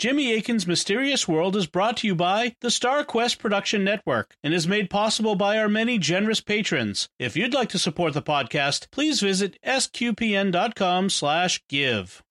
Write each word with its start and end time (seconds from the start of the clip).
Jimmy 0.00 0.32
Akin's 0.32 0.66
Mysterious 0.66 1.28
World 1.28 1.54
is 1.54 1.66
brought 1.66 1.98
to 1.98 2.06
you 2.06 2.14
by 2.14 2.56
the 2.60 2.70
Star 2.70 3.04
Quest 3.04 3.38
Production 3.38 3.84
Network 3.84 4.34
and 4.42 4.54
is 4.54 4.66
made 4.66 4.88
possible 4.88 5.34
by 5.34 5.58
our 5.58 5.68
many 5.68 5.98
generous 5.98 6.40
patrons. 6.40 7.10
If 7.18 7.36
you'd 7.36 7.52
like 7.52 7.68
to 7.68 7.78
support 7.78 8.14
the 8.14 8.22
podcast, 8.22 8.90
please 8.90 9.20
visit 9.20 9.58
sqpn.com 9.62 11.10
slash 11.10 11.62
give. 11.68 12.22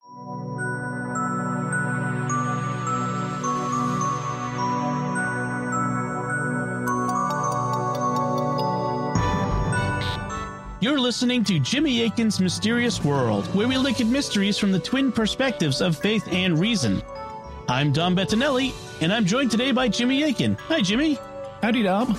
You're 10.80 10.98
listening 10.98 11.44
to 11.44 11.60
Jimmy 11.60 12.02
Akin's 12.02 12.40
Mysterious 12.40 13.04
World, 13.04 13.46
where 13.54 13.68
we 13.68 13.76
look 13.76 14.00
at 14.00 14.08
mysteries 14.08 14.58
from 14.58 14.72
the 14.72 14.80
twin 14.80 15.12
perspectives 15.12 15.80
of 15.80 15.96
faith 15.96 16.26
and 16.32 16.58
reason. 16.58 17.00
I'm 17.70 17.92
Dom 17.92 18.16
Bettinelli, 18.16 18.72
and 19.00 19.12
I'm 19.12 19.24
joined 19.24 19.52
today 19.52 19.70
by 19.70 19.86
Jimmy 19.86 20.24
Akin. 20.24 20.56
Hi, 20.66 20.80
Jimmy. 20.80 21.16
Howdy, 21.62 21.84
Dom. 21.84 22.16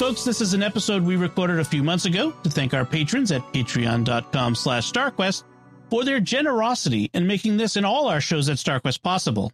Folks, 0.00 0.24
this 0.24 0.40
is 0.40 0.52
an 0.52 0.64
episode 0.64 1.04
we 1.04 1.14
recorded 1.14 1.60
a 1.60 1.64
few 1.64 1.84
months 1.84 2.06
ago 2.06 2.32
to 2.42 2.50
thank 2.50 2.74
our 2.74 2.84
patrons 2.84 3.30
at 3.30 3.40
patreon.com 3.52 4.56
slash 4.56 4.90
starquest 4.90 5.44
for 5.90 6.02
their 6.04 6.18
generosity 6.18 7.08
in 7.14 7.24
making 7.24 7.56
this 7.56 7.76
and 7.76 7.86
all 7.86 8.08
our 8.08 8.20
shows 8.20 8.48
at 8.48 8.56
StarQuest 8.56 9.00
possible. 9.00 9.52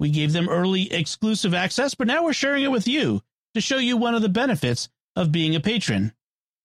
We 0.00 0.08
gave 0.08 0.32
them 0.32 0.48
early 0.48 0.90
exclusive 0.90 1.52
access, 1.52 1.94
but 1.94 2.06
now 2.06 2.24
we're 2.24 2.32
sharing 2.32 2.64
it 2.64 2.70
with 2.70 2.88
you 2.88 3.20
to 3.52 3.60
show 3.60 3.76
you 3.76 3.98
one 3.98 4.14
of 4.14 4.22
the 4.22 4.30
benefits 4.30 4.88
of 5.14 5.30
being 5.30 5.54
a 5.54 5.60
patron. 5.60 6.14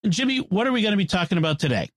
Jimmy, 0.07 0.37
what 0.37 0.67
are 0.67 0.71
we 0.71 0.81
going 0.81 0.93
to 0.93 0.97
be 0.97 1.05
talking 1.05 1.37
about 1.37 1.59
today? 1.59 1.89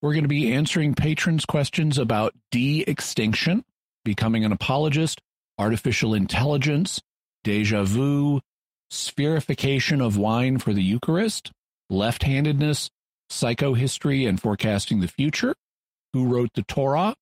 We're 0.00 0.14
going 0.14 0.24
to 0.24 0.28
be 0.28 0.54
answering 0.54 0.94
patrons' 0.94 1.44
questions 1.44 1.98
about 1.98 2.34
de 2.50 2.80
extinction, 2.80 3.62
becoming 4.06 4.46
an 4.46 4.52
apologist, 4.52 5.20
artificial 5.60 6.14
intelligence, 6.14 7.02
deja 7.44 7.84
vu, 7.84 8.40
spherification 8.90 10.04
of 10.04 10.16
wine 10.16 10.58
for 10.58 10.72
the 10.72 10.82
Eucharist, 10.82 11.52
left 11.90 12.22
handedness, 12.22 12.88
psychohistory 13.30 14.26
and 14.26 14.40
forecasting 14.40 15.00
the 15.00 15.06
future, 15.06 15.54
who 16.14 16.26
wrote 16.26 16.48
the 16.54 16.62
Torah, 16.62 17.14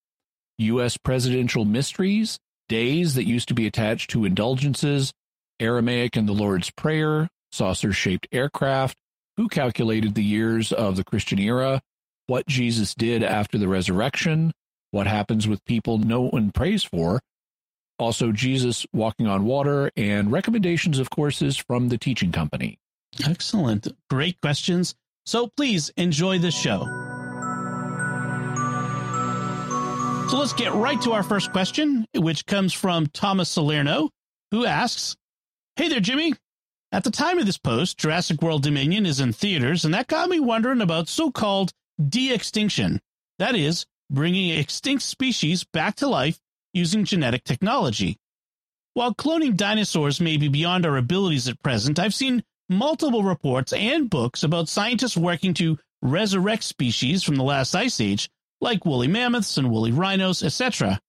U.S. 0.58 0.96
presidential 0.96 1.64
mysteries, 1.64 2.38
days 2.68 3.14
that 3.14 3.26
used 3.26 3.48
to 3.48 3.54
be 3.54 3.66
attached 3.66 4.10
to 4.10 4.24
indulgences, 4.24 5.12
Aramaic 5.58 6.16
and 6.16 6.28
the 6.28 6.32
Lord's 6.32 6.70
Prayer, 6.70 7.28
saucer 7.50 7.92
shaped 7.92 8.28
aircraft, 8.30 8.96
who 9.36 9.48
calculated 9.48 10.14
the 10.14 10.24
years 10.24 10.72
of 10.72 10.94
the 10.96 11.04
Christian 11.04 11.40
era, 11.40 11.80
what 12.28 12.46
Jesus 12.46 12.94
did 12.94 13.24
after 13.24 13.58
the 13.58 13.68
resurrection, 13.68 14.52
what 14.92 15.06
happens 15.08 15.48
with 15.48 15.64
people 15.64 15.98
no 15.98 16.22
one 16.28 16.52
prays 16.52 16.84
for, 16.84 17.20
also 17.98 18.32
Jesus 18.32 18.86
walking 18.92 19.26
on 19.26 19.44
water, 19.44 19.90
and 19.96 20.30
recommendations 20.32 20.98
of 20.98 21.10
courses 21.10 21.56
from 21.56 21.88
the 21.88 21.98
teaching 21.98 22.32
company. 22.32 22.78
Excellent. 23.24 23.88
Great 24.10 24.40
questions. 24.40 24.94
So 25.26 25.48
please 25.56 25.90
enjoy 25.96 26.38
the 26.38 26.50
show. 26.50 26.84
So 30.30 30.38
let's 30.38 30.52
get 30.52 30.74
right 30.74 31.00
to 31.02 31.12
our 31.12 31.22
first 31.22 31.52
question, 31.52 32.06
which 32.14 32.44
comes 32.44 32.72
from 32.72 33.06
Thomas 33.06 33.48
Salerno, 33.48 34.10
who 34.50 34.66
asks 34.66 35.16
Hey 35.76 35.88
there, 35.88 36.00
Jimmy. 36.00 36.34
At 36.90 37.04
the 37.04 37.10
time 37.10 37.38
of 37.38 37.46
this 37.46 37.58
post, 37.58 37.98
Jurassic 37.98 38.40
World 38.42 38.62
Dominion 38.62 39.06
is 39.06 39.20
in 39.20 39.32
theaters, 39.32 39.84
and 39.84 39.94
that 39.94 40.06
got 40.06 40.28
me 40.28 40.40
wondering 40.40 40.80
about 40.80 41.08
so 41.08 41.30
called 41.30 41.72
de 42.08 42.32
extinction. 42.32 43.00
That 43.38 43.54
is, 43.54 43.86
bringing 44.10 44.50
extinct 44.50 45.02
species 45.02 45.64
back 45.64 45.96
to 45.96 46.08
life 46.08 46.40
using 46.72 47.04
genetic 47.04 47.44
technology. 47.44 48.18
While 48.94 49.14
cloning 49.14 49.56
dinosaurs 49.56 50.20
may 50.20 50.36
be 50.36 50.48
beyond 50.48 50.86
our 50.86 50.96
abilities 50.96 51.48
at 51.48 51.62
present, 51.62 51.98
I've 51.98 52.14
seen 52.14 52.44
multiple 52.68 53.22
reports 53.22 53.72
and 53.72 54.10
books 54.10 54.42
about 54.42 54.68
scientists 54.68 55.16
working 55.16 55.54
to 55.54 55.78
resurrect 56.02 56.64
species 56.64 57.22
from 57.22 57.36
the 57.36 57.44
last 57.44 57.74
ice 57.74 58.00
age, 58.00 58.28
like 58.60 58.84
woolly 58.84 59.08
mammoths 59.08 59.56
and 59.56 59.70
woolly 59.70 59.92
rhinos, 59.92 60.42
etc. 60.42 61.00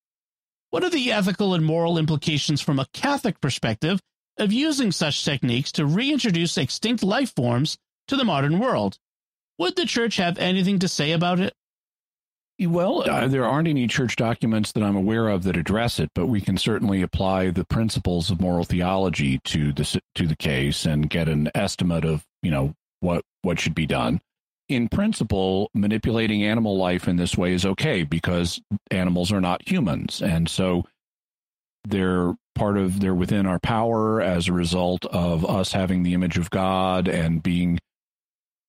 What 0.70 0.84
are 0.84 0.90
the 0.90 1.12
ethical 1.12 1.54
and 1.54 1.66
moral 1.66 1.98
implications 1.98 2.62
from 2.62 2.80
a 2.80 2.88
Catholic 2.94 3.42
perspective 3.42 4.00
of 4.40 4.54
using 4.54 4.92
such 4.92 5.26
techniques 5.26 5.72
to 5.74 5.86
reintroduce 5.86 6.58
extinct 6.58 7.04
life 7.04 7.36
forms 7.36 7.78
to 8.08 8.16
the 8.16 8.24
modern 8.24 8.58
world. 8.58 8.98
Would 9.58 9.76
the 9.76 9.86
church 9.86 10.16
have 10.16 10.38
anything 10.38 10.80
to 10.80 10.88
say 10.88 11.12
about 11.12 11.40
it? 11.40 11.54
Well, 12.60 13.10
uh, 13.10 13.28
there 13.28 13.46
aren't 13.46 13.70
any 13.70 13.88
church 13.88 14.18
documents 14.18 14.74
that 14.74 14.84
I'm 14.84 14.98
aware 14.98 15.30
of 15.30 15.44
that 15.44 15.56
address 15.56 15.98
it, 15.98 16.12
but 16.14 16.26
we 16.26 16.42
can 16.42 16.58
certainly 16.58 17.02
apply 17.02 17.52
the 17.52 17.64
principles 17.64 18.30
of 18.30 18.42
moral 18.42 18.66
theology 18.66 19.40
to 19.46 19.72
the 19.72 20.02
to 20.16 20.28
the 20.28 20.36
case 20.36 20.86
and 20.86 21.10
get 21.10 21.30
an 21.30 21.50
estimate 21.56 22.04
of 22.04 22.26
you 22.42 22.52
know 22.52 22.74
what 23.00 23.24
what 23.44 23.60
should 23.60 23.76
be 23.76 23.86
done. 23.86 24.20
In 24.68 24.90
principle, 24.90 25.72
manipulating 25.74 26.44
animal 26.44 26.78
life 26.78 27.08
in 27.08 27.16
this 27.16 27.38
way 27.38 27.54
is 27.54 27.66
okay 27.66 28.04
because 28.04 28.60
animals 28.92 29.32
are 29.32 29.42
not 29.42 29.68
humans, 29.68 30.22
and 30.22 30.50
so 30.50 30.84
they're 31.88 32.36
part 32.56 32.78
of 32.78 33.00
they're 33.00 33.16
within 33.16 33.46
our 33.46 33.60
power 33.60 34.22
as 34.22 34.50
a 34.50 34.54
result 34.54 35.06
of 35.06 35.46
us 35.46 35.72
having 35.72 36.04
the 36.04 36.14
image 36.14 36.38
of 36.38 36.50
God 36.50 37.08
and 37.08 37.42
being 37.42 37.80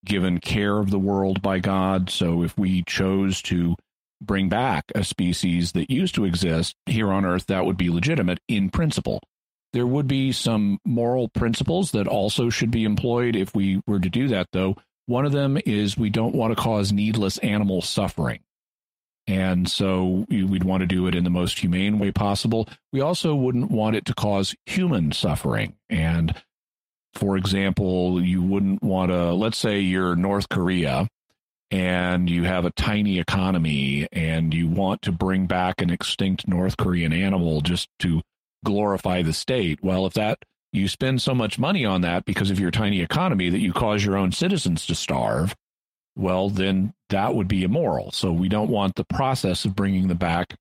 given 0.04 0.38
care 0.38 0.78
of 0.78 0.90
the 0.90 0.98
world 0.98 1.42
by 1.42 1.58
God. 1.58 2.10
So 2.10 2.42
if 2.42 2.56
we 2.58 2.82
chose 2.84 3.42
to 3.42 3.76
bring 4.20 4.48
back 4.48 4.84
a 4.94 5.04
species 5.04 5.72
that 5.72 5.90
used 5.90 6.14
to 6.14 6.24
exist 6.24 6.74
here 6.86 7.10
on 7.10 7.24
Earth, 7.24 7.46
that 7.46 7.64
would 7.64 7.76
be 7.76 7.90
legitimate 7.90 8.38
in 8.48 8.70
principle. 8.70 9.20
There 9.72 9.86
would 9.86 10.08
be 10.08 10.32
some 10.32 10.78
moral 10.84 11.28
principles 11.28 11.92
that 11.92 12.08
also 12.08 12.50
should 12.50 12.70
be 12.70 12.84
employed 12.84 13.36
if 13.36 13.54
we 13.54 13.80
were 13.86 14.00
to 14.00 14.10
do 14.10 14.28
that, 14.28 14.48
though. 14.52 14.76
One 15.06 15.24
of 15.24 15.32
them 15.32 15.58
is 15.64 15.96
we 15.96 16.10
don't 16.10 16.34
want 16.34 16.56
to 16.56 16.62
cause 16.62 16.92
needless 16.92 17.38
animal 17.38 17.82
suffering. 17.82 18.40
And 19.26 19.70
so 19.70 20.26
we'd 20.28 20.64
want 20.64 20.80
to 20.80 20.86
do 20.86 21.06
it 21.06 21.14
in 21.14 21.24
the 21.24 21.30
most 21.30 21.60
humane 21.60 21.98
way 21.98 22.10
possible. 22.10 22.68
We 22.92 23.00
also 23.00 23.34
wouldn't 23.34 23.70
want 23.70 23.94
it 23.94 24.04
to 24.06 24.14
cause 24.14 24.56
human 24.66 25.12
suffering. 25.12 25.76
And 25.88 26.34
for 27.14 27.36
example, 27.36 28.22
you 28.22 28.42
wouldn't 28.42 28.82
want 28.82 29.10
to, 29.10 29.32
let's 29.32 29.58
say 29.58 29.80
you're 29.80 30.16
North 30.16 30.48
Korea 30.48 31.08
and 31.70 32.28
you 32.28 32.44
have 32.44 32.64
a 32.64 32.70
tiny 32.72 33.18
economy 33.18 34.06
and 34.12 34.52
you 34.52 34.68
want 34.68 35.02
to 35.02 35.12
bring 35.12 35.46
back 35.46 35.80
an 35.80 35.90
extinct 35.90 36.48
North 36.48 36.76
Korean 36.76 37.12
animal 37.12 37.60
just 37.60 37.88
to 38.00 38.22
glorify 38.64 39.22
the 39.22 39.32
state. 39.32 39.78
Well, 39.82 40.06
if 40.06 40.14
that 40.14 40.38
you 40.72 40.88
spend 40.88 41.20
so 41.22 41.34
much 41.34 41.58
money 41.58 41.84
on 41.84 42.00
that 42.02 42.24
because 42.24 42.50
of 42.50 42.60
your 42.60 42.70
tiny 42.70 43.00
economy 43.00 43.50
that 43.50 43.60
you 43.60 43.72
cause 43.72 44.04
your 44.04 44.16
own 44.16 44.32
citizens 44.32 44.86
to 44.86 44.94
starve, 44.94 45.54
well, 46.16 46.48
then 46.48 46.92
that 47.08 47.34
would 47.34 47.48
be 47.48 47.64
immoral. 47.64 48.10
So 48.12 48.32
we 48.32 48.48
don't 48.48 48.70
want 48.70 48.94
the 48.96 49.04
process 49.04 49.64
of 49.64 49.74
bringing 49.74 50.08
them 50.08 50.18
back 50.18 50.54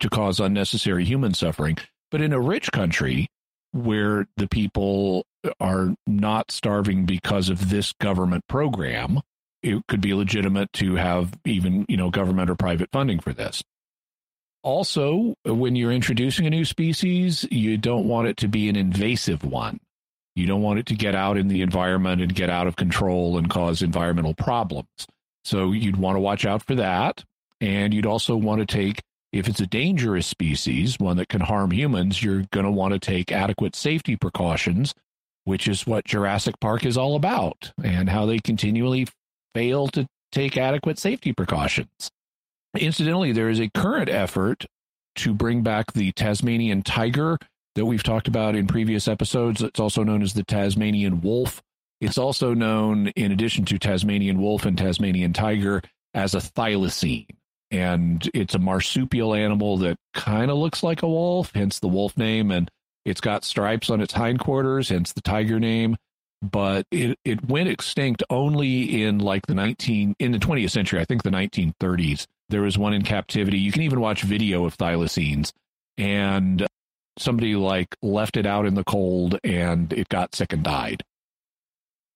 to 0.00 0.08
cause 0.08 0.40
unnecessary 0.40 1.04
human 1.04 1.34
suffering. 1.34 1.78
But 2.10 2.20
in 2.20 2.32
a 2.32 2.40
rich 2.40 2.70
country 2.72 3.28
where 3.72 4.26
the 4.36 4.48
people 4.48 5.26
are 5.60 5.94
not 6.06 6.50
starving 6.50 7.04
because 7.04 7.48
of 7.48 7.70
this 7.70 7.92
government 7.94 8.44
program, 8.48 9.20
it 9.62 9.82
could 9.88 10.00
be 10.00 10.14
legitimate 10.14 10.72
to 10.74 10.96
have 10.96 11.32
even, 11.44 11.86
you 11.88 11.96
know, 11.96 12.10
government 12.10 12.50
or 12.50 12.54
private 12.54 12.90
funding 12.92 13.20
for 13.20 13.32
this. 13.32 13.62
Also, 14.62 15.34
when 15.44 15.76
you're 15.76 15.92
introducing 15.92 16.46
a 16.46 16.50
new 16.50 16.64
species, 16.64 17.46
you 17.50 17.76
don't 17.76 18.08
want 18.08 18.28
it 18.28 18.36
to 18.38 18.48
be 18.48 18.68
an 18.68 18.76
invasive 18.76 19.44
one. 19.44 19.78
You 20.34 20.46
don't 20.46 20.62
want 20.62 20.78
it 20.78 20.86
to 20.86 20.94
get 20.94 21.14
out 21.14 21.36
in 21.36 21.48
the 21.48 21.62
environment 21.62 22.20
and 22.20 22.34
get 22.34 22.50
out 22.50 22.66
of 22.66 22.76
control 22.76 23.38
and 23.38 23.48
cause 23.48 23.82
environmental 23.82 24.34
problems. 24.34 24.88
So 25.44 25.72
you'd 25.72 25.96
want 25.96 26.16
to 26.16 26.20
watch 26.20 26.44
out 26.46 26.62
for 26.62 26.74
that. 26.76 27.24
And 27.60 27.94
you'd 27.94 28.06
also 28.06 28.36
want 28.36 28.60
to 28.60 28.66
take, 28.66 29.00
if 29.32 29.48
it's 29.48 29.60
a 29.60 29.66
dangerous 29.66 30.26
species, 30.26 30.98
one 30.98 31.18
that 31.18 31.28
can 31.28 31.40
harm 31.40 31.70
humans, 31.70 32.22
you're 32.22 32.44
going 32.50 32.66
to 32.66 32.72
want 32.72 32.94
to 32.94 32.98
take 32.98 33.30
adequate 33.30 33.76
safety 33.76 34.16
precautions, 34.16 34.94
which 35.44 35.68
is 35.68 35.86
what 35.86 36.04
Jurassic 36.04 36.58
Park 36.60 36.84
is 36.84 36.96
all 36.96 37.16
about 37.16 37.72
and 37.82 38.08
how 38.08 38.26
they 38.26 38.38
continually 38.38 39.06
fail 39.54 39.88
to 39.88 40.06
take 40.32 40.56
adequate 40.56 40.98
safety 40.98 41.32
precautions. 41.32 42.10
Incidentally, 42.76 43.32
there 43.32 43.48
is 43.48 43.60
a 43.60 43.70
current 43.74 44.08
effort 44.08 44.66
to 45.16 45.32
bring 45.32 45.62
back 45.62 45.92
the 45.92 46.10
Tasmanian 46.12 46.82
tiger 46.82 47.38
that 47.76 47.86
we've 47.86 48.02
talked 48.02 48.26
about 48.26 48.56
in 48.56 48.66
previous 48.66 49.06
episodes. 49.06 49.62
It's 49.62 49.80
also 49.80 50.02
known 50.02 50.22
as 50.22 50.34
the 50.34 50.42
Tasmanian 50.42 51.20
wolf. 51.20 51.62
It's 52.00 52.18
also 52.18 52.52
known, 52.52 53.08
in 53.08 53.32
addition 53.32 53.64
to 53.66 53.78
Tasmanian 53.78 54.40
wolf 54.40 54.64
and 54.64 54.76
Tasmanian 54.76 55.32
tiger, 55.32 55.82
as 56.14 56.34
a 56.34 56.38
thylacine. 56.38 57.28
And 57.70 58.28
it's 58.34 58.54
a 58.54 58.58
marsupial 58.58 59.34
animal 59.34 59.78
that 59.78 59.96
kind 60.12 60.50
of 60.50 60.58
looks 60.58 60.82
like 60.82 61.02
a 61.02 61.08
wolf, 61.08 61.52
hence 61.54 61.78
the 61.78 61.88
wolf 61.88 62.16
name. 62.16 62.50
And 62.50 62.70
it's 63.04 63.20
got 63.20 63.44
stripes 63.44 63.90
on 63.90 64.00
its 64.00 64.14
hindquarters, 64.14 64.88
hence 64.88 65.12
the 65.12 65.20
tiger 65.20 65.60
name. 65.60 65.96
But 66.42 66.86
it, 66.90 67.18
it 67.24 67.48
went 67.48 67.70
extinct 67.70 68.22
only 68.28 69.02
in 69.02 69.18
like 69.18 69.46
the 69.46 69.54
19, 69.54 70.14
in 70.18 70.32
the 70.32 70.38
20th 70.38 70.70
century, 70.70 71.00
I 71.00 71.04
think 71.04 71.22
the 71.22 71.30
1930s. 71.30 72.26
There 72.50 72.62
was 72.62 72.76
one 72.76 72.92
in 72.92 73.02
captivity. 73.02 73.58
You 73.58 73.72
can 73.72 73.82
even 73.82 74.00
watch 74.00 74.22
video 74.22 74.66
of 74.66 74.76
thylacines. 74.76 75.52
And 75.96 76.66
somebody 77.18 77.54
like 77.54 77.96
left 78.02 78.36
it 78.36 78.44
out 78.44 78.66
in 78.66 78.74
the 78.74 78.84
cold 78.84 79.38
and 79.42 79.92
it 79.92 80.08
got 80.08 80.34
sick 80.34 80.52
and 80.52 80.62
died. 80.62 81.02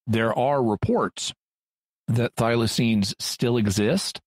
There 0.07 0.37
are 0.37 0.63
reports 0.63 1.33
that 2.09 2.35
thylacines 2.37 3.15
still 3.19 3.57
exist 3.57 4.21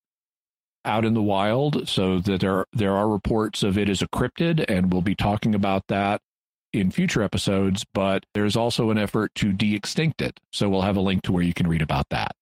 out 0.86 1.06
in 1.06 1.14
the 1.14 1.22
wild, 1.22 1.88
so 1.88 2.20
that 2.20 2.42
there 2.42 2.66
there 2.74 2.96
are 2.96 3.08
reports 3.08 3.62
of 3.62 3.78
it 3.78 3.90
as 3.90 4.02
a 4.02 4.08
cryptid, 4.08 4.66
and 4.68 4.92
we'll 4.92 5.02
be 5.02 5.16
talking 5.16 5.54
about 5.54 5.84
that 5.88 6.22
in 6.74 6.92
future 6.92 7.22
episodes. 7.22 7.86
But 7.94 8.26
there's 8.34 8.56
also 8.56 8.90
an 8.92 8.98
effort 8.98 9.34
to 9.36 9.54
de-extinct 9.54 10.22
it, 10.22 10.40
so 10.52 10.70
we'll 10.70 10.82
have 10.82 10.98
a 10.98 11.02
link 11.02 11.24
to 11.24 11.32
where 11.32 11.44
you 11.44 11.54
can 11.54 11.68
read 11.68 11.82
about 11.82 12.10
that. 12.10 12.36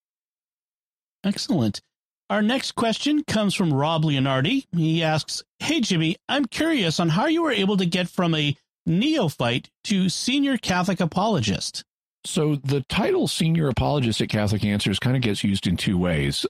Excellent. 1.24 1.82
Our 2.30 2.42
next 2.42 2.74
question 2.74 3.24
comes 3.24 3.56
from 3.56 3.74
Rob 3.74 4.04
Leonardi. 4.04 4.66
He 4.76 5.04
asks, 5.04 5.44
Hey, 5.58 5.82
Jimmy, 5.82 6.16
I'm 6.30 6.46
curious 6.46 7.00
on 7.00 7.10
how 7.10 7.26
you 7.26 7.42
were 7.42 7.52
able 7.52 7.78
to 7.78 7.86
get 7.86 8.08
from 8.08 8.36
a 8.36 8.56
neophyte 8.86 9.70
to 9.86 10.10
senior 10.10 10.58
Catholic 10.58 11.00
apologist. 11.00 11.84
So 12.26 12.56
the 12.56 12.82
title 12.82 13.28
senior 13.28 13.70
apologist 13.70 14.22
at 14.22 14.30
Catholic 14.30 14.64
Answers 14.64 15.00
kind 15.00 15.16
of 15.16 15.22
gets 15.22 15.44
used 15.44 15.66
in 15.66 15.78
two 15.78 15.98
ways. 15.98 16.46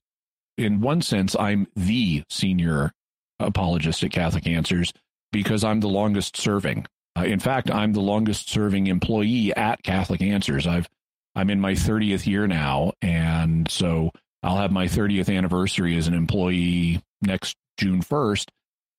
In 0.57 0.81
one 0.81 1.01
sense, 1.01 1.35
I'm 1.39 1.67
the 1.75 2.23
senior 2.29 2.91
apologist 3.39 4.03
at 4.03 4.11
Catholic 4.11 4.47
Answers 4.47 4.91
because 5.31 5.63
I'm 5.63 5.79
the 5.79 5.87
longest 5.87 6.35
serving. 6.35 6.85
Uh, 7.17 7.23
in 7.23 7.39
fact, 7.39 7.71
I'm 7.71 7.93
the 7.93 8.01
longest 8.01 8.49
serving 8.49 8.87
employee 8.87 9.53
at 9.55 9.83
Catholic 9.83 10.21
Answers. 10.21 10.67
I've 10.67 10.87
I'm 11.35 11.49
in 11.49 11.61
my 11.61 11.73
30th 11.73 12.25
year 12.25 12.47
now, 12.47 12.93
and 13.01 13.69
so 13.69 14.11
I'll 14.43 14.57
have 14.57 14.71
my 14.71 14.85
30th 14.85 15.33
anniversary 15.35 15.97
as 15.97 16.07
an 16.07 16.13
employee 16.13 17.01
next 17.21 17.55
June 17.77 18.01
1st. 18.01 18.47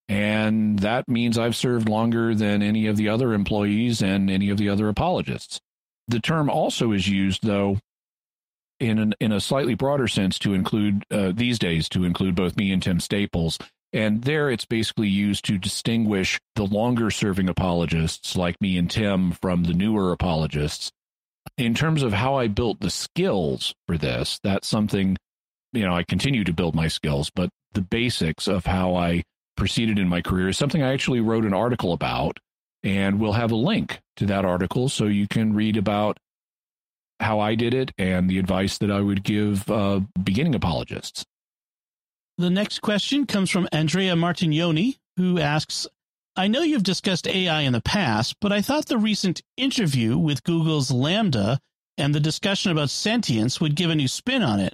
And 0.08 0.78
that 0.80 1.08
means 1.08 1.38
I've 1.38 1.54
served 1.54 1.88
longer 1.88 2.34
than 2.34 2.62
any 2.62 2.86
of 2.86 2.96
the 2.96 3.08
other 3.08 3.32
employees 3.32 4.02
and 4.02 4.30
any 4.30 4.50
of 4.50 4.58
the 4.58 4.68
other 4.68 4.88
apologists. 4.88 5.60
The 6.08 6.20
term 6.20 6.50
also 6.50 6.92
is 6.92 7.08
used, 7.08 7.44
though, 7.44 7.78
in 8.80 8.98
an, 8.98 9.14
in 9.20 9.30
a 9.30 9.40
slightly 9.40 9.74
broader 9.74 10.08
sense 10.08 10.38
to 10.40 10.52
include 10.52 11.04
uh, 11.10 11.32
these 11.32 11.58
days 11.58 11.88
to 11.90 12.04
include 12.04 12.34
both 12.34 12.56
me 12.56 12.72
and 12.72 12.82
Tim 12.82 12.98
Staples. 12.98 13.58
And 13.92 14.22
there 14.22 14.50
it's 14.50 14.64
basically 14.64 15.08
used 15.08 15.44
to 15.46 15.58
distinguish 15.58 16.38
the 16.54 16.64
longer 16.64 17.10
serving 17.10 17.48
apologists 17.48 18.36
like 18.36 18.60
me 18.60 18.78
and 18.78 18.90
Tim 18.90 19.32
from 19.32 19.64
the 19.64 19.74
newer 19.74 20.12
apologists. 20.12 20.90
In 21.56 21.74
terms 21.74 22.02
of 22.02 22.12
how 22.12 22.36
I 22.36 22.46
built 22.46 22.80
the 22.80 22.90
skills 22.90 23.74
for 23.86 23.98
this, 23.98 24.38
that's 24.42 24.68
something 24.68 25.16
you 25.72 25.82
know, 25.82 25.94
I 25.94 26.02
continue 26.02 26.44
to 26.44 26.52
build 26.52 26.74
my 26.74 26.88
skills, 26.88 27.30
but 27.30 27.50
the 27.72 27.80
basics 27.80 28.48
of 28.48 28.66
how 28.66 28.96
I 28.96 29.22
proceeded 29.56 29.98
in 29.98 30.08
my 30.08 30.20
career 30.20 30.48
is 30.48 30.58
something 30.58 30.82
I 30.82 30.92
actually 30.92 31.20
wrote 31.20 31.44
an 31.44 31.54
article 31.54 31.92
about. 31.92 32.38
And 32.82 33.20
we'll 33.20 33.34
have 33.34 33.52
a 33.52 33.56
link 33.56 34.00
to 34.16 34.26
that 34.26 34.44
article 34.44 34.88
so 34.88 35.04
you 35.04 35.28
can 35.28 35.52
read 35.52 35.76
about 35.76 36.16
how 37.20 37.38
I 37.38 37.54
did 37.54 37.74
it 37.74 37.92
and 37.98 38.28
the 38.28 38.38
advice 38.38 38.78
that 38.78 38.90
I 38.90 39.00
would 39.00 39.22
give 39.22 39.70
uh, 39.70 40.00
beginning 40.22 40.54
apologists. 40.54 41.24
The 42.40 42.48
next 42.48 42.78
question 42.78 43.26
comes 43.26 43.50
from 43.50 43.68
Andrea 43.70 44.14
Martignoni, 44.14 44.96
who 45.18 45.38
asks 45.38 45.86
I 46.34 46.48
know 46.48 46.62
you've 46.62 46.82
discussed 46.82 47.28
AI 47.28 47.60
in 47.60 47.74
the 47.74 47.82
past, 47.82 48.36
but 48.40 48.50
I 48.50 48.62
thought 48.62 48.86
the 48.86 48.96
recent 48.96 49.42
interview 49.58 50.16
with 50.16 50.42
Google's 50.42 50.90
LaMDA 50.90 51.58
and 51.98 52.14
the 52.14 52.18
discussion 52.18 52.72
about 52.72 52.88
sentience 52.88 53.60
would 53.60 53.74
give 53.76 53.90
a 53.90 53.94
new 53.94 54.08
spin 54.08 54.42
on 54.42 54.58
it. 54.58 54.72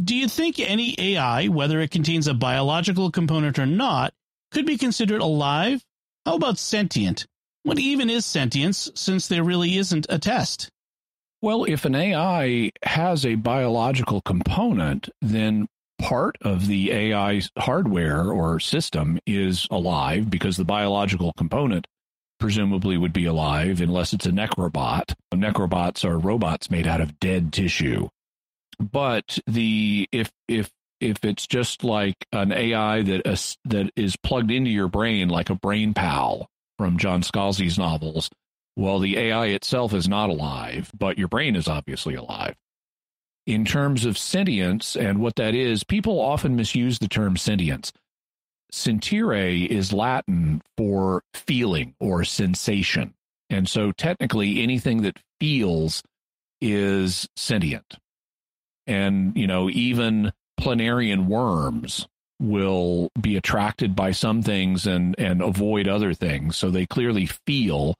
Do 0.00 0.14
you 0.14 0.28
think 0.28 0.60
any 0.60 0.94
AI, 0.96 1.48
whether 1.48 1.80
it 1.80 1.90
contains 1.90 2.28
a 2.28 2.34
biological 2.34 3.10
component 3.10 3.58
or 3.58 3.66
not, 3.66 4.14
could 4.52 4.64
be 4.64 4.78
considered 4.78 5.20
alive? 5.20 5.82
How 6.24 6.36
about 6.36 6.56
sentient? 6.56 7.26
What 7.64 7.80
even 7.80 8.10
is 8.10 8.24
sentience, 8.24 8.88
since 8.94 9.26
there 9.26 9.42
really 9.42 9.76
isn't 9.76 10.06
a 10.08 10.20
test? 10.20 10.70
Well, 11.40 11.64
if 11.64 11.84
an 11.84 11.96
AI 11.96 12.70
has 12.84 13.26
a 13.26 13.34
biological 13.34 14.20
component, 14.20 15.08
then 15.20 15.66
part 16.02 16.36
of 16.42 16.66
the 16.66 16.92
AI 16.92 17.42
hardware 17.58 18.30
or 18.30 18.60
system 18.60 19.18
is 19.26 19.66
alive 19.70 20.28
because 20.30 20.56
the 20.56 20.64
biological 20.64 21.32
component 21.36 21.86
presumably 22.38 22.98
would 22.98 23.12
be 23.12 23.24
alive 23.24 23.80
unless 23.80 24.12
it's 24.12 24.26
a 24.26 24.30
necrobot. 24.32 25.14
Necrobots 25.32 26.04
are 26.04 26.18
robots 26.18 26.70
made 26.70 26.86
out 26.86 27.00
of 27.00 27.20
dead 27.20 27.52
tissue 27.52 28.08
but 28.90 29.38
the 29.46 30.08
if 30.12 30.30
if 30.48 30.70
if 31.00 31.24
it's 31.24 31.46
just 31.46 31.84
like 31.84 32.16
an 32.32 32.52
AI 32.52 33.02
that 33.02 33.26
uh, 33.26 33.36
that 33.64 33.90
is 33.96 34.16
plugged 34.16 34.50
into 34.50 34.70
your 34.70 34.88
brain 34.88 35.28
like 35.28 35.50
a 35.50 35.54
BrainPal 35.56 36.46
from 36.78 36.98
John 36.98 37.22
Scalzi's 37.22 37.78
novels, 37.78 38.30
well, 38.76 38.98
the 38.98 39.18
AI 39.18 39.46
itself 39.46 39.92
is 39.94 40.08
not 40.08 40.30
alive, 40.30 40.90
but 40.98 41.18
your 41.18 41.28
brain 41.28 41.56
is 41.56 41.68
obviously 41.68 42.14
alive. 42.14 42.54
In 43.46 43.64
terms 43.64 44.04
of 44.04 44.16
sentience 44.16 44.96
and 44.96 45.18
what 45.18 45.36
that 45.36 45.54
is, 45.54 45.82
people 45.82 46.20
often 46.20 46.54
misuse 46.54 46.98
the 46.98 47.08
term 47.08 47.36
sentience. 47.36 47.92
Sentire 48.70 49.34
is 49.68 49.92
Latin 49.92 50.62
for 50.78 51.22
feeling 51.34 51.94
or 52.00 52.24
sensation. 52.24 53.14
And 53.50 53.68
so 53.68 53.92
technically 53.92 54.62
anything 54.62 55.02
that 55.02 55.18
feels 55.40 56.02
is 56.60 57.28
sentient 57.36 57.98
and 58.86 59.36
you 59.36 59.46
know 59.46 59.68
even 59.70 60.32
planarian 60.60 61.26
worms 61.26 62.06
will 62.40 63.08
be 63.20 63.36
attracted 63.36 63.94
by 63.94 64.10
some 64.10 64.42
things 64.42 64.86
and 64.86 65.14
and 65.18 65.42
avoid 65.42 65.88
other 65.88 66.14
things 66.14 66.56
so 66.56 66.70
they 66.70 66.86
clearly 66.86 67.26
feel 67.46 67.96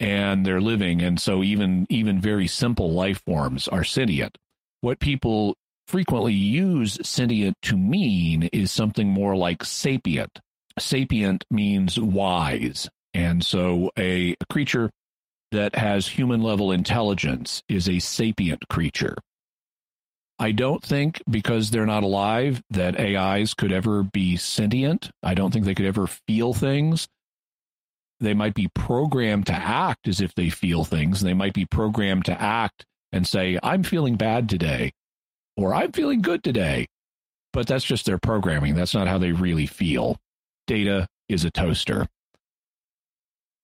and 0.00 0.44
they're 0.44 0.60
living 0.60 1.00
and 1.02 1.20
so 1.20 1.42
even 1.42 1.86
even 1.88 2.20
very 2.20 2.46
simple 2.46 2.92
life 2.92 3.22
forms 3.24 3.68
are 3.68 3.84
sentient 3.84 4.36
what 4.82 5.00
people 5.00 5.56
frequently 5.88 6.34
use 6.34 6.98
sentient 7.02 7.56
to 7.62 7.76
mean 7.76 8.44
is 8.52 8.70
something 8.70 9.08
more 9.08 9.34
like 9.34 9.64
sapient 9.64 10.38
sapient 10.78 11.44
means 11.50 11.98
wise 11.98 12.88
and 13.14 13.44
so 13.44 13.90
a, 13.98 14.34
a 14.40 14.46
creature 14.50 14.90
that 15.50 15.74
has 15.76 16.06
human 16.06 16.42
level 16.42 16.72
intelligence 16.72 17.62
is 17.68 17.88
a 17.88 17.98
sapient 17.98 18.68
creature 18.68 19.16
I 20.38 20.50
don't 20.50 20.82
think 20.82 21.22
because 21.30 21.70
they're 21.70 21.86
not 21.86 22.02
alive 22.02 22.62
that 22.70 22.98
AIs 22.98 23.54
could 23.54 23.70
ever 23.70 24.02
be 24.02 24.36
sentient. 24.36 25.08
I 25.22 25.34
don't 25.34 25.52
think 25.52 25.64
they 25.64 25.74
could 25.74 25.86
ever 25.86 26.08
feel 26.08 26.52
things. 26.52 27.06
They 28.18 28.34
might 28.34 28.54
be 28.54 28.68
programmed 28.74 29.46
to 29.46 29.52
act 29.52 30.08
as 30.08 30.20
if 30.20 30.34
they 30.34 30.48
feel 30.50 30.82
things. 30.82 31.20
They 31.20 31.34
might 31.34 31.52
be 31.52 31.64
programmed 31.64 32.24
to 32.24 32.42
act 32.42 32.84
and 33.12 33.26
say, 33.26 33.58
I'm 33.62 33.82
feeling 33.82 34.16
bad 34.16 34.48
today, 34.48 34.92
or 35.56 35.74
I'm 35.74 35.92
feeling 35.92 36.22
good 36.22 36.42
today. 36.42 36.86
But 37.52 37.66
that's 37.66 37.84
just 37.84 38.06
their 38.06 38.18
programming. 38.18 38.74
That's 38.74 38.94
not 38.94 39.08
how 39.08 39.18
they 39.18 39.32
really 39.32 39.66
feel. 39.66 40.16
Data 40.66 41.06
is 41.28 41.44
a 41.44 41.50
toaster. 41.50 42.06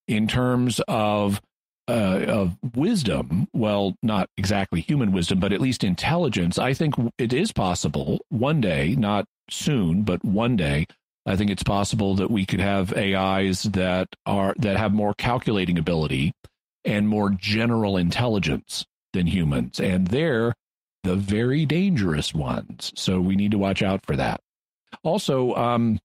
In 0.07 0.27
terms 0.27 0.81
of 0.89 1.41
uh, 1.89 2.25
of 2.29 2.57
wisdom, 2.75 3.49
well, 3.55 3.97
not 4.03 4.29
exactly 4.37 4.83
human 4.83 5.11
wisdom, 5.11 5.41
but 5.41 5.55
at 5.55 5.61
least 5.61 5.83
intelligence, 5.83 6.59
I 6.59 6.75
think 6.75 6.95
it 7.17 7.33
is 7.33 7.51
possible 7.51 8.21
one 8.29 8.61
day, 8.61 8.95
not 8.95 9.25
soon, 9.51 10.03
but 10.03 10.23
one 10.23 10.55
day, 10.55 10.87
I 11.25 11.37
think 11.37 11.51
it's 11.51 11.63
possible 11.63 12.15
that 12.17 12.31
we 12.31 12.45
could 12.45 12.61
have 12.61 12.93
AIs 12.95 13.63
that 13.65 14.09
are 14.27 14.55
that 14.59 14.77
have 14.77 14.93
more 14.93 15.15
calculating 15.15 15.79
ability 15.79 16.33
and 16.85 17.09
more 17.09 17.31
general 17.31 17.97
intelligence 17.97 18.85
than 19.13 19.27
humans, 19.27 19.81
and 19.81 20.09
they're 20.09 20.55
the 21.05 21.17
very 21.17 21.65
dangerous 21.67 22.35
ones. 22.35 22.93
So 22.97 23.21
we 23.21 23.37
need 23.37 23.53
to 23.53 23.59
watch 23.59 23.83
out 23.83 24.05
for 24.05 24.17
that. 24.17 24.41
Also, 25.03 25.55
um, 25.55 25.99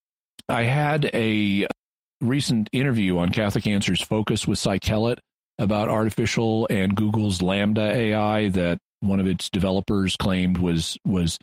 I 0.50 0.63
had 0.63 1.10
a 1.13 1.67
recent 2.22 2.69
interview 2.72 3.17
on 3.17 3.29
Catholic 3.29 3.67
Answers 3.67 4.01
Focus 4.01 4.48
with 4.48 4.65
Kellett 4.81 5.19
about 5.60 5.89
artificial 5.89 6.67
and 6.69 6.95
Google's 6.95 7.39
LaMDA 7.39 7.93
AI 7.93 8.50
that 8.50 8.79
one 9.01 9.19
of 9.19 9.27
its 9.27 9.50
developers 9.50 10.15
claimed 10.15 10.57
was 10.57 10.98
was 11.05 11.38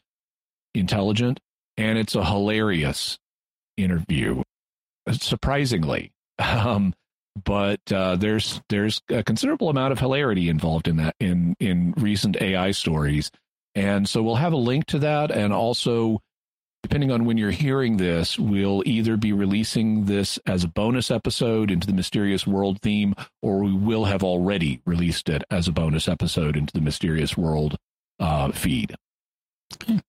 intelligent, 0.75 1.41
and 1.77 1.99
it's 1.99 2.15
a 2.15 2.25
hilarious 2.25 3.19
interview, 3.77 4.43
surprisingly. 5.13 6.13
Um, 6.43 6.95
but 7.45 7.81
uh, 7.93 8.17
there's 8.17 8.61
there's 8.69 9.01
a 9.09 9.23
considerable 9.23 9.69
amount 9.69 9.93
of 9.93 9.99
hilarity 9.99 10.49
involved 10.49 10.89
in 10.89 10.97
that 10.97 11.15
in 11.21 11.57
in 11.61 11.95
recent 11.97 12.41
AI 12.41 12.71
stories, 12.73 13.31
and 13.75 14.09
so 14.09 14.23
we'll 14.23 14.37
have 14.37 14.53
a 14.53 14.57
link 14.59 14.87
to 14.87 14.99
that, 15.01 15.31
and 15.31 15.53
also 15.53 16.21
depending 16.83 17.13
on 17.13 17.25
when 17.25 17.37
you're 17.37 17.51
hearing 17.51 17.97
this, 17.99 18.39
we'll 18.39 18.83
either 18.87 19.17
be 19.17 19.33
releasing 19.33 20.07
this 20.07 20.39
as 20.47 20.65
a 20.65 20.69
bonus 20.69 21.11
episode 21.11 21.71
into 21.71 21.87
the 21.87 21.93
Mysterious 21.93 22.47
World 22.47 22.81
theme, 22.81 23.15
or 23.43 23.63
we 23.63 23.73
will 23.73 24.07
have 24.07 24.25
already 24.25 24.81
released 24.87 25.29
it 25.29 25.45
as 25.51 25.69
a 25.69 25.73
bonus 25.73 26.09
episode 26.09 26.57
into 26.57 26.73
the 26.73 26.81
Mysterious 26.81 27.37
World 27.37 27.77
uh, 28.19 28.51
feed. 28.53 28.95
Okay. 29.75 30.01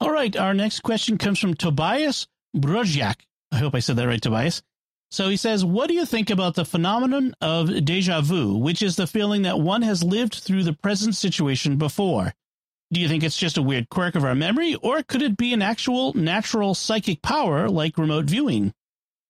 All 0.00 0.10
right. 0.10 0.36
Our 0.36 0.54
next 0.54 0.80
question 0.80 1.18
comes 1.18 1.38
from 1.38 1.54
Tobias 1.54 2.26
Brozjak. 2.54 3.16
I 3.50 3.56
hope 3.56 3.74
I 3.74 3.80
said 3.80 3.96
that 3.96 4.06
right, 4.06 4.20
Tobias. 4.20 4.62
So 5.10 5.28
he 5.28 5.36
says, 5.36 5.64
What 5.64 5.88
do 5.88 5.94
you 5.94 6.04
think 6.04 6.30
about 6.30 6.54
the 6.54 6.64
phenomenon 6.64 7.34
of 7.40 7.84
deja 7.84 8.20
vu, 8.20 8.56
which 8.56 8.82
is 8.82 8.96
the 8.96 9.06
feeling 9.06 9.42
that 9.42 9.60
one 9.60 9.82
has 9.82 10.02
lived 10.02 10.34
through 10.34 10.64
the 10.64 10.72
present 10.72 11.14
situation 11.14 11.76
before? 11.76 12.34
Do 12.92 13.00
you 13.00 13.08
think 13.08 13.24
it's 13.24 13.36
just 13.36 13.56
a 13.56 13.62
weird 13.62 13.88
quirk 13.88 14.14
of 14.14 14.24
our 14.24 14.34
memory, 14.34 14.76
or 14.76 15.02
could 15.02 15.22
it 15.22 15.36
be 15.36 15.52
an 15.52 15.62
actual 15.62 16.12
natural 16.14 16.74
psychic 16.74 17.20
power 17.20 17.68
like 17.68 17.98
remote 17.98 18.26
viewing? 18.26 18.72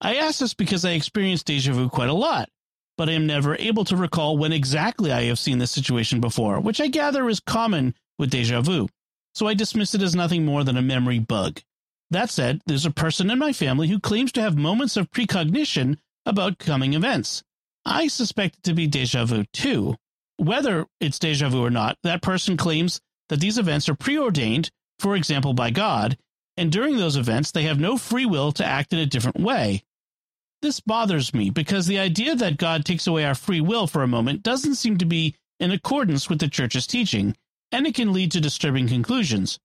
I 0.00 0.16
ask 0.16 0.40
this 0.40 0.52
because 0.52 0.84
I 0.84 0.90
experience 0.90 1.42
deja 1.42 1.72
vu 1.72 1.88
quite 1.88 2.10
a 2.10 2.14
lot, 2.14 2.50
but 2.98 3.08
I 3.08 3.12
am 3.12 3.26
never 3.26 3.56
able 3.56 3.84
to 3.86 3.96
recall 3.96 4.36
when 4.36 4.52
exactly 4.52 5.10
I 5.10 5.24
have 5.24 5.38
seen 5.38 5.58
this 5.58 5.70
situation 5.70 6.20
before, 6.20 6.60
which 6.60 6.82
I 6.82 6.88
gather 6.88 7.26
is 7.30 7.40
common 7.40 7.94
with 8.18 8.30
deja 8.30 8.60
vu. 8.60 8.88
So 9.34 9.46
I 9.46 9.54
dismiss 9.54 9.94
it 9.94 10.02
as 10.02 10.14
nothing 10.14 10.44
more 10.44 10.64
than 10.64 10.76
a 10.76 10.82
memory 10.82 11.18
bug. 11.18 11.60
That 12.10 12.30
said, 12.30 12.60
there's 12.66 12.86
a 12.86 12.90
person 12.90 13.30
in 13.30 13.38
my 13.38 13.52
family 13.52 13.88
who 13.88 13.98
claims 13.98 14.32
to 14.32 14.40
have 14.40 14.56
moments 14.56 14.96
of 14.96 15.10
precognition 15.10 15.98
about 16.24 16.58
coming 16.58 16.94
events. 16.94 17.42
I 17.84 18.08
suspect 18.08 18.56
it 18.56 18.62
to 18.64 18.74
be 18.74 18.86
deja 18.86 19.24
vu 19.24 19.44
too. 19.52 19.96
Whether 20.36 20.86
it's 21.00 21.18
deja 21.18 21.48
vu 21.48 21.64
or 21.64 21.70
not, 21.70 21.98
that 22.02 22.22
person 22.22 22.56
claims 22.56 23.00
that 23.28 23.40
these 23.40 23.58
events 23.58 23.88
are 23.88 23.94
preordained, 23.94 24.70
for 24.98 25.16
example, 25.16 25.54
by 25.54 25.70
God, 25.70 26.16
and 26.56 26.72
during 26.72 26.96
those 26.96 27.16
events, 27.16 27.50
they 27.50 27.64
have 27.64 27.80
no 27.80 27.96
free 27.96 28.26
will 28.26 28.52
to 28.52 28.64
act 28.64 28.92
in 28.92 28.98
a 28.98 29.06
different 29.06 29.40
way. 29.40 29.82
This 30.62 30.80
bothers 30.80 31.34
me 31.34 31.50
because 31.50 31.86
the 31.86 31.98
idea 31.98 32.34
that 32.34 32.56
God 32.56 32.84
takes 32.84 33.06
away 33.06 33.24
our 33.24 33.34
free 33.34 33.60
will 33.60 33.86
for 33.86 34.02
a 34.02 34.08
moment 34.08 34.42
doesn't 34.42 34.76
seem 34.76 34.96
to 34.98 35.04
be 35.04 35.34
in 35.60 35.70
accordance 35.70 36.28
with 36.28 36.38
the 36.38 36.48
church's 36.48 36.86
teaching, 36.86 37.36
and 37.72 37.86
it 37.86 37.94
can 37.94 38.12
lead 38.12 38.32
to 38.32 38.40
disturbing 38.40 38.88
conclusions. 38.88 39.58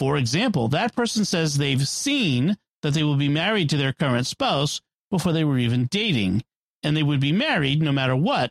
For 0.00 0.16
example, 0.16 0.68
that 0.68 0.96
person 0.96 1.26
says 1.26 1.58
they've 1.58 1.86
seen 1.86 2.56
that 2.80 2.94
they 2.94 3.02
will 3.04 3.16
be 3.16 3.28
married 3.28 3.68
to 3.70 3.76
their 3.76 3.92
current 3.92 4.26
spouse 4.26 4.80
before 5.10 5.32
they 5.34 5.44
were 5.44 5.58
even 5.58 5.88
dating, 5.90 6.42
and 6.82 6.96
they 6.96 7.02
would 7.02 7.20
be 7.20 7.32
married 7.32 7.82
no 7.82 7.92
matter 7.92 8.16
what, 8.16 8.50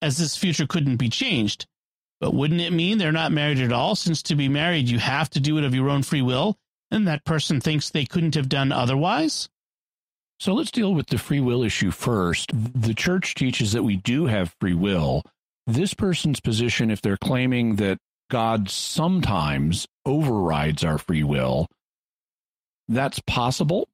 as 0.00 0.18
this 0.18 0.36
future 0.36 0.68
couldn't 0.68 0.96
be 0.96 1.08
changed. 1.08 1.66
But 2.20 2.32
wouldn't 2.32 2.60
it 2.60 2.72
mean 2.72 2.98
they're 2.98 3.10
not 3.10 3.32
married 3.32 3.58
at 3.58 3.72
all, 3.72 3.96
since 3.96 4.22
to 4.22 4.36
be 4.36 4.48
married 4.48 4.88
you 4.88 5.00
have 5.00 5.28
to 5.30 5.40
do 5.40 5.58
it 5.58 5.64
of 5.64 5.74
your 5.74 5.90
own 5.90 6.04
free 6.04 6.22
will, 6.22 6.56
and 6.92 7.08
that 7.08 7.24
person 7.24 7.60
thinks 7.60 7.90
they 7.90 8.06
couldn't 8.06 8.36
have 8.36 8.48
done 8.48 8.70
otherwise? 8.70 9.48
So 10.38 10.54
let's 10.54 10.70
deal 10.70 10.94
with 10.94 11.08
the 11.08 11.18
free 11.18 11.40
will 11.40 11.64
issue 11.64 11.90
first. 11.90 12.52
The 12.54 12.94
church 12.94 13.34
teaches 13.34 13.72
that 13.72 13.82
we 13.82 13.96
do 13.96 14.26
have 14.26 14.54
free 14.60 14.74
will. 14.74 15.22
This 15.66 15.92
person's 15.92 16.38
position, 16.38 16.90
if 16.90 17.02
they're 17.02 17.16
claiming 17.16 17.76
that 17.76 17.98
God 18.30 18.70
sometimes 18.70 19.86
overrides 20.04 20.84
our 20.84 20.98
free 20.98 21.22
will. 21.22 21.68
That's 22.88 23.20
possible. 23.20 23.88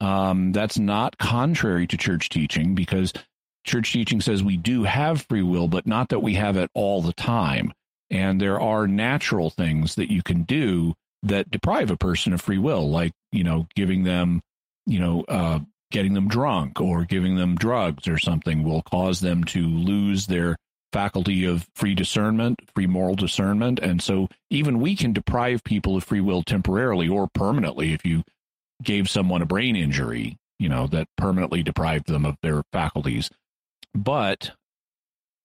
Um, 0.00 0.52
that's 0.52 0.78
not 0.78 1.18
contrary 1.18 1.86
to 1.86 1.96
church 1.96 2.28
teaching 2.28 2.74
because 2.74 3.12
church 3.64 3.92
teaching 3.92 4.20
says 4.20 4.42
we 4.42 4.56
do 4.56 4.82
have 4.82 5.26
free 5.28 5.42
will, 5.42 5.68
but 5.68 5.86
not 5.86 6.08
that 6.08 6.20
we 6.20 6.34
have 6.34 6.56
it 6.56 6.70
all 6.74 7.02
the 7.02 7.12
time. 7.12 7.72
And 8.10 8.40
there 8.40 8.60
are 8.60 8.86
natural 8.86 9.48
things 9.50 9.94
that 9.94 10.10
you 10.10 10.22
can 10.22 10.42
do 10.42 10.94
that 11.22 11.50
deprive 11.50 11.90
a 11.90 11.96
person 11.96 12.32
of 12.32 12.40
free 12.40 12.58
will, 12.58 12.90
like, 12.90 13.12
you 13.30 13.44
know, 13.44 13.68
giving 13.76 14.02
them, 14.02 14.42
you 14.86 14.98
know, 14.98 15.24
uh, 15.28 15.60
getting 15.92 16.14
them 16.14 16.28
drunk 16.28 16.80
or 16.80 17.04
giving 17.04 17.36
them 17.36 17.54
drugs 17.54 18.08
or 18.08 18.18
something 18.18 18.64
will 18.64 18.82
cause 18.82 19.20
them 19.20 19.44
to 19.44 19.60
lose 19.60 20.26
their 20.26 20.56
faculty 20.92 21.44
of 21.44 21.66
free 21.74 21.94
discernment, 21.94 22.60
free 22.74 22.86
moral 22.86 23.14
discernment. 23.14 23.78
And 23.78 24.02
so 24.02 24.28
even 24.50 24.80
we 24.80 24.94
can 24.94 25.12
deprive 25.12 25.64
people 25.64 25.96
of 25.96 26.04
free 26.04 26.20
will 26.20 26.42
temporarily 26.42 27.08
or 27.08 27.28
permanently 27.32 27.92
if 27.92 28.04
you 28.04 28.22
gave 28.82 29.08
someone 29.08 29.42
a 29.42 29.46
brain 29.46 29.76
injury, 29.76 30.36
you 30.58 30.68
know, 30.68 30.86
that 30.88 31.08
permanently 31.16 31.62
deprived 31.62 32.06
them 32.06 32.24
of 32.24 32.36
their 32.42 32.62
faculties. 32.72 33.30
But 33.94 34.52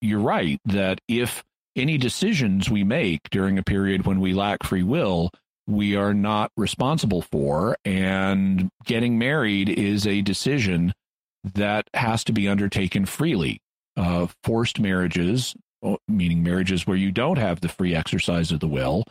you're 0.02 0.20
right 0.20 0.60
that 0.66 1.02
if 1.08 1.44
any 1.76 1.98
decisions 1.98 2.70
we 2.70 2.84
make 2.84 3.30
during 3.30 3.58
a 3.58 3.64
period 3.64 4.06
when 4.06 4.20
we 4.20 4.34
lack 4.34 4.64
free 4.64 4.84
will, 4.84 5.32
we 5.68 5.96
are 5.96 6.14
not 6.14 6.52
responsible 6.58 7.22
for. 7.22 7.78
And 7.86 8.70
getting 8.86 9.20
married 9.20 9.70
is 9.70 10.08
a 10.08 10.22
decision 10.22 10.94
that 11.54 11.88
has 11.94 12.24
to 12.26 12.34
be 12.34 12.48
undertaken 12.48 13.06
freely 13.06 13.62
uh, 13.98 14.28
forced 14.44 14.80
marriages, 14.80 15.56
meaning 16.08 16.44
marriages 16.44 16.86
where 16.88 16.98
you 16.98 17.12
don't 17.12 17.38
have 17.38 17.60
the 17.60 17.70
free 17.70 17.94
exercise 17.96 18.52
of 18.52 18.60
the 18.60 18.68
will, 18.68 19.04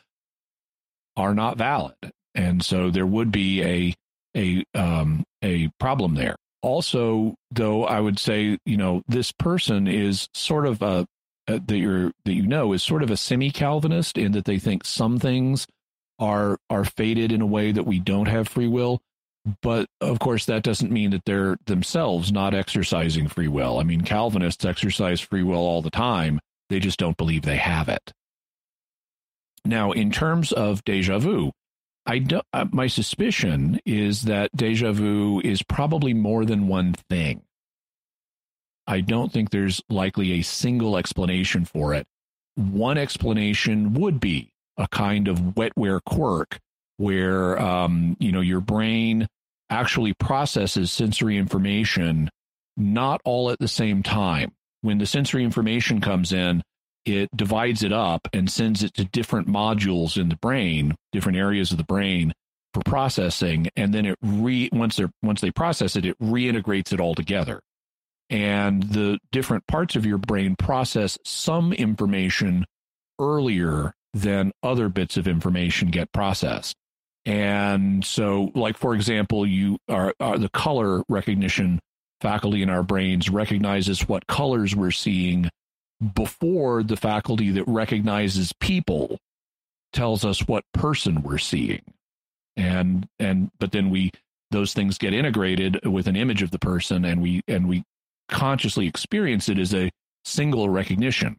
are 1.17 1.35
not 1.35 1.59
valid, 1.59 1.95
and 2.35 2.65
so 2.65 2.91
there 2.91 3.07
would 3.07 3.33
be 3.33 3.63
a 3.63 3.95
a 4.37 4.65
um, 4.79 5.25
a 5.43 5.69
problem 5.81 6.15
there. 6.15 6.37
Also, 6.63 7.35
though, 7.51 7.85
I 7.85 8.01
would 8.01 8.19
say 8.19 8.59
you 8.65 8.77
know 8.77 9.03
this 9.09 9.33
person 9.33 9.87
is 9.87 10.29
sort 10.35 10.67
of 10.67 10.83
a, 10.83 11.07
a 11.49 11.59
that 11.59 11.77
you're 11.77 12.13
that 12.25 12.35
you 12.35 12.47
know 12.47 12.73
is 12.73 12.83
sort 12.83 13.03
of 13.03 13.11
a 13.11 13.17
semi 13.17 13.51
Calvinist 13.51 14.17
in 14.17 14.33
that 14.33 14.45
they 14.45 14.59
think 14.59 14.85
some 14.85 15.19
things 15.19 15.67
are 16.19 16.59
are 16.71 16.85
fated 16.85 17.33
in 17.33 17.41
a 17.41 17.47
way 17.47 17.73
that 17.73 17.85
we 17.85 17.99
don't 17.99 18.27
have 18.27 18.49
free 18.49 18.69
will 18.69 19.01
but 19.63 19.89
of 20.01 20.19
course, 20.19 20.47
that 20.47 20.63
doesn't 20.63 20.91
mean 20.91 21.11
that 21.11 21.25
they're 21.25 21.57
themselves 21.67 22.33
not 22.33 22.55
exercising 22.55 23.29
free 23.29 23.49
will. 23.49 23.79
I 23.79 23.85
mean, 23.85 24.01
Calvinists 24.01 24.65
exercise 24.65 25.21
free 25.21 25.43
will 25.43 25.59
all 25.59 25.83
the 25.83 25.91
time, 25.91 26.41
they 26.69 26.81
just 26.81 26.99
don't 26.99 27.17
believe 27.17 27.43
they 27.43 27.57
have 27.57 27.89
it. 27.89 28.13
Now, 29.65 29.93
in 29.93 30.11
terms 30.11 30.53
of 30.53 30.85
deja 30.85 31.19
vu, 31.19 31.53
I 32.07 32.19
do, 32.19 32.41
uh, 32.53 32.67
my 32.71 32.87
suspicion 32.87 33.81
is 33.85 34.23
that 34.23 34.57
deja 34.57 34.93
vu 34.93 35.41
is 35.43 35.63
probably 35.63 36.15
more 36.15 36.45
than 36.45 36.69
one 36.69 36.95
thing. 37.09 37.43
I 38.87 39.01
don't 39.01 39.33
think 39.33 39.51
there's 39.51 39.83
likely 39.89 40.33
a 40.33 40.43
single 40.43 40.97
explanation 40.97 41.65
for 41.65 41.95
it. 41.95 42.07
One 42.55 42.97
explanation 42.97 43.95
would 43.95 44.21
be 44.21 44.53
a 44.77 44.87
kind 44.89 45.27
of 45.27 45.39
wetware 45.39 46.01
quirk 46.05 46.61
where 46.97 47.61
um, 47.61 48.17
you 48.19 48.33
know 48.33 48.41
your 48.41 48.61
brain 48.61 49.27
actually 49.71 50.15
processes 50.15 50.93
sensory 50.93 51.37
information 51.37 52.31
not 52.77 53.21
all 53.25 53.51
at 53.51 53.59
the 53.59 53.69
same 53.69 54.03
time. 54.03 54.53
When 54.83 54.99
the 54.99 55.07
sensory 55.07 55.43
information 55.43 56.01
comes 56.01 56.33
in, 56.33 56.63
it 57.05 57.35
divides 57.35 57.83
it 57.83 57.93
up 57.93 58.29
and 58.33 58.51
sends 58.51 58.83
it 58.83 58.95
to 58.95 59.05
different 59.05 59.49
modules 59.49 60.21
in 60.21 60.29
the 60.29 60.37
brain, 60.37 60.95
different 61.13 61.39
areas 61.39 61.71
of 61.71 61.79
the 61.79 61.85
brain 61.85 62.33
for 62.75 62.83
processing, 62.85 63.69
and 63.77 63.95
then 63.95 64.05
it 64.05 64.19
re 64.23 64.69
once 64.73 64.97
they 64.97 65.07
once 65.23 65.41
they 65.41 65.51
process 65.51 65.97
it, 65.97 66.05
it 66.05 66.19
reintegrates 66.19 66.93
it 66.93 67.01
all 67.01 67.15
together. 67.15 67.61
And 68.29 68.83
the 68.83 69.19
different 69.31 69.67
parts 69.67 69.95
of 69.95 70.05
your 70.05 70.19
brain 70.19 70.57
process 70.57 71.17
some 71.25 71.73
information 71.73 72.67
earlier 73.21 73.95
than 74.13 74.53
other 74.63 74.89
bits 74.89 75.17
of 75.17 75.29
information 75.29 75.89
get 75.89 76.13
processed. 76.13 76.75
And 77.27 78.05
so, 78.05 78.53
like 78.55 78.79
for 78.79 78.95
example, 78.95 79.45
you 79.45 79.79
are, 79.89 80.15
are 80.21 80.39
the 80.39 80.49
color 80.49 81.03
recognition 81.09 81.81
faculty 82.21 82.63
in 82.63 82.71
our 82.71 82.85
brains 82.85 83.29
recognizes 83.29 84.09
what 84.09 84.27
colors 84.29 84.75
we're 84.75 84.93
seeing 84.93 85.51
before 86.15 86.85
the 86.85 86.97
faculty 86.97 87.51
that 87.51 87.65
recognizes 87.67 88.53
people 88.61 89.19
tells 89.93 90.25
us 90.25 90.47
what 90.47 90.65
person 90.73 91.23
we're 91.23 91.39
seeing. 91.39 91.83
And 92.57 93.09
and 93.19 93.51
but 93.59 93.73
then 93.73 93.91
we 93.91 94.13
those 94.53 94.73
things 94.73 94.97
get 94.97 95.13
integrated 95.13 95.85
with 95.85 96.07
an 96.07 96.15
image 96.15 96.43
of 96.43 96.53
the 96.53 96.61
person 96.61 97.05
and 97.05 97.21
we 97.21 97.43
and 97.49 97.69
we 97.69 97.83
consciously 98.29 98.87
experience 98.87 99.49
it 99.49 99.59
as 99.59 99.75
a 99.75 99.91
single 100.25 100.69
recognition. 100.69 101.39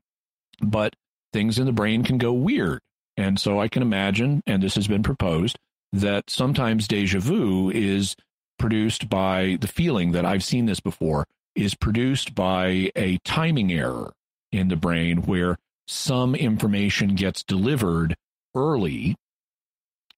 But 0.61 0.95
things 1.31 1.57
in 1.57 1.65
the 1.65 1.71
brain 1.71 2.03
can 2.03 2.17
go 2.17 2.33
weird. 2.33 2.81
And 3.15 3.39
so 3.39 3.59
i 3.59 3.67
can 3.67 3.81
imagine 3.81 4.43
and 4.45 4.61
this 4.61 4.75
has 4.75 4.87
been 4.87 5.01
proposed 5.01 5.57
that 5.93 6.29
sometimes 6.29 6.87
deja 6.87 7.19
vu 7.19 7.69
is 7.69 8.15
produced 8.59 9.09
by 9.09 9.57
the 9.61 9.67
feeling 9.67 10.11
that 10.11 10.25
I've 10.25 10.43
seen 10.43 10.65
this 10.65 10.79
before 10.79 11.25
is 11.55 11.75
produced 11.75 12.35
by 12.35 12.91
a 12.95 13.17
timing 13.23 13.71
error 13.71 14.13
in 14.51 14.67
the 14.67 14.75
brain 14.75 15.23
where 15.23 15.57
some 15.87 16.35
information 16.35 17.15
gets 17.15 17.43
delivered 17.43 18.15
early 18.55 19.15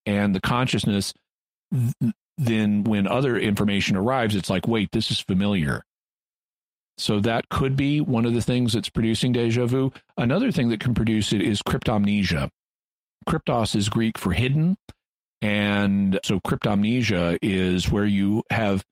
and 0.05 0.33
the 0.33 0.41
consciousness 0.41 1.13
then 2.37 2.83
when 2.83 3.05
other 3.05 3.37
information 3.37 3.95
arrives 3.95 4.35
it's 4.35 4.49
like 4.49 4.67
wait 4.67 4.91
this 4.91 5.11
is 5.11 5.19
familiar. 5.19 5.83
So 6.97 7.21
that 7.21 7.47
could 7.47 7.77
be 7.77 8.01
one 8.01 8.25
of 8.25 8.33
the 8.33 8.41
things 8.41 8.73
that's 8.73 8.89
producing 8.89 9.31
deja 9.31 9.65
vu. 9.65 9.93
Another 10.17 10.51
thing 10.51 10.67
that 10.69 10.81
can 10.81 10.93
produce 10.93 11.31
it 11.31 11.41
is 11.41 11.61
cryptomnesia. 11.61 12.49
Kryptos 13.27 13.73
is 13.73 13.87
greek 13.87 14.17
for 14.17 14.33
hidden 14.33 14.75
and 15.41 16.19
so 16.23 16.39
cryptomnesia 16.39 17.37
is 17.41 17.89
where 17.89 18.05
you 18.05 18.43
have 18.49 18.83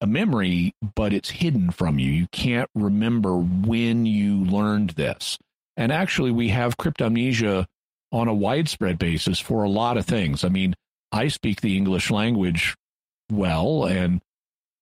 a 0.00 0.06
memory, 0.06 0.74
but 0.94 1.12
it's 1.12 1.30
hidden 1.30 1.70
from 1.70 1.98
you. 1.98 2.10
You 2.10 2.26
can't 2.32 2.68
remember 2.74 3.36
when 3.36 4.04
you 4.04 4.44
learned 4.44 4.90
this. 4.90 5.38
And 5.76 5.90
actually, 5.92 6.30
we 6.30 6.48
have 6.48 6.76
cryptomnesia 6.76 7.66
on 8.12 8.28
a 8.28 8.34
widespread 8.34 8.98
basis 8.98 9.38
for 9.40 9.62
a 9.62 9.68
lot 9.68 9.96
of 9.96 10.06
things. 10.06 10.44
I 10.44 10.48
mean, 10.48 10.74
I 11.12 11.28
speak 11.28 11.60
the 11.60 11.76
English 11.76 12.10
language 12.10 12.76
well, 13.30 13.84
and 13.84 14.20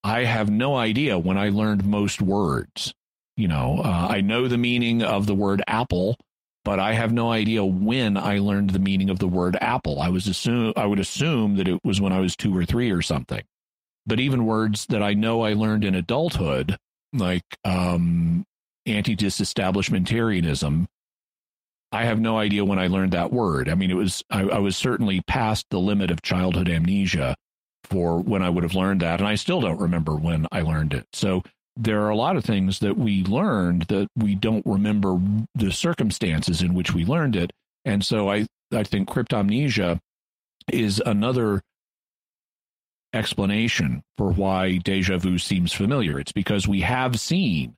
I 0.03 0.25
have 0.25 0.51
no 0.51 0.77
idea 0.77 1.19
when 1.19 1.39
I 1.39 1.49
learned 1.49 1.85
most 1.85 2.21
words. 2.21 2.93
You 3.37 3.49
know, 3.49 3.81
uh, 3.85 4.09
I 4.11 4.21
know 4.21 4.47
the 4.47 4.59
meaning 4.59 5.03
of 5.03 5.27
the 5.27 5.35
word 5.35 5.63
apple, 5.67 6.17
but 6.65 6.81
I 6.81 6.95
have 6.95 7.13
no 7.13 7.31
idea 7.31 7.65
when 7.65 8.17
I 8.17 8.39
learned 8.39 8.71
the 8.71 8.79
meaning 8.79 9.11
of 9.11 9.19
the 9.19 9.29
word 9.29 9.57
apple. 9.61 10.01
I 10.01 10.09
was 10.09 10.27
assume 10.27 10.73
I 10.77 10.87
would 10.87 10.99
assume 10.99 11.57
that 11.57 11.69
it 11.69 11.81
was 11.85 12.01
when 12.01 12.13
I 12.13 12.21
was 12.21 12.35
two 12.35 12.57
or 12.57 12.65
three 12.65 12.91
or 12.91 13.03
something. 13.03 13.43
But 14.07 14.21
even 14.21 14.47
words 14.47 14.87
that 14.87 15.03
I 15.03 15.15
know 15.15 15.43
I 15.43 15.55
learned 15.55 15.85
in 15.85 15.95
adulthood, 15.95 16.77
like 17.13 17.45
um, 17.65 18.45
anti-disestablishmentarianism, 18.87 20.87
I 21.93 22.05
have 22.05 22.21
no 22.21 22.39
idea 22.39 22.65
when 22.65 22.79
I 22.79 22.89
learned 22.89 23.13
that 23.13 23.33
word. 23.33 23.69
I 23.69 23.75
mean, 23.75 23.91
it 23.91 23.95
was 23.95 24.23
I, 24.31 24.43
I 24.43 24.59
was 24.59 24.77
certainly 24.77 25.21
past 25.23 25.67
the 25.71 25.79
limit 25.79 26.11
of 26.11 26.23
childhood 26.23 26.69
amnesia 26.69 27.37
for 27.85 28.21
when 28.21 28.43
I 28.43 28.51
would 28.51 28.65
have 28.65 28.75
learned 28.75 29.03
that, 29.03 29.21
and 29.21 29.29
I 29.29 29.37
still 29.37 29.61
don't 29.61 29.81
remember 29.81 30.17
when 30.17 30.47
I 30.51 30.63
learned 30.63 30.95
it. 30.95 31.07
So 31.13 31.43
there 31.77 32.03
are 32.03 32.11
a 32.11 32.17
lot 32.17 32.37
of 32.37 32.45
things 32.45 32.79
that 32.79 32.97
we 32.97 33.25
learned 33.25 33.83
that 33.83 34.09
we 34.17 34.35
don't 34.35 34.65
remember 34.65 35.19
the 35.55 35.73
circumstances 35.73 36.63
in 36.63 36.75
which 36.75 36.95
we 36.95 37.05
learned 37.05 37.37
it. 37.37 37.53
And 37.85 38.05
so 38.05 38.31
I, 38.31 38.47
I 38.73 38.85
think 38.85 39.09
cryptomnesia 39.09 40.01
is 40.73 41.03
another 41.05 41.63
explanation 43.13 44.03
for 44.17 44.31
why 44.31 44.79
deja 44.79 45.19
vu 45.19 45.39
seems 45.39 45.73
familiar. 45.73 46.19
It's 46.19 46.33
because 46.33 46.67
we 46.69 46.81
have 46.81 47.19
seen 47.21 47.77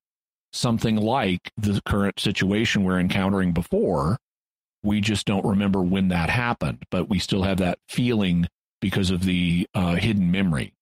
something 0.52 0.96
like 0.96 1.52
the 1.56 1.80
current 1.84 2.18
situation 2.20 2.84
we're 2.84 3.00
encountering 3.00 3.52
before. 3.52 4.18
We 4.82 5.00
just 5.00 5.26
don't 5.26 5.44
remember 5.44 5.82
when 5.82 6.08
that 6.08 6.30
happened, 6.30 6.84
but 6.90 7.08
we 7.08 7.18
still 7.18 7.42
have 7.42 7.58
that 7.58 7.78
feeling 7.88 8.46
because 8.80 9.10
of 9.10 9.24
the 9.24 9.66
uh, 9.74 9.96
hidden 9.96 10.30
memory. 10.30 10.72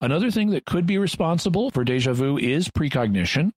Another 0.00 0.30
thing 0.30 0.50
that 0.50 0.66
could 0.66 0.86
be 0.86 0.98
responsible 0.98 1.70
for 1.70 1.84
deja 1.84 2.12
vu 2.12 2.36
is 2.36 2.70
precognition, 2.70 3.52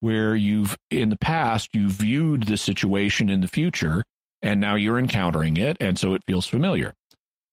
where 0.00 0.34
you've 0.34 0.76
in 0.90 1.10
the 1.10 1.18
past 1.18 1.70
you 1.74 1.88
viewed 1.88 2.44
the 2.44 2.56
situation 2.56 3.28
in 3.28 3.40
the 3.40 3.48
future 3.48 4.04
and 4.42 4.60
now 4.60 4.74
you're 4.74 4.98
encountering 4.98 5.56
it 5.56 5.76
and 5.80 5.98
so 5.98 6.14
it 6.14 6.22
feels 6.26 6.46
familiar. 6.46 6.94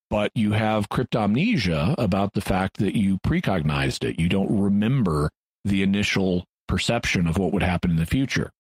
But 0.10 0.32
you 0.36 0.52
have 0.52 0.90
cryptomnesia 0.90 1.96
about 1.98 2.34
the 2.34 2.42
fact 2.42 2.78
that 2.78 2.96
you 2.96 3.18
precognized 3.20 4.08
it. 4.08 4.20
You 4.20 4.30
don't 4.30 4.62
remember 4.62 5.30
the 5.64 5.82
initial 5.82 6.46
perception 6.68 7.28
of 7.28 7.38
what 7.38 7.52
would 7.52 7.64
happen 7.64 7.92
in 7.92 7.98
the 7.98 8.06
future. 8.06 8.52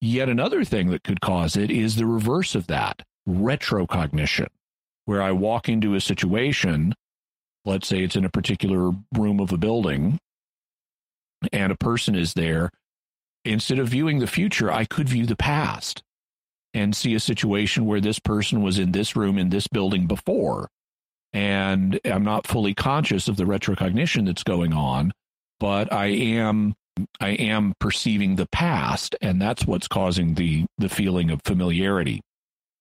Yet 0.00 0.28
another 0.28 0.64
thing 0.64 0.90
that 0.90 1.02
could 1.02 1.20
cause 1.20 1.56
it 1.56 1.70
is 1.70 1.96
the 1.96 2.06
reverse 2.06 2.54
of 2.54 2.68
that 2.68 3.02
retrocognition, 3.28 4.48
where 5.04 5.20
I 5.20 5.32
walk 5.32 5.68
into 5.68 5.94
a 5.94 6.00
situation 6.00 6.94
let's 7.64 7.88
say 7.88 8.02
it's 8.02 8.16
in 8.16 8.24
a 8.24 8.30
particular 8.30 8.90
room 9.14 9.40
of 9.40 9.52
a 9.52 9.58
building 9.58 10.18
and 11.52 11.72
a 11.72 11.76
person 11.76 12.14
is 12.14 12.34
there, 12.34 12.70
instead 13.44 13.78
of 13.78 13.88
viewing 13.88 14.18
the 14.18 14.26
future, 14.26 14.70
I 14.70 14.84
could 14.84 15.08
view 15.08 15.26
the 15.26 15.36
past 15.36 16.02
and 16.74 16.94
see 16.94 17.14
a 17.14 17.20
situation 17.20 17.86
where 17.86 18.00
this 18.00 18.18
person 18.18 18.62
was 18.62 18.78
in 18.78 18.92
this 18.92 19.16
room 19.16 19.38
in 19.38 19.48
this 19.48 19.66
building 19.66 20.06
before. 20.06 20.68
And 21.32 22.00
I'm 22.04 22.24
not 22.24 22.46
fully 22.46 22.74
conscious 22.74 23.28
of 23.28 23.36
the 23.36 23.44
retrocognition 23.44 24.26
that's 24.26 24.42
going 24.42 24.72
on, 24.72 25.12
but 25.58 25.92
I 25.92 26.06
am 26.06 26.74
I 27.20 27.30
am 27.30 27.74
perceiving 27.78 28.36
the 28.36 28.48
past, 28.48 29.14
and 29.22 29.40
that's 29.40 29.64
what's 29.64 29.88
causing 29.88 30.34
the 30.34 30.66
the 30.76 30.88
feeling 30.88 31.30
of 31.30 31.40
familiarity. 31.44 32.20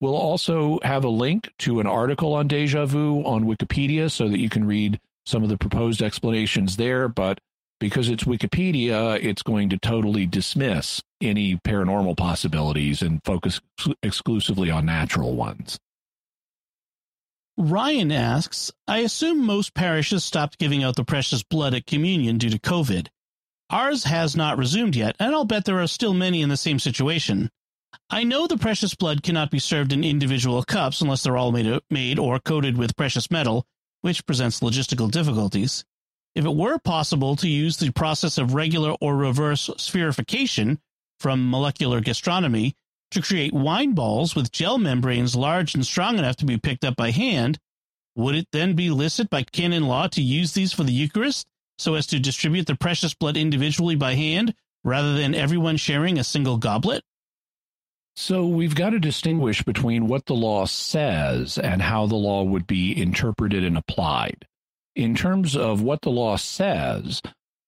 We'll 0.02 0.16
also 0.16 0.80
have 0.84 1.04
a 1.04 1.10
link 1.10 1.52
to 1.60 1.80
an 1.80 1.88
article 1.88 2.34
on 2.34 2.48
deja 2.48 2.86
vu 2.86 3.22
on 3.26 3.44
Wikipedia 3.44 4.10
so 4.10 4.30
that 4.30 4.40
you 4.40 4.50
can 4.50 4.66
read 4.66 5.00
some 5.26 5.44
of 5.44 5.50
the 5.50 5.58
proposed 5.58 6.02
explanations 6.02 6.78
there. 6.78 7.10
But 7.10 7.40
because 7.80 8.10
it's 8.10 8.24
Wikipedia, 8.24 9.24
it's 9.24 9.44
going 9.44 9.70
to 9.70 9.78
totally 9.78 10.26
dismiss 10.26 11.02
any 11.22 11.58
paranormal 11.58 12.16
possibilities 12.18 13.02
and 13.02 13.22
focus 13.26 13.60
exclusively 14.02 14.72
on 14.72 14.86
natural 14.86 15.36
ones. 15.36 15.78
Ryan 17.58 18.14
asks 18.14 18.72
I 18.88 19.00
assume 19.00 19.46
most 19.46 19.74
parishes 19.74 20.24
stopped 20.24 20.60
giving 20.60 20.82
out 20.82 20.96
the 20.96 21.04
precious 21.04 21.44
blood 21.44 21.74
at 21.74 21.86
communion 21.86 22.38
due 22.38 22.50
to 22.50 22.60
COVID. 22.60 23.08
Ours 23.70 24.06
has 24.06 24.36
not 24.36 24.58
resumed 24.58 24.96
yet, 24.96 25.16
and 25.20 25.36
I'll 25.36 25.44
bet 25.44 25.66
there 25.66 25.82
are 25.82 25.88
still 25.88 26.14
many 26.14 26.42
in 26.42 26.48
the 26.48 26.58
same 26.58 26.80
situation. 26.80 27.50
I 28.10 28.24
know 28.24 28.48
the 28.48 28.58
precious 28.58 28.96
blood 28.96 29.24
cannot 29.24 29.52
be 29.52 29.60
served 29.60 29.94
in 29.94 30.04
individual 30.04 30.64
cups 30.64 31.02
unless 31.02 31.24
they're 31.24 31.38
all 31.38 31.52
made, 31.52 31.80
made 31.90 32.20
or 32.20 32.40
coated 32.40 32.78
with 32.78 32.96
precious 32.96 33.30
metal, 33.30 33.66
which 34.02 34.26
presents 34.26 34.62
logistical 34.62 35.12
difficulties. 35.12 35.86
If 36.36 36.46
it 36.46 36.56
were 36.56 36.80
possible 36.80 37.36
to 37.36 37.48
use 37.48 37.78
the 37.78 37.92
process 37.92 38.38
of 38.38 38.54
regular 38.54 38.96
or 39.02 39.16
reverse 39.16 39.70
spherification 39.78 40.78
from 41.20 41.50
molecular 41.50 42.00
gastronomy 42.02 42.76
to 43.12 43.22
create 43.22 43.54
wine 43.54 43.94
balls 43.94 44.36
with 44.36 44.52
gel 44.52 44.78
membranes 44.78 45.36
large 45.36 45.76
and 45.76 45.86
strong 45.86 46.18
enough 46.18 46.36
to 46.38 46.46
be 46.46 46.58
picked 46.58 46.86
up 46.86 46.96
by 46.96 47.12
hand, 47.12 47.60
would 48.16 48.36
it 48.36 48.48
then 48.52 48.74
be 48.74 48.90
licit 48.90 49.30
by 49.30 49.44
canon 49.44 49.88
law 49.88 50.08
to 50.08 50.22
use 50.22 50.54
these 50.54 50.74
for 50.74 50.84
the 50.84 50.94
Eucharist 50.94 51.48
so 51.78 51.96
as 51.96 52.06
to 52.08 52.20
distribute 52.20 52.68
the 52.68 52.76
precious 52.76 53.14
blood 53.14 53.38
individually 53.38 53.96
by 53.96 54.14
hand 54.14 54.54
rather 54.84 55.16
than 55.16 55.34
everyone 55.34 55.78
sharing 55.78 56.20
a 56.20 56.24
single 56.24 56.58
goblet? 56.58 57.04
So 58.22 58.46
we've 58.46 58.76
got 58.76 58.90
to 58.90 59.00
distinguish 59.00 59.64
between 59.64 60.08
what 60.08 60.26
the 60.26 60.36
law 60.36 60.66
says 60.66 61.58
and 61.58 61.82
how 61.82 62.06
the 62.06 62.18
law 62.18 62.44
would 62.44 62.68
be 62.68 63.02
interpreted 63.02 63.64
and 63.64 63.78
applied. 63.78 64.46
In 64.94 65.16
terms 65.16 65.56
of 65.56 65.82
what 65.82 66.02
the 66.02 66.10
law 66.10 66.36
says, 66.36 67.22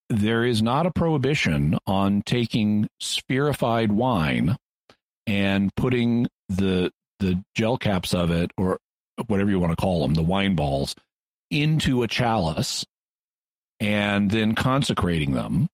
there 0.10 0.44
is 0.44 0.62
not 0.62 0.86
a 0.86 0.92
prohibition 0.92 1.78
on 1.88 2.22
taking 2.26 2.90
spherified 3.02 3.94
wine 3.94 4.58
and 5.26 5.74
putting 5.78 6.28
the 6.50 6.92
the 7.22 7.42
gel 7.56 7.78
caps 7.78 8.14
of 8.14 8.30
it 8.30 8.52
or 8.58 8.78
whatever 9.28 9.50
you 9.50 9.60
want 9.60 9.72
to 9.72 9.82
call 9.82 10.02
them, 10.02 10.16
the 10.16 10.22
wine 10.22 10.58
balls, 10.58 10.96
into 11.50 12.04
a 12.04 12.10
chalice 12.10 12.86
and 13.80 14.32
then 14.32 14.54
consecrating 14.54 15.32
them 15.32 15.70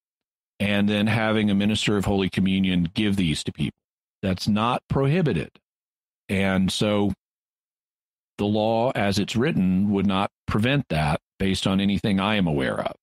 and 0.59 0.87
then 0.87 1.07
having 1.07 1.49
a 1.49 1.55
minister 1.55 1.97
of 1.97 2.05
Holy 2.05 2.29
Communion 2.29 2.91
give 2.93 3.15
these 3.15 3.43
to 3.43 3.51
people. 3.51 3.79
That's 4.21 4.47
not 4.47 4.81
prohibited. 4.89 5.51
And 6.29 6.71
so 6.71 7.13
the 8.37 8.45
law 8.45 8.91
as 8.95 9.19
it's 9.19 9.35
written 9.35 9.89
would 9.91 10.05
not 10.05 10.31
prevent 10.45 10.85
that 10.89 11.19
based 11.39 11.67
on 11.67 11.79
anything 11.79 12.19
I 12.19 12.35
am 12.35 12.47
aware 12.47 12.79
of. 12.79 12.95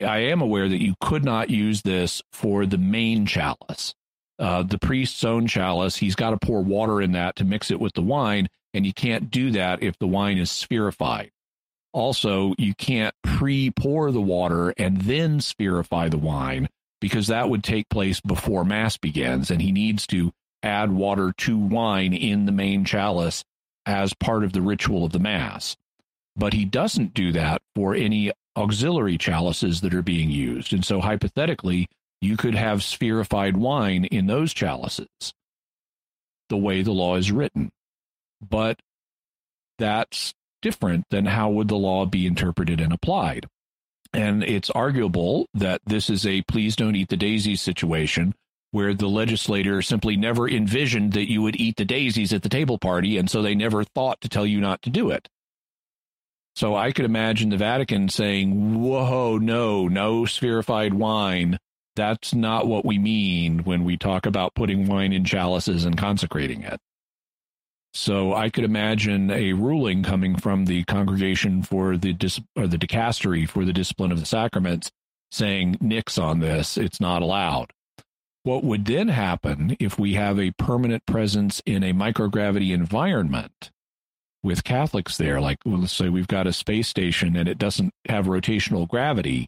I 0.00 0.18
am 0.18 0.40
aware 0.40 0.68
that 0.68 0.82
you 0.82 0.94
could 1.00 1.24
not 1.24 1.50
use 1.50 1.82
this 1.82 2.22
for 2.32 2.66
the 2.66 2.78
main 2.78 3.24
chalice. 3.24 3.94
Uh, 4.38 4.62
the 4.62 4.78
priest's 4.78 5.24
own 5.24 5.46
chalice, 5.46 5.96
he's 5.96 6.14
got 6.14 6.30
to 6.30 6.46
pour 6.46 6.60
water 6.60 7.00
in 7.00 7.12
that 7.12 7.36
to 7.36 7.44
mix 7.44 7.70
it 7.70 7.80
with 7.80 7.94
the 7.94 8.02
wine, 8.02 8.48
and 8.74 8.84
you 8.84 8.92
can't 8.92 9.30
do 9.30 9.50
that 9.52 9.82
if 9.82 9.98
the 9.98 10.06
wine 10.06 10.36
is 10.36 10.50
spherified. 10.50 11.30
Also, 11.94 12.52
you 12.58 12.74
can't 12.74 13.14
pre 13.22 13.70
pour 13.70 14.12
the 14.12 14.20
water 14.20 14.74
and 14.76 15.00
then 15.02 15.38
spherify 15.38 16.10
the 16.10 16.18
wine 16.18 16.68
because 17.00 17.26
that 17.26 17.48
would 17.48 17.62
take 17.62 17.88
place 17.88 18.20
before 18.20 18.64
Mass 18.64 18.96
begins, 18.96 19.50
and 19.50 19.60
he 19.60 19.72
needs 19.72 20.06
to 20.08 20.32
add 20.62 20.90
water 20.90 21.32
to 21.38 21.56
wine 21.56 22.12
in 22.12 22.46
the 22.46 22.52
main 22.52 22.84
chalice 22.84 23.44
as 23.84 24.14
part 24.14 24.44
of 24.44 24.52
the 24.52 24.62
ritual 24.62 25.04
of 25.04 25.12
the 25.12 25.18
Mass. 25.18 25.76
But 26.34 26.52
he 26.52 26.64
doesn't 26.64 27.14
do 27.14 27.32
that 27.32 27.62
for 27.74 27.94
any 27.94 28.32
auxiliary 28.56 29.18
chalices 29.18 29.80
that 29.82 29.94
are 29.94 30.02
being 30.02 30.30
used. 30.30 30.72
And 30.72 30.84
so, 30.84 31.00
hypothetically, 31.00 31.86
you 32.20 32.36
could 32.36 32.54
have 32.54 32.80
spherified 32.80 33.56
wine 33.56 34.04
in 34.06 34.26
those 34.26 34.52
chalices 34.52 35.08
the 36.48 36.56
way 36.56 36.82
the 36.82 36.92
law 36.92 37.16
is 37.16 37.32
written. 37.32 37.70
But 38.40 38.78
that's 39.78 40.32
different 40.62 41.04
than 41.10 41.26
how 41.26 41.50
would 41.50 41.68
the 41.68 41.76
law 41.76 42.06
be 42.06 42.26
interpreted 42.26 42.80
and 42.80 42.92
applied. 42.92 43.46
And 44.16 44.42
it's 44.42 44.70
arguable 44.70 45.46
that 45.52 45.82
this 45.84 46.08
is 46.08 46.26
a 46.26 46.40
please 46.42 46.74
don't 46.74 46.96
eat 46.96 47.10
the 47.10 47.18
daisies 47.18 47.60
situation 47.60 48.34
where 48.70 48.94
the 48.94 49.08
legislator 49.08 49.82
simply 49.82 50.16
never 50.16 50.48
envisioned 50.48 51.12
that 51.12 51.30
you 51.30 51.42
would 51.42 51.56
eat 51.56 51.76
the 51.76 51.84
daisies 51.84 52.32
at 52.32 52.42
the 52.42 52.48
table 52.48 52.78
party, 52.78 53.18
and 53.18 53.30
so 53.30 53.42
they 53.42 53.54
never 53.54 53.84
thought 53.84 54.20
to 54.22 54.28
tell 54.28 54.46
you 54.46 54.60
not 54.60 54.80
to 54.82 54.90
do 54.90 55.10
it. 55.10 55.28
So 56.54 56.74
I 56.74 56.92
could 56.92 57.04
imagine 57.04 57.50
the 57.50 57.58
Vatican 57.58 58.08
saying, 58.08 58.80
Whoa, 58.80 59.36
no, 59.36 59.86
no 59.86 60.22
spherified 60.22 60.94
wine. 60.94 61.58
That's 61.94 62.34
not 62.34 62.66
what 62.66 62.86
we 62.86 62.98
mean 62.98 63.64
when 63.64 63.84
we 63.84 63.98
talk 63.98 64.24
about 64.24 64.54
putting 64.54 64.86
wine 64.86 65.12
in 65.12 65.24
chalices 65.24 65.84
and 65.84 65.96
consecrating 65.96 66.62
it. 66.62 66.80
So 67.96 68.34
I 68.34 68.50
could 68.50 68.64
imagine 68.64 69.30
a 69.30 69.54
ruling 69.54 70.02
coming 70.02 70.36
from 70.36 70.66
the 70.66 70.84
congregation 70.84 71.62
for 71.62 71.96
the 71.96 72.12
dis- 72.12 72.42
or 72.54 72.66
the 72.66 72.76
dicastery 72.76 73.48
for 73.48 73.64
the 73.64 73.72
discipline 73.72 74.12
of 74.12 74.20
the 74.20 74.26
sacraments 74.26 74.90
saying 75.32 75.78
nix 75.80 76.18
on 76.18 76.40
this, 76.40 76.76
it's 76.76 77.00
not 77.00 77.22
allowed. 77.22 77.72
What 78.42 78.62
would 78.62 78.84
then 78.84 79.08
happen 79.08 79.76
if 79.80 79.98
we 79.98 80.12
have 80.12 80.38
a 80.38 80.52
permanent 80.52 81.06
presence 81.06 81.62
in 81.64 81.82
a 81.82 81.94
microgravity 81.94 82.72
environment 82.72 83.70
with 84.42 84.62
Catholics 84.62 85.16
there. 85.16 85.40
Like, 85.40 85.58
well, 85.64 85.78
let's 85.78 85.92
say 85.92 86.10
we've 86.10 86.28
got 86.28 86.46
a 86.46 86.52
space 86.52 86.88
station 86.88 87.34
and 87.34 87.48
it 87.48 87.58
doesn't 87.58 87.92
have 88.08 88.26
rotational 88.26 88.86
gravity. 88.86 89.46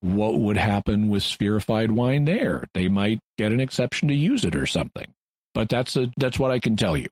What 0.00 0.38
would 0.38 0.56
happen 0.56 1.08
with 1.08 1.22
spherified 1.22 1.92
wine 1.92 2.24
there? 2.26 2.64
They 2.74 2.88
might 2.88 3.20
get 3.38 3.52
an 3.52 3.60
exception 3.60 4.08
to 4.08 4.14
use 4.14 4.44
it 4.44 4.56
or 4.56 4.66
something. 4.66 5.06
But 5.54 5.68
that's 5.68 5.96
a 5.96 6.10
that's 6.18 6.38
what 6.40 6.50
I 6.50 6.58
can 6.58 6.76
tell 6.76 6.96
you. 6.96 7.06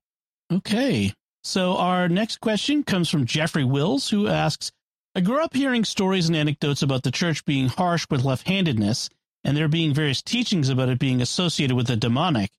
Okay. 0.53 1.13
So 1.43 1.77
our 1.77 2.09
next 2.09 2.41
question 2.41 2.83
comes 2.83 3.11
from 3.11 3.27
Jeffrey 3.27 3.65
Wills, 3.65 4.09
who 4.09 4.29
asks, 4.29 4.71
I 5.15 5.21
grew 5.21 5.43
up 5.43 5.55
hearing 5.55 5.85
stories 5.85 6.27
and 6.27 6.37
anecdotes 6.37 6.83
about 6.83 7.03
the 7.03 7.11
church 7.11 7.45
being 7.45 7.69
harsh 7.69 8.07
with 8.11 8.25
left-handedness 8.25 9.11
and 9.45 9.57
there 9.57 9.69
being 9.69 9.95
various 9.95 10.23
teachings 10.23 10.69
about 10.69 10.89
it 10.89 10.99
being 10.99 11.21
associated 11.21 11.77
with 11.77 11.87
the 11.87 11.97
demonic. 11.97 12.51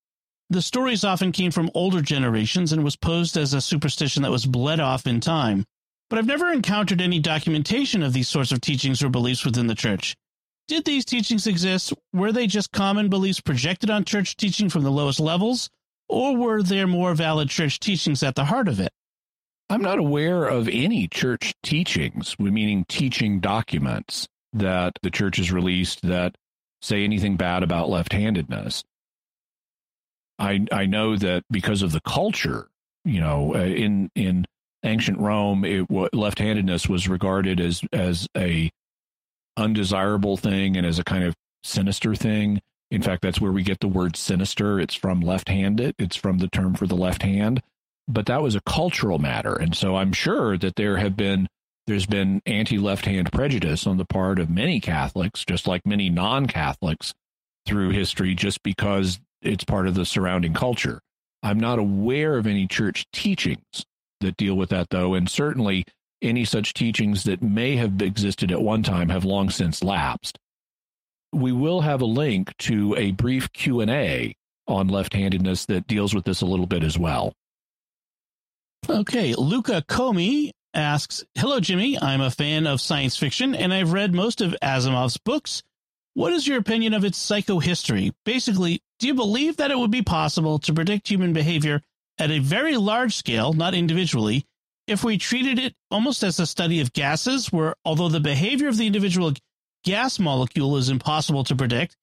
The 0.49 0.61
stories 0.61 1.03
often 1.03 1.31
came 1.31 1.51
from 1.51 1.71
older 1.73 2.01
generations 2.01 2.71
and 2.71 2.83
was 2.83 2.95
posed 2.95 3.35
as 3.35 3.53
a 3.53 3.61
superstition 3.61 4.21
that 4.23 4.31
was 4.31 4.45
bled 4.45 4.79
off 4.79 5.07
in 5.07 5.19
time. 5.19 5.65
But 6.09 6.19
I've 6.19 6.27
never 6.27 6.51
encountered 6.51 7.01
any 7.01 7.19
documentation 7.19 8.03
of 8.03 8.13
these 8.13 8.29
sorts 8.29 8.51
of 8.51 8.61
teachings 8.61 9.01
or 9.01 9.09
beliefs 9.09 9.43
within 9.43 9.65
the 9.65 9.73
church. 9.73 10.15
Did 10.67 10.85
these 10.85 11.05
teachings 11.05 11.47
exist? 11.47 11.93
Were 12.13 12.31
they 12.31 12.45
just 12.45 12.71
common 12.71 13.09
beliefs 13.09 13.41
projected 13.41 13.89
on 13.89 14.05
church 14.05 14.37
teaching 14.37 14.69
from 14.69 14.83
the 14.83 14.91
lowest 14.91 15.19
levels? 15.19 15.69
Or 16.07 16.35
were 16.35 16.61
there 16.61 16.87
more 16.87 17.13
valid 17.15 17.49
church 17.49 17.79
teachings 17.79 18.23
at 18.23 18.35
the 18.35 18.45
heart 18.45 18.67
of 18.67 18.79
it? 18.79 18.91
I'm 19.69 19.81
not 19.81 19.97
aware 19.97 20.45
of 20.45 20.67
any 20.67 21.07
church 21.07 21.53
teachings, 21.63 22.35
meaning 22.39 22.85
teaching 22.87 23.39
documents 23.39 24.27
that 24.53 24.99
the 25.01 25.09
church 25.09 25.37
has 25.37 25.51
released 25.51 26.03
that 26.03 26.35
say 26.81 27.03
anything 27.03 27.35
bad 27.35 27.63
about 27.63 27.89
left-handedness. 27.89 28.83
I 30.37 30.65
I 30.71 30.85
know 30.85 31.15
that 31.17 31.43
because 31.49 31.81
of 31.81 31.91
the 31.91 32.01
culture, 32.01 32.67
you 33.03 33.19
know, 33.19 33.55
uh, 33.55 33.59
in 33.59 34.11
in 34.15 34.45
ancient 34.83 35.17
Rome, 35.19 35.65
it 35.65 35.87
left-handedness 35.89 36.87
was 36.87 37.07
regarded 37.07 37.59
as 37.59 37.81
as 37.91 38.27
a 38.37 38.69
undesirable 39.57 40.37
thing 40.37 40.77
and 40.77 40.85
as 40.85 40.99
a 40.99 41.03
kind 41.03 41.23
of 41.23 41.33
sinister 41.63 42.13
thing. 42.13 42.61
In 42.95 43.01
fact, 43.01 43.23
that's 43.23 43.41
where 43.41 43.51
we 43.51 43.61
get 43.61 43.81
the 43.81 43.89
word 43.89 44.15
sinister. 44.15 44.79
It's 44.79 44.95
from 44.95 45.19
left-handed. 45.19 45.95
It's 45.99 46.15
from 46.15 46.37
the 46.37 46.47
term 46.47 46.75
for 46.75 46.87
the 46.87 46.95
left 46.95 47.23
hand. 47.23 47.61
But 48.07 48.25
that 48.27 48.41
was 48.41 48.55
a 48.55 48.61
cultural 48.61 49.19
matter, 49.19 49.53
and 49.53 49.75
so 49.75 49.97
I'm 49.97 50.13
sure 50.13 50.57
that 50.57 50.77
there 50.77 50.95
have 50.95 51.17
been 51.17 51.47
there's 51.87 52.05
been 52.05 52.41
anti-left 52.45 53.05
hand 53.05 53.33
prejudice 53.33 53.85
on 53.85 53.97
the 53.97 54.05
part 54.05 54.39
of 54.39 54.49
many 54.49 54.79
Catholics, 54.79 55.43
just 55.43 55.67
like 55.67 55.85
many 55.85 56.09
non-Catholics 56.09 57.13
through 57.65 57.89
history, 57.89 58.33
just 58.33 58.63
because 58.63 59.19
it's 59.41 59.65
part 59.65 59.87
of 59.87 59.95
the 59.95 60.05
surrounding 60.05 60.53
culture. 60.53 61.01
I'm 61.43 61.59
not 61.59 61.79
aware 61.79 62.37
of 62.37 62.47
any 62.47 62.65
church 62.65 63.05
teachings 63.11 63.85
that 64.21 64.37
deal 64.37 64.55
with 64.55 64.69
that, 64.69 64.89
though, 64.89 65.15
and 65.15 65.29
certainly 65.29 65.83
any 66.21 66.45
such 66.45 66.73
teachings 66.73 67.25
that 67.25 67.43
may 67.43 67.75
have 67.75 68.01
existed 68.01 68.53
at 68.53 68.61
one 68.61 68.83
time 68.83 69.09
have 69.09 69.25
long 69.25 69.49
since 69.49 69.83
lapsed. 69.83 70.39
We 71.35 71.51
will 71.51 71.81
have 71.81 72.01
a 72.01 72.05
link 72.05 72.55
to 72.59 72.95
a 72.95 73.11
brief 73.11 73.51
Q&A 73.51 74.37
on 74.67 74.87
left-handedness 74.87 75.65
that 75.65 75.85
deals 75.85 76.15
with 76.15 76.23
this 76.23 76.41
a 76.41 76.45
little 76.45 76.65
bit 76.65 76.81
as 76.81 76.97
well. 76.97 77.33
Okay, 78.89 79.35
Luca 79.35 79.83
Comey 79.85 80.51
asks, 80.73 81.25
Hello, 81.35 81.59
Jimmy. 81.59 81.99
I'm 82.01 82.21
a 82.21 82.31
fan 82.31 82.65
of 82.65 82.79
science 82.79 83.17
fiction 83.17 83.53
and 83.53 83.73
I've 83.73 83.91
read 83.91 84.13
most 84.13 84.39
of 84.39 84.55
Asimov's 84.63 85.17
books. 85.17 85.61
What 86.13 86.31
is 86.31 86.47
your 86.47 86.57
opinion 86.57 86.93
of 86.93 87.03
its 87.03 87.19
psychohistory? 87.19 88.13
Basically, 88.23 88.81
do 88.99 89.07
you 89.07 89.13
believe 89.13 89.57
that 89.57 89.71
it 89.71 89.77
would 89.77 89.91
be 89.91 90.03
possible 90.03 90.57
to 90.59 90.73
predict 90.73 91.09
human 91.09 91.33
behavior 91.33 91.81
at 92.17 92.31
a 92.31 92.39
very 92.39 92.77
large 92.77 93.13
scale, 93.13 93.51
not 93.51 93.75
individually, 93.75 94.45
if 94.87 95.03
we 95.03 95.17
treated 95.17 95.59
it 95.59 95.75
almost 95.91 96.23
as 96.23 96.39
a 96.39 96.45
study 96.45 96.79
of 96.79 96.93
gases, 96.93 97.51
where 97.51 97.75
although 97.83 98.07
the 98.07 98.21
behavior 98.21 98.69
of 98.69 98.77
the 98.77 98.87
individual 98.87 99.33
gas 99.85 100.19
molecule 100.19 100.75
is 100.75 100.89
impossible 100.89 101.45
to 101.45 101.55
predict, 101.55 101.95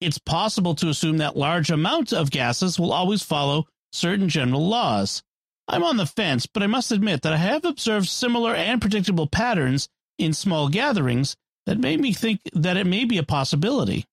it's 0.00 0.18
possible 0.18 0.74
to 0.76 0.88
assume 0.88 1.18
that 1.18 1.36
large 1.36 1.70
amounts 1.70 2.12
of 2.12 2.30
gases 2.30 2.78
will 2.78 2.92
always 2.92 3.22
follow 3.22 3.66
certain 3.92 4.28
general 4.28 4.66
laws. 4.66 5.22
I'm 5.66 5.82
on 5.82 5.96
the 5.96 6.06
fence, 6.06 6.46
but 6.46 6.62
I 6.62 6.66
must 6.66 6.92
admit 6.92 7.22
that 7.22 7.32
I 7.32 7.38
have 7.38 7.64
observed 7.64 8.08
similar 8.08 8.54
and 8.54 8.80
predictable 8.80 9.26
patterns 9.26 9.88
in 10.18 10.32
small 10.32 10.68
gatherings 10.68 11.36
that 11.66 11.78
made 11.78 12.00
me 12.00 12.12
think 12.12 12.40
that 12.52 12.76
it 12.76 12.86
may 12.86 13.04
be 13.04 13.18
a 13.18 13.22
possibility. 13.22 14.06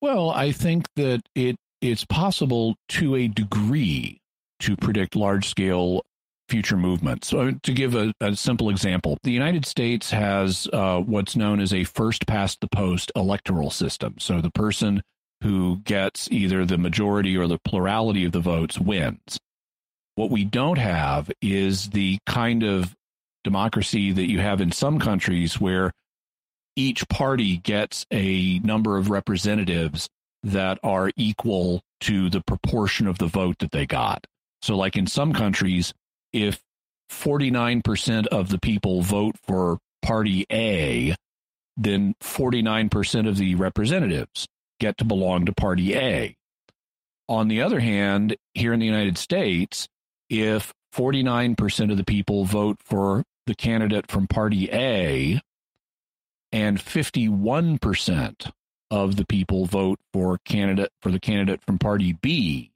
Well, 0.00 0.30
I 0.30 0.52
think 0.52 0.86
that 0.96 1.22
it 1.34 1.56
it's 1.80 2.04
possible 2.04 2.76
to 2.88 3.14
a 3.14 3.28
degree 3.28 4.20
to 4.60 4.76
predict 4.76 5.14
large 5.14 5.48
scale 5.48 6.02
future 6.48 6.76
movements. 6.76 7.28
So, 7.28 7.52
to 7.52 7.72
give 7.72 7.94
a, 7.94 8.12
a, 8.20 8.34
simple 8.36 8.70
example, 8.70 9.18
the 9.22 9.32
United 9.32 9.66
States 9.66 10.10
has 10.10 10.68
uh, 10.72 11.00
what's 11.00 11.36
known 11.36 11.60
as 11.60 11.72
a 11.72 11.84
first 11.84 12.26
past 12.26 12.60
the 12.60 12.68
post 12.68 13.12
electoral 13.14 13.70
system. 13.70 14.16
So 14.18 14.40
the 14.40 14.50
person 14.50 15.02
who 15.42 15.78
gets 15.84 16.28
either 16.30 16.64
the 16.64 16.78
majority 16.78 17.36
or 17.36 17.46
the 17.46 17.58
plurality 17.58 18.24
of 18.24 18.32
the 18.32 18.40
votes 18.40 18.78
wins. 18.78 19.38
What 20.16 20.30
we 20.30 20.44
don't 20.44 20.78
have 20.78 21.30
is 21.40 21.90
the 21.90 22.18
kind 22.26 22.64
of 22.64 22.94
democracy 23.44 24.10
that 24.12 24.28
you 24.28 24.40
have 24.40 24.60
in 24.60 24.72
some 24.72 24.98
countries 24.98 25.60
where 25.60 25.92
each 26.74 27.08
party 27.08 27.58
gets 27.58 28.04
a 28.12 28.58
number 28.60 28.96
of 28.96 29.10
representatives 29.10 30.08
that 30.42 30.78
are 30.82 31.10
equal 31.16 31.82
to 32.00 32.30
the 32.30 32.40
proportion 32.40 33.06
of 33.06 33.18
the 33.18 33.26
vote 33.26 33.58
that 33.58 33.72
they 33.72 33.86
got. 33.86 34.26
So, 34.62 34.76
like 34.76 34.96
in 34.96 35.06
some 35.06 35.32
countries, 35.32 35.92
if 36.32 36.60
49% 37.10 38.26
of 38.26 38.50
the 38.50 38.58
people 38.58 39.02
vote 39.02 39.36
for 39.46 39.78
party 40.02 40.46
A, 40.52 41.14
then 41.76 42.14
49% 42.22 43.28
of 43.28 43.36
the 43.36 43.54
representatives 43.54 44.46
get 44.80 44.98
to 44.98 45.04
belong 45.04 45.46
to 45.46 45.52
party 45.52 45.94
A. 45.94 46.36
On 47.28 47.48
the 47.48 47.62
other 47.62 47.80
hand, 47.80 48.36
here 48.54 48.72
in 48.72 48.80
the 48.80 48.86
United 48.86 49.18
States, 49.18 49.88
if 50.30 50.72
49% 50.94 51.90
of 51.90 51.96
the 51.96 52.04
people 52.04 52.44
vote 52.44 52.78
for 52.84 53.22
the 53.46 53.54
candidate 53.54 54.10
from 54.10 54.26
party 54.26 54.68
A 54.72 55.40
and 56.52 56.78
51% 56.78 58.50
of 58.90 59.16
the 59.16 59.26
people 59.26 59.66
vote 59.66 60.00
for 60.12 60.38
candidate 60.44 60.90
for 61.02 61.10
the 61.10 61.20
candidate 61.20 61.60
from 61.66 61.78
party 61.78 62.12
B, 62.12 62.70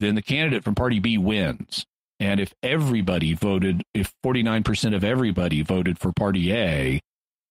then 0.00 0.14
the 0.14 0.22
candidate 0.22 0.64
from 0.64 0.74
party 0.74 0.98
B 0.98 1.18
wins. 1.18 1.84
And 2.20 2.40
if 2.40 2.52
everybody 2.62 3.34
voted, 3.34 3.82
if 3.94 4.12
49% 4.24 4.94
of 4.94 5.04
everybody 5.04 5.62
voted 5.62 5.98
for 5.98 6.12
party 6.12 6.52
A 6.52 7.00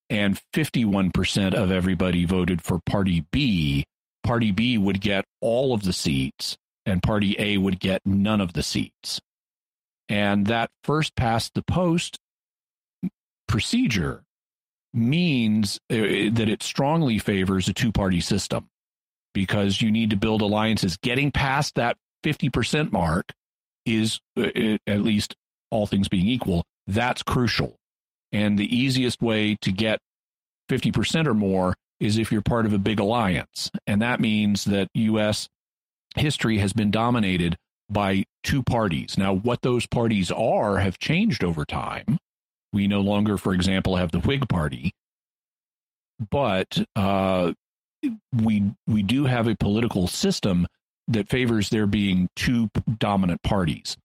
and 0.09 0.39
51% 0.53 1.53
of 1.53 1.71
everybody 1.71 2.25
voted 2.25 2.61
for 2.61 2.79
party 2.85 3.25
B, 3.31 3.85
party 4.23 4.51
B 4.51 4.77
would 4.77 4.99
get 4.99 5.25
all 5.41 5.73
of 5.73 5.83
the 5.83 5.93
seats 5.93 6.57
and 6.87 7.03
Party 7.03 7.35
A 7.37 7.57
would 7.57 7.79
get 7.79 8.01
none 8.05 8.41
of 8.41 8.53
the 8.53 8.63
seats. 8.63 9.19
And 10.09 10.47
that 10.47 10.71
first 10.83 11.15
past 11.15 11.53
the 11.53 11.61
post 11.61 12.17
procedure 13.47 14.23
means 14.93 15.79
uh, 15.91 15.95
that 16.31 16.47
it 16.47 16.63
strongly 16.63 17.19
favors 17.19 17.67
a 17.67 17.73
two 17.73 17.91
party 17.91 18.21
system 18.21 18.69
because 19.33 19.81
you 19.81 19.91
need 19.91 20.09
to 20.11 20.15
build 20.15 20.41
alliances. 20.41 20.97
Getting 20.97 21.29
past 21.29 21.75
that 21.75 21.97
50% 22.23 22.93
mark 22.93 23.33
is, 23.87 24.19
uh, 24.37 24.77
at 24.85 25.01
least 25.01 25.35
all 25.71 25.87
things 25.87 26.07
being 26.07 26.27
equal, 26.27 26.63
that's 26.85 27.23
crucial. 27.23 27.75
And 28.31 28.57
the 28.57 28.75
easiest 28.75 29.21
way 29.21 29.55
to 29.61 29.71
get 29.71 29.99
50% 30.69 31.27
or 31.27 31.33
more 31.33 31.75
is 31.99 32.17
if 32.17 32.31
you're 32.31 32.41
part 32.41 32.65
of 32.65 32.73
a 32.73 32.77
big 32.77 32.99
alliance. 32.99 33.71
And 33.87 34.01
that 34.01 34.19
means 34.19 34.65
that 34.65 34.89
U.S 34.93 35.49
history 36.17 36.57
has 36.59 36.73
been 36.73 36.91
dominated 36.91 37.57
by 37.89 38.25
two 38.43 38.63
parties. 38.63 39.17
Now, 39.17 39.33
what 39.33 39.61
those 39.61 39.85
parties 39.85 40.31
are 40.31 40.77
have 40.77 40.97
changed 40.97 41.43
over 41.43 41.65
time. 41.65 42.17
We 42.73 42.87
no 42.87 43.01
longer, 43.01 43.37
for 43.37 43.53
example, 43.53 43.95
have 43.95 44.11
the 44.11 44.19
Whig 44.19 44.49
Party, 44.49 44.91
but 46.29 46.85
uh, 46.95 47.53
we 48.33 48.71
we 48.85 49.03
do 49.03 49.25
have 49.25 49.47
a 49.47 49.55
political 49.55 50.07
system 50.07 50.67
that 51.07 51.29
favors 51.29 51.69
there 51.69 51.87
being 51.87 52.29
two 52.35 52.69
dominant 52.97 53.41
parties. 53.43 53.97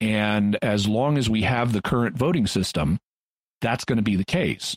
And 0.00 0.58
as 0.62 0.86
long 0.86 1.18
as 1.18 1.30
we 1.30 1.42
have 1.42 1.72
the 1.72 1.82
current 1.82 2.16
voting 2.16 2.46
system, 2.46 2.98
that's 3.60 3.84
going 3.84 3.96
to 3.96 4.02
be 4.02 4.16
the 4.16 4.24
case. 4.24 4.76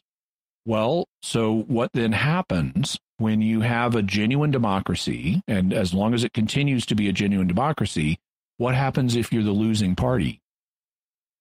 Well, 0.66 1.08
so 1.22 1.64
what 1.68 1.92
then 1.94 2.12
happens 2.12 2.98
when 3.18 3.42
you 3.42 3.62
have 3.62 3.96
a 3.96 4.02
genuine 4.02 4.52
democracy, 4.52 5.42
and 5.48 5.74
as 5.74 5.94
long 5.94 6.14
as 6.14 6.24
it 6.24 6.34
continues 6.34 6.86
to 6.88 6.96
be 6.96 7.10
a 7.10 7.14
genuine 7.14 7.48
democracy, 7.48 8.18
what 8.58 8.76
happens 8.76 9.16
if 9.16 9.32
you're 9.32 9.44
the 9.44 9.52
losing 9.52 9.96
party? 9.96 10.42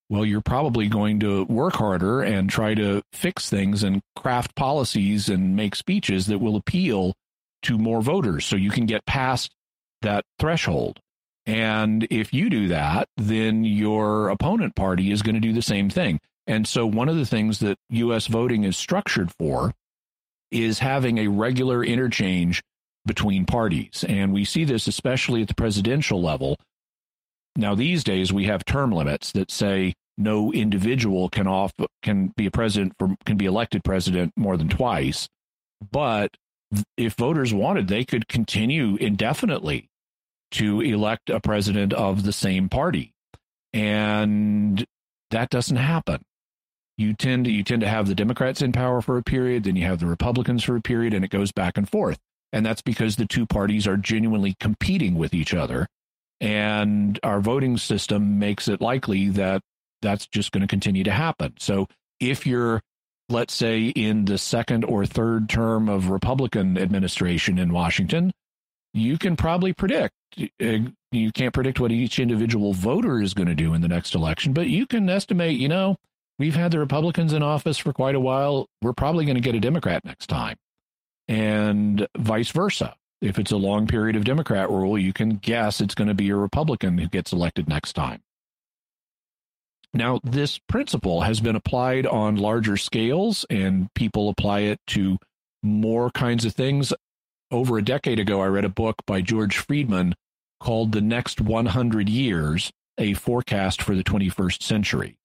Well, 0.09 0.25
you're 0.25 0.41
probably 0.41 0.89
going 0.89 1.21
to 1.21 1.45
work 1.45 1.75
harder 1.75 2.23
and 2.23 2.49
try 2.49 2.75
to 2.75 3.03
fix 3.13 3.51
things 3.51 3.83
and 3.83 4.01
craft 4.17 4.55
policies 4.57 5.29
and 5.29 5.55
make 5.55 5.75
speeches 5.75 6.27
that 6.29 6.39
will 6.39 6.57
appeal 6.57 7.15
to 7.63 7.77
more 7.77 8.01
voters 8.01 8.47
so 8.47 8.57
you 8.57 8.71
can 8.71 8.87
get 8.87 9.05
past 9.05 9.51
that 10.03 10.25
threshold. 10.39 11.01
And 11.47 12.07
if 12.11 12.35
you 12.35 12.51
do 12.51 12.69
that, 12.69 13.09
then 13.17 13.65
your 13.65 14.29
opponent 14.29 14.75
party 14.75 15.11
is 15.11 15.23
going 15.23 15.35
to 15.35 15.41
do 15.41 15.53
the 15.53 15.63
same 15.63 15.89
thing. 15.89 16.21
And 16.47 16.67
so, 16.67 16.87
one 16.87 17.09
of 17.09 17.17
the 17.17 17.27
things 17.27 17.59
that 17.61 17.79
U.S. 17.91 18.27
voting 18.27 18.65
is 18.65 18.77
structured 18.77 19.31
for 19.39 19.73
is 20.51 20.79
having 20.79 21.19
a 21.19 21.29
regular 21.29 21.85
interchange 21.85 22.63
between 23.07 23.45
parties. 23.47 24.05
And 24.09 24.33
we 24.33 24.45
see 24.45 24.65
this 24.65 24.87
especially 24.87 25.43
at 25.43 25.49
the 25.49 25.55
presidential 25.55 26.23
level. 26.23 26.57
Now, 27.57 27.75
these 27.75 28.05
days, 28.05 28.33
we 28.33 28.45
have 28.45 28.65
term 28.65 28.93
limits 28.93 29.33
that 29.33 29.51
say 29.51 29.95
no 30.17 30.53
individual 30.53 31.29
can 31.29 31.47
off 31.47 31.73
can 32.03 32.33
be 32.37 32.47
a 32.47 32.51
president 32.51 32.93
for 32.99 33.17
can 33.25 33.37
be 33.37 33.47
elected 33.47 33.85
president 33.85 34.33
more 34.37 34.57
than 34.57 34.69
twice. 34.69 35.29
But 35.91 36.37
if 36.97 37.15
voters 37.15 37.53
wanted, 37.55 37.89
they 37.89 38.05
could 38.05 38.29
continue 38.29 38.97
indefinitely 38.97 39.89
to 40.53 40.81
elect 40.81 41.31
a 41.31 41.41
president 41.41 41.93
of 41.93 42.23
the 42.23 42.33
same 42.33 42.69
party. 42.69 43.13
And 43.73 44.85
that 45.31 45.51
doesn't 45.51 45.77
happen. 45.77 46.23
You 46.97 47.15
tend 47.15 47.45
to 47.45 47.51
you 47.51 47.63
tend 47.63 47.83
to 47.83 47.89
have 47.89 48.09
the 48.09 48.15
Democrats 48.15 48.61
in 48.61 48.73
power 48.73 49.01
for 49.01 49.19
a 49.19 49.23
period, 49.23 49.65
then 49.65 49.77
you 49.77 49.85
have 49.85 50.01
the 50.01 50.07
Republicans 50.07 50.65
for 50.65 50.75
a 50.75 50.81
period, 50.81 51.15
and 51.15 51.25
it 51.25 51.31
goes 51.31 51.53
back 51.53 51.77
and 51.77 51.89
forth. 51.89 52.19
And 52.53 52.65
that's 52.65 52.83
because 52.83 53.17
the 53.17 53.27
two 53.27 53.47
parties 53.47 53.87
are 53.87 53.97
genuinely 53.97 54.57
competing 54.59 55.15
with 55.15 55.35
each 55.35 55.55
other. 55.55 55.87
And 56.41 57.19
our 57.23 57.41
voting 57.41 57.77
system 57.77 58.39
makes 58.39 58.69
it 58.69 58.81
likely 58.81 59.29
that 59.31 59.61
that's 60.03 60.27
just 60.27 60.53
going 60.53 60.63
to 60.63 60.67
continue 60.67 61.05
to 61.05 61.11
happen. 61.11 61.55
So 61.59 61.89
if 62.21 62.47
you're, 62.47 62.81
let's 63.29 63.55
say, 63.55 63.89
in 63.89 64.25
the 64.25 64.39
second 64.39 64.85
or 64.85 65.05
third 65.05 65.49
term 65.49 65.89
of 65.89 66.11
Republican 66.11 66.79
administration 66.79 67.59
in 67.59 67.73
Washington, 67.73 68.33
you 68.95 69.19
can 69.19 69.37
probably 69.37 69.73
predict. 69.73 70.15
Uh, 70.63 70.91
you 71.11 71.33
can't 71.33 71.55
predict 71.55 71.81
what 71.81 71.93
each 71.93 72.19
individual 72.19 72.73
voter 72.73 73.21
is 73.21 73.35
going 73.35 73.49
to 73.49 73.55
do 73.55 73.75
in 73.75 73.81
the 73.81 73.89
next 73.89 74.15
election, 74.15 74.53
but 74.53 74.69
you 74.69 74.87
can 74.87 75.09
estimate, 75.09 75.59
you 75.59 75.69
know, 75.69 75.97
we've 76.39 76.55
had 76.55 76.71
the 76.71 76.79
Republicans 76.79 77.33
in 77.33 77.43
office 77.43 77.79
for 77.79 77.93
quite 77.93 78.15
a 78.15 78.21
while. 78.21 78.67
We're 78.83 78.93
probably 78.93 79.25
going 79.25 79.37
to 79.37 79.41
get 79.43 79.55
a 79.55 79.61
Democrat 79.61 80.05
next 80.05 80.27
time, 80.27 80.57
and 81.27 82.07
vice 82.17 82.51
versa. 82.51 82.95
If 83.21 83.39
it's 83.39 83.51
a 83.51 83.57
long 83.57 83.89
period 83.89 84.15
of 84.15 84.25
Democrat 84.25 84.71
rule, 84.71 84.97
you 84.97 85.13
can 85.13 85.37
guess 85.37 85.81
it's 85.81 85.95
going 85.95 86.09
to 86.09 86.15
be 86.15 86.31
a 86.31 86.37
Republican 86.37 86.99
who 86.99 87.09
gets 87.09 87.33
elected 87.33 87.69
next 87.69 87.95
time. 87.95 88.21
Now, 89.95 90.21
this 90.23 90.59
principle 90.59 91.23
has 91.23 91.41
been 91.41 91.57
applied 91.57 92.07
on 92.07 92.37
larger 92.37 92.77
scales, 92.77 93.47
and 93.49 93.93
people 93.95 94.29
apply 94.29 94.61
it 94.61 94.81
to 94.89 95.19
more 95.63 96.11
kinds 96.11 96.45
of 96.45 96.55
things. 96.55 96.93
Over 97.51 97.79
a 97.79 97.85
decade 97.85 98.19
ago, 98.19 98.43
I 98.43 98.47
read 98.47 98.67
a 98.67 98.71
book 98.71 98.97
by 99.07 99.23
George 99.23 99.57
Friedman 99.57 100.15
called 100.61 100.93
The 100.93 101.01
Next 101.01 101.41
100 101.41 102.09
Years 102.09 102.71
A 102.99 103.15
Forecast 103.15 103.81
for 103.81 103.95
the 103.95 104.05
21st 104.05 104.63
Century, 104.63 105.17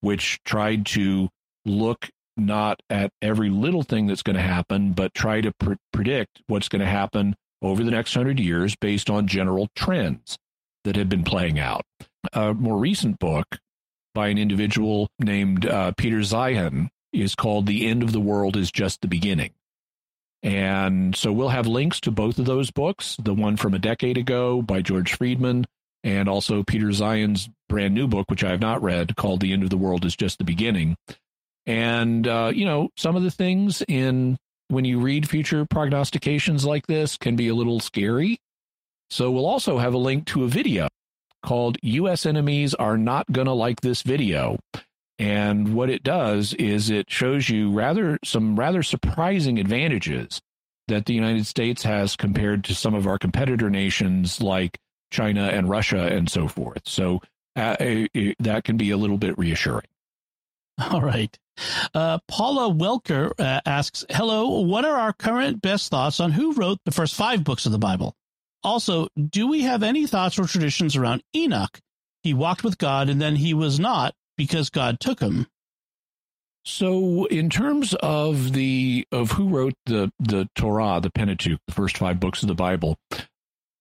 which 0.00 0.42
tried 0.44 0.86
to 0.86 1.28
look 1.66 2.08
not 2.36 2.80
at 2.88 3.10
every 3.20 3.50
little 3.50 3.82
thing 3.82 4.06
that's 4.06 4.22
going 4.22 4.36
to 4.36 4.42
happen, 4.42 4.92
but 4.92 5.12
try 5.12 5.40
to 5.40 5.52
pr- 5.58 5.74
predict 5.92 6.40
what's 6.46 6.68
going 6.68 6.80
to 6.80 6.86
happen 6.86 7.34
over 7.60 7.82
the 7.82 7.90
next 7.90 8.16
100 8.16 8.40
years 8.40 8.76
based 8.76 9.10
on 9.10 9.26
general 9.26 9.68
trends 9.74 10.38
that 10.84 10.96
have 10.96 11.08
been 11.08 11.24
playing 11.24 11.58
out. 11.58 11.82
A 12.32 12.54
more 12.54 12.78
recent 12.78 13.18
book 13.18 13.58
by 14.14 14.28
an 14.28 14.38
individual 14.38 15.08
named 15.18 15.66
uh, 15.66 15.92
Peter 15.96 16.18
Zeihan 16.18 16.88
is 17.12 17.34
called 17.34 17.66
The 17.66 17.86
End 17.86 18.02
of 18.02 18.12
the 18.12 18.20
World 18.20 18.56
is 18.56 18.70
Just 18.70 19.00
the 19.00 19.08
Beginning. 19.08 19.52
And 20.42 21.16
so 21.16 21.32
we'll 21.32 21.48
have 21.48 21.66
links 21.66 22.00
to 22.00 22.10
both 22.10 22.38
of 22.38 22.46
those 22.46 22.70
books 22.70 23.16
the 23.22 23.34
one 23.34 23.56
from 23.56 23.74
a 23.74 23.78
decade 23.78 24.16
ago 24.16 24.62
by 24.62 24.82
George 24.82 25.14
Friedman, 25.14 25.66
and 26.04 26.28
also 26.28 26.62
Peter 26.62 26.88
Zeihan's 26.88 27.48
brand 27.68 27.94
new 27.94 28.06
book, 28.06 28.30
which 28.30 28.44
I 28.44 28.50
have 28.50 28.60
not 28.60 28.82
read, 28.82 29.16
called 29.16 29.40
The 29.40 29.52
End 29.52 29.64
of 29.64 29.70
the 29.70 29.76
World 29.76 30.04
is 30.04 30.14
Just 30.14 30.38
the 30.38 30.44
Beginning. 30.44 30.96
And, 31.66 32.26
uh, 32.26 32.52
you 32.54 32.64
know, 32.64 32.90
some 32.96 33.16
of 33.16 33.22
the 33.22 33.30
things 33.30 33.82
in 33.88 34.38
when 34.68 34.84
you 34.84 35.00
read 35.00 35.28
future 35.28 35.66
prognostications 35.66 36.64
like 36.64 36.86
this 36.86 37.16
can 37.16 37.36
be 37.36 37.48
a 37.48 37.54
little 37.54 37.80
scary. 37.80 38.38
So 39.10 39.30
we'll 39.30 39.46
also 39.46 39.78
have 39.78 39.94
a 39.94 39.98
link 39.98 40.26
to 40.26 40.44
a 40.44 40.48
video 40.48 40.88
called 41.42 41.78
U.S. 41.82 42.26
Enemies 42.26 42.74
Are 42.74 42.98
Not 42.98 43.30
Gonna 43.32 43.54
Like 43.54 43.80
This 43.80 44.02
Video. 44.02 44.58
And 45.18 45.74
what 45.74 45.90
it 45.90 46.02
does 46.02 46.54
is 46.54 46.90
it 46.90 47.10
shows 47.10 47.48
you 47.48 47.72
rather 47.72 48.18
some 48.24 48.58
rather 48.58 48.82
surprising 48.82 49.58
advantages 49.58 50.40
that 50.86 51.06
the 51.06 51.14
United 51.14 51.46
States 51.46 51.82
has 51.82 52.16
compared 52.16 52.64
to 52.64 52.74
some 52.74 52.94
of 52.94 53.06
our 53.06 53.18
competitor 53.18 53.68
nations 53.68 54.40
like 54.40 54.78
China 55.10 55.48
and 55.48 55.68
Russia 55.68 56.06
and 56.06 56.30
so 56.30 56.48
forth. 56.48 56.82
So 56.86 57.20
uh, 57.56 57.76
that 58.38 58.62
can 58.64 58.76
be 58.76 58.90
a 58.90 58.96
little 58.96 59.18
bit 59.18 59.36
reassuring. 59.38 59.86
All 60.90 61.02
right. 61.02 61.36
Uh, 61.92 62.18
Paula 62.28 62.72
Welker 62.72 63.32
uh, 63.38 63.60
asks, 63.66 64.04
Hello, 64.10 64.60
what 64.60 64.84
are 64.84 64.96
our 64.96 65.12
current 65.12 65.60
best 65.60 65.90
thoughts 65.90 66.20
on 66.20 66.30
who 66.30 66.52
wrote 66.52 66.78
the 66.84 66.92
first 66.92 67.14
five 67.14 67.42
books 67.42 67.66
of 67.66 67.72
the 67.72 67.78
Bible? 67.78 68.14
Also, 68.62 69.08
do 69.30 69.46
we 69.46 69.62
have 69.62 69.82
any 69.82 70.06
thoughts 70.06 70.38
or 70.38 70.44
traditions 70.44 70.96
around 70.96 71.22
Enoch? 71.34 71.78
He 72.22 72.34
walked 72.34 72.64
with 72.64 72.78
God 72.78 73.08
and 73.08 73.20
then 73.20 73.36
he 73.36 73.54
was 73.54 73.78
not 73.78 74.14
because 74.36 74.70
God 74.70 75.00
took 75.00 75.20
him. 75.20 75.46
So, 76.64 77.24
in 77.26 77.48
terms 77.48 77.94
of 77.94 78.52
the 78.52 79.06
of 79.10 79.32
who 79.32 79.48
wrote 79.48 79.74
the 79.86 80.12
the 80.18 80.48
Torah, 80.54 81.00
the 81.00 81.10
Pentateuch, 81.10 81.60
the 81.66 81.72
first 81.72 81.96
five 81.96 82.20
books 82.20 82.42
of 82.42 82.48
the 82.48 82.54
Bible, 82.54 82.98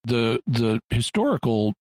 the 0.06 0.42
the 0.48 0.80
historical 0.90 1.74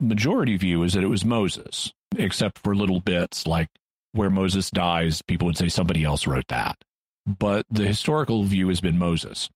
majority 0.00 0.56
view 0.56 0.82
is 0.82 0.94
that 0.94 1.04
it 1.04 1.08
was 1.08 1.24
Moses, 1.24 1.92
except 2.16 2.58
for 2.58 2.74
little 2.74 3.00
bits 3.00 3.46
like 3.46 3.68
where 4.12 4.30
Moses 4.30 4.70
dies, 4.70 5.20
people 5.22 5.46
would 5.46 5.58
say 5.58 5.68
somebody 5.68 6.04
else 6.04 6.26
wrote 6.26 6.48
that. 6.48 6.76
But 7.26 7.66
the 7.70 7.86
historical 7.86 8.44
view 8.44 8.68
has 8.68 8.80
been 8.80 8.98
Moses. 8.98 9.50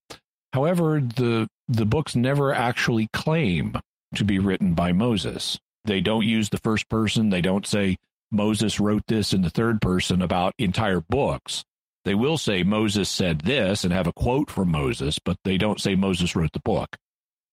However, 0.52 1.00
the 1.00 1.48
the 1.68 1.86
books 1.86 2.16
never 2.16 2.52
actually 2.52 3.08
claim 3.12 3.74
to 4.14 4.24
be 4.24 4.38
written 4.38 4.74
by 4.74 4.92
Moses. 4.92 5.58
They 5.84 6.00
don't 6.00 6.24
use 6.24 6.48
the 6.48 6.58
first 6.58 6.88
person. 6.88 7.30
They 7.30 7.40
don't 7.40 7.66
say 7.66 7.96
Moses 8.30 8.80
wrote 8.80 9.02
this 9.06 9.32
in 9.32 9.42
the 9.42 9.50
third 9.50 9.80
person 9.80 10.22
about 10.22 10.54
entire 10.58 11.00
books. 11.00 11.64
They 12.04 12.14
will 12.14 12.38
say 12.38 12.62
Moses 12.62 13.08
said 13.08 13.40
this 13.40 13.84
and 13.84 13.92
have 13.92 14.06
a 14.06 14.12
quote 14.12 14.50
from 14.50 14.70
Moses, 14.70 15.18
but 15.18 15.36
they 15.44 15.58
don't 15.58 15.80
say 15.80 15.94
Moses 15.94 16.34
wrote 16.34 16.52
the 16.52 16.60
book. 16.60 16.96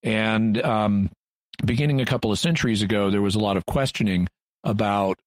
And 0.03 0.61
um, 0.61 1.09
beginning 1.65 1.99
a 1.99 2.05
couple 2.05 2.31
of 2.31 2.39
centuries 2.39 2.81
ago, 2.81 3.09
there 3.09 3.21
was 3.21 3.35
a 3.35 3.39
lot 3.39 3.57
of 3.57 3.65
questioning 3.65 4.27
about 4.63 5.19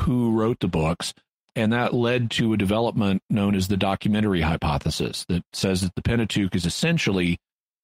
who 0.00 0.32
wrote 0.32 0.60
the 0.60 0.68
books. 0.68 1.14
And 1.56 1.72
that 1.72 1.94
led 1.94 2.32
to 2.32 2.52
a 2.52 2.56
development 2.56 3.22
known 3.30 3.54
as 3.54 3.68
the 3.68 3.76
documentary 3.76 4.40
hypothesis 4.40 5.24
that 5.28 5.44
says 5.52 5.82
that 5.82 5.94
the 5.94 6.02
Pentateuch 6.02 6.56
is 6.56 6.66
essentially 6.66 7.38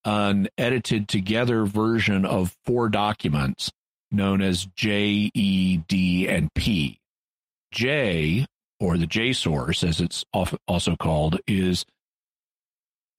an 0.04 0.48
edited 0.56 1.08
together 1.08 1.64
version 1.64 2.24
of 2.24 2.56
four 2.64 2.88
documents 2.88 3.70
known 4.10 4.42
as 4.42 4.66
J, 4.74 5.30
E, 5.34 5.76
D, 5.76 6.28
and 6.28 6.52
P. 6.54 6.98
J, 7.72 8.46
or 8.80 8.98
the 8.98 9.06
J 9.06 9.32
source, 9.32 9.84
as 9.84 10.00
it's 10.00 10.24
also 10.32 10.96
called, 10.96 11.38
is 11.46 11.84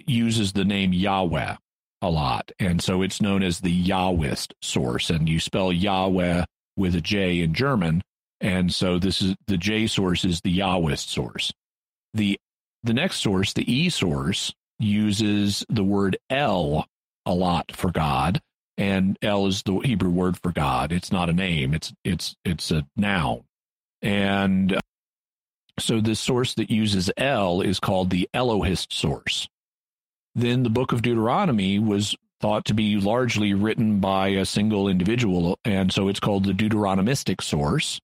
uses 0.06 0.54
the 0.54 0.66
name 0.66 0.94
Yahweh 0.94 1.56
a 2.02 2.10
lot. 2.10 2.52
And 2.60 2.82
so 2.82 3.02
it's 3.02 3.22
known 3.22 3.44
as 3.44 3.60
the 3.60 3.84
Yahwist 3.86 4.54
source. 4.62 5.10
And 5.10 5.30
you 5.30 5.40
spell 5.40 5.72
Yahweh 5.72 6.46
with 6.76 6.96
a 6.96 7.02
J 7.02 7.42
in 7.42 7.54
German. 7.54 8.02
And 8.40 8.74
so 8.74 8.98
this 8.98 9.22
is 9.22 9.36
the 9.48 9.58
J 9.58 9.88
source 9.88 10.26
is 10.26 10.42
the 10.42 10.58
Yahwist 10.58 11.08
source. 11.08 11.54
The 12.14 12.40
the 12.84 12.94
next 12.94 13.18
source, 13.18 13.54
the 13.54 13.72
E 13.72 13.90
source, 13.90 14.54
uses 14.82 15.66
the 15.70 15.84
word 15.84 16.18
El 16.30 16.86
a 17.26 17.34
lot 17.34 17.72
for 17.76 17.92
God. 17.92 18.42
And 18.78 19.18
El 19.22 19.48
is 19.48 19.64
the 19.64 19.80
Hebrew 19.80 20.10
word 20.10 20.38
for 20.42 20.52
God. 20.52 20.92
It's 20.92 21.12
not 21.12 21.30
a 21.30 21.34
name. 21.34 21.74
It's 21.74 21.94
it's 22.04 22.36
it's 22.44 22.72
a 22.72 22.86
noun. 22.96 23.44
And 24.02 24.74
uh, 24.74 24.80
so 25.80 26.02
the 26.02 26.16
source 26.16 26.56
that 26.56 26.72
uses 26.72 27.12
El 27.18 27.62
is 27.62 27.80
called 27.80 28.10
the 28.10 28.28
Elohist 28.34 28.92
source. 28.94 29.48
Then 30.34 30.64
the 30.64 30.70
book 30.70 30.92
of 30.94 31.02
Deuteronomy 31.02 31.80
was 31.80 32.16
thought 32.40 32.66
to 32.66 32.74
be 32.74 32.98
largely 32.98 33.54
written 33.54 34.00
by 34.00 34.30
a 34.30 34.46
single 34.46 34.88
individual, 34.88 35.60
and 35.64 35.92
so 35.92 36.08
it's 36.08 36.20
called 36.20 36.46
the 36.46 36.54
Deuteronomistic 36.54 37.42
source. 37.42 38.00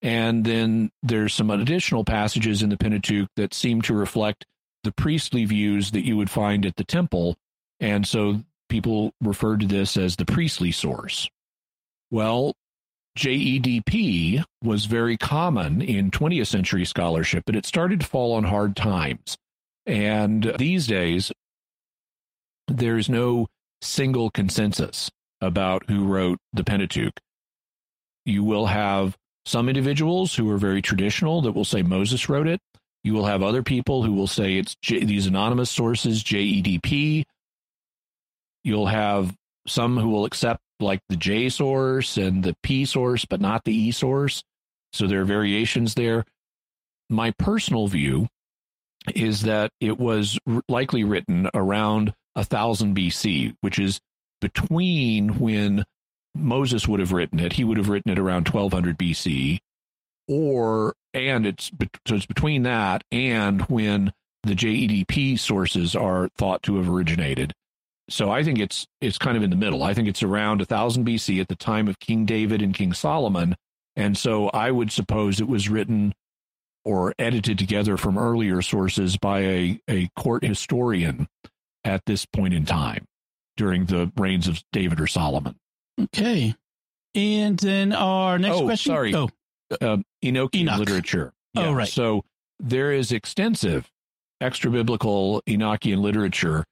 And 0.00 0.44
then 0.44 0.90
there's 1.02 1.34
some 1.34 1.50
additional 1.50 2.04
passages 2.04 2.62
in 2.62 2.70
the 2.70 2.76
Pentateuch 2.76 3.28
that 3.36 3.54
seem 3.54 3.82
to 3.82 3.94
reflect 3.94 4.46
the 4.84 4.92
priestly 4.92 5.44
views 5.44 5.90
that 5.90 6.04
you 6.04 6.16
would 6.16 6.30
find 6.30 6.64
at 6.64 6.76
the 6.76 6.84
temple, 6.84 7.36
and 7.80 8.06
so 8.06 8.42
people 8.68 9.12
referred 9.20 9.60
to 9.60 9.66
this 9.66 9.96
as 9.96 10.16
the 10.16 10.24
priestly 10.24 10.70
source. 10.70 11.28
Well, 12.10 12.54
JEDP 13.18 14.44
was 14.62 14.86
very 14.86 15.16
common 15.16 15.82
in 15.82 16.10
20th 16.10 16.48
century 16.48 16.84
scholarship, 16.84 17.44
but 17.46 17.56
it 17.56 17.66
started 17.66 18.00
to 18.00 18.06
fall 18.06 18.32
on 18.32 18.44
hard 18.44 18.76
times. 18.76 19.36
And 19.86 20.52
these 20.58 20.86
days, 20.86 21.32
there's 22.68 23.08
no 23.08 23.46
single 23.82 24.30
consensus 24.30 25.10
about 25.40 25.84
who 25.88 26.04
wrote 26.04 26.38
the 26.52 26.64
Pentateuch. 26.64 27.20
You 28.24 28.42
will 28.42 28.66
have 28.66 29.16
some 29.44 29.68
individuals 29.68 30.34
who 30.34 30.50
are 30.50 30.56
very 30.56 30.80
traditional 30.80 31.42
that 31.42 31.52
will 31.52 31.66
say 31.66 31.82
Moses 31.82 32.28
wrote 32.28 32.48
it. 32.48 32.60
You 33.04 33.12
will 33.12 33.26
have 33.26 33.42
other 33.42 33.62
people 33.62 34.02
who 34.02 34.12
will 34.12 34.26
say 34.26 34.56
it's 34.56 34.74
J- 34.82 35.04
these 35.04 35.26
anonymous 35.26 35.70
sources, 35.70 36.24
JEDP. 36.24 37.24
You'll 38.64 38.86
have 38.86 39.36
some 39.66 39.98
who 39.98 40.08
will 40.08 40.24
accept 40.24 40.60
like 40.80 41.00
the 41.10 41.16
J 41.16 41.50
source 41.50 42.16
and 42.16 42.42
the 42.42 42.56
P 42.62 42.86
source, 42.86 43.26
but 43.26 43.40
not 43.40 43.64
the 43.64 43.74
E 43.74 43.90
source. 43.90 44.42
So 44.94 45.06
there 45.06 45.20
are 45.20 45.26
variations 45.26 45.94
there. 45.94 46.24
My 47.10 47.32
personal 47.38 47.88
view 47.88 48.28
is 49.14 49.42
that 49.42 49.70
it 49.80 49.98
was 49.98 50.38
likely 50.68 51.04
written 51.04 51.48
around 51.52 52.14
1000 52.34 52.96
BC, 52.96 53.54
which 53.60 53.78
is 53.78 54.00
between 54.40 55.38
when 55.38 55.84
Moses 56.34 56.88
would 56.88 57.00
have 57.00 57.12
written 57.12 57.38
it. 57.38 57.52
He 57.54 57.64
would 57.64 57.76
have 57.76 57.88
written 57.90 58.10
it 58.10 58.18
around 58.18 58.48
1200 58.48 58.98
BC, 58.98 59.58
or 60.26 60.94
and 61.14 61.46
it's 61.46 61.70
so 62.06 62.16
it's 62.16 62.26
between 62.26 62.64
that 62.64 63.04
and 63.10 63.62
when 63.62 64.12
the 64.42 64.54
JEDP 64.54 65.38
sources 65.38 65.96
are 65.96 66.28
thought 66.36 66.62
to 66.64 66.76
have 66.76 66.88
originated. 66.88 67.52
So 68.10 68.30
I 68.30 68.42
think 68.42 68.58
it's 68.58 68.86
it's 69.00 69.16
kind 69.18 69.36
of 69.36 69.42
in 69.42 69.50
the 69.50 69.56
middle. 69.56 69.82
I 69.82 69.94
think 69.94 70.08
it's 70.08 70.22
around 70.22 70.58
1000 70.58 71.06
BC 71.06 71.40
at 71.40 71.48
the 71.48 71.56
time 71.56 71.88
of 71.88 71.98
King 71.98 72.26
David 72.26 72.60
and 72.60 72.74
King 72.74 72.92
Solomon, 72.92 73.56
and 73.96 74.18
so 74.18 74.48
I 74.48 74.70
would 74.70 74.92
suppose 74.92 75.40
it 75.40 75.48
was 75.48 75.68
written 75.68 76.12
or 76.84 77.14
edited 77.18 77.58
together 77.58 77.96
from 77.96 78.18
earlier 78.18 78.60
sources 78.60 79.16
by 79.16 79.40
a, 79.40 79.80
a 79.88 80.08
court 80.16 80.44
historian 80.44 81.28
at 81.82 82.02
this 82.04 82.26
point 82.26 82.52
in 82.52 82.66
time 82.66 83.06
during 83.56 83.86
the 83.86 84.12
reigns 84.16 84.48
of 84.48 84.62
David 84.72 85.00
or 85.00 85.06
Solomon. 85.06 85.56
Okay. 85.98 86.54
And 87.14 87.58
then 87.58 87.92
our 87.92 88.38
next 88.38 88.56
oh, 88.56 88.64
question. 88.64 88.90
Sorry. 88.90 89.14
Oh, 89.14 89.30
uh, 89.80 89.96
Enochian 90.24 90.54
Enoch. 90.54 90.78
literature. 90.78 91.32
Oh, 91.56 91.72
right. 91.72 91.88
So 91.88 92.24
there 92.58 92.92
is 92.92 93.12
extensive 93.12 93.88
extra 94.40 94.70
biblical 94.70 95.42
Enochian 95.46 96.00
literature. 96.00 96.64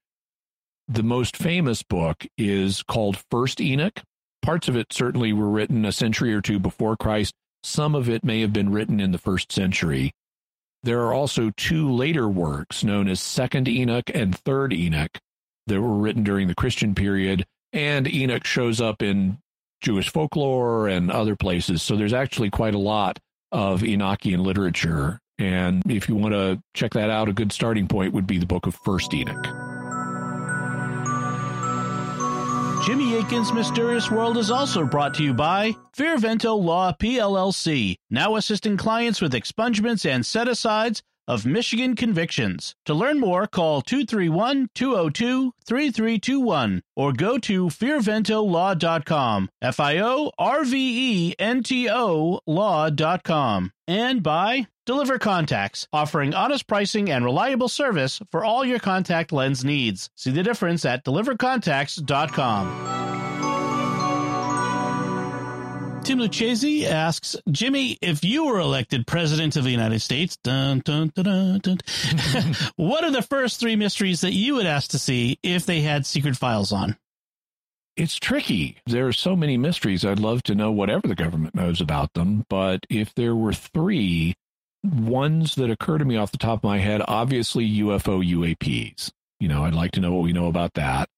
The 0.88 1.02
most 1.02 1.36
famous 1.36 1.82
book 1.82 2.26
is 2.36 2.82
called 2.82 3.18
First 3.30 3.60
Enoch. 3.60 4.00
Parts 4.42 4.68
of 4.68 4.76
it 4.76 4.92
certainly 4.92 5.32
were 5.32 5.48
written 5.48 5.84
a 5.84 5.92
century 5.92 6.34
or 6.34 6.40
two 6.40 6.58
before 6.58 6.96
Christ. 6.96 7.34
Some 7.62 7.94
of 7.94 8.08
it 8.08 8.24
may 8.24 8.40
have 8.40 8.52
been 8.52 8.72
written 8.72 8.98
in 8.98 9.12
the 9.12 9.18
first 9.18 9.52
century. 9.52 10.12
There 10.82 11.00
are 11.02 11.14
also 11.14 11.52
two 11.56 11.90
later 11.90 12.28
works 12.28 12.82
known 12.82 13.08
as 13.08 13.20
Second 13.20 13.68
Enoch 13.68 14.10
and 14.12 14.36
Third 14.36 14.72
Enoch 14.72 15.16
that 15.68 15.80
were 15.80 15.96
written 15.96 16.24
during 16.24 16.48
the 16.48 16.56
Christian 16.56 16.94
period. 16.94 17.46
And 17.72 18.12
Enoch 18.12 18.44
shows 18.44 18.80
up 18.80 19.00
in 19.00 19.38
Jewish 19.82 20.10
folklore 20.10 20.88
and 20.88 21.10
other 21.10 21.36
places. 21.36 21.82
So 21.82 21.96
there's 21.96 22.14
actually 22.14 22.50
quite 22.50 22.74
a 22.74 22.78
lot 22.78 23.18
of 23.50 23.82
Enochian 23.82 24.38
literature. 24.38 25.18
And 25.38 25.82
if 25.90 26.08
you 26.08 26.14
want 26.14 26.34
to 26.34 26.62
check 26.74 26.92
that 26.94 27.10
out, 27.10 27.28
a 27.28 27.32
good 27.32 27.52
starting 27.52 27.88
point 27.88 28.14
would 28.14 28.26
be 28.26 28.38
the 28.38 28.46
book 28.46 28.66
of 28.66 28.74
First 28.76 29.12
Enoch. 29.12 29.44
Jimmy 32.84 33.16
Akin's 33.16 33.52
Mysterious 33.52 34.10
World 34.10 34.36
is 34.36 34.50
also 34.50 34.84
brought 34.84 35.14
to 35.14 35.22
you 35.22 35.32
by 35.32 35.72
Fiorvento 35.96 36.60
Law 36.60 36.92
PLLC, 36.92 37.94
now 38.10 38.34
assisting 38.34 38.76
clients 38.76 39.20
with 39.20 39.34
expungements 39.34 40.04
and 40.04 40.26
set 40.26 40.48
asides 40.48 41.00
of 41.26 41.46
Michigan 41.46 41.96
convictions. 41.96 42.74
To 42.86 42.94
learn 42.94 43.20
more, 43.20 43.46
call 43.46 43.82
231 43.82 44.68
202 44.74 45.52
3321 45.66 46.82
or 46.96 47.12
go 47.12 47.36
to 47.38 47.66
fiorventolaw.com. 47.66 49.48
F 49.60 49.80
I 49.80 49.98
O 49.98 50.30
R 50.38 50.64
V 50.64 50.76
E 50.76 51.34
N 51.38 51.62
T 51.62 51.90
O 51.90 52.40
law.com. 52.46 53.72
And 53.86 54.22
by 54.22 54.66
Deliver 54.84 55.18
Contacts, 55.18 55.86
offering 55.92 56.34
honest 56.34 56.66
pricing 56.66 57.10
and 57.10 57.24
reliable 57.24 57.68
service 57.68 58.20
for 58.30 58.44
all 58.44 58.64
your 58.64 58.80
contact 58.80 59.32
lens 59.32 59.64
needs. 59.64 60.10
See 60.16 60.30
the 60.30 60.42
difference 60.42 60.84
at 60.84 61.04
delivercontacts.com. 61.04 63.31
Tim 66.04 66.18
Lucchese 66.18 66.86
asks 66.86 67.36
Jimmy, 67.50 67.96
if 68.02 68.24
you 68.24 68.46
were 68.46 68.58
elected 68.58 69.06
president 69.06 69.54
of 69.54 69.62
the 69.62 69.70
United 69.70 70.00
States, 70.00 70.36
dun, 70.42 70.80
dun, 70.84 71.12
dun, 71.14 71.60
what 72.76 73.04
are 73.04 73.12
the 73.12 73.22
first 73.22 73.60
three 73.60 73.76
mysteries 73.76 74.22
that 74.22 74.32
you 74.32 74.56
would 74.56 74.66
ask 74.66 74.90
to 74.90 74.98
see 74.98 75.38
if 75.44 75.64
they 75.64 75.80
had 75.80 76.04
secret 76.04 76.36
files 76.36 76.72
on? 76.72 76.96
It's 77.96 78.16
tricky. 78.16 78.78
There 78.86 79.06
are 79.06 79.12
so 79.12 79.36
many 79.36 79.56
mysteries. 79.56 80.04
I'd 80.04 80.18
love 80.18 80.42
to 80.44 80.56
know 80.56 80.72
whatever 80.72 81.06
the 81.06 81.14
government 81.14 81.54
knows 81.54 81.80
about 81.80 82.14
them. 82.14 82.46
But 82.48 82.84
if 82.90 83.14
there 83.14 83.36
were 83.36 83.52
three, 83.52 84.34
ones 84.82 85.54
that 85.54 85.70
occur 85.70 85.98
to 85.98 86.04
me 86.04 86.16
off 86.16 86.32
the 86.32 86.38
top 86.38 86.60
of 86.60 86.64
my 86.64 86.78
head, 86.78 87.02
obviously 87.06 87.68
UFO 87.78 88.26
UAPs. 88.28 89.12
You 89.38 89.48
know, 89.48 89.64
I'd 89.64 89.74
like 89.74 89.92
to 89.92 90.00
know 90.00 90.12
what 90.12 90.24
we 90.24 90.32
know 90.32 90.48
about 90.48 90.74
that. 90.74 91.08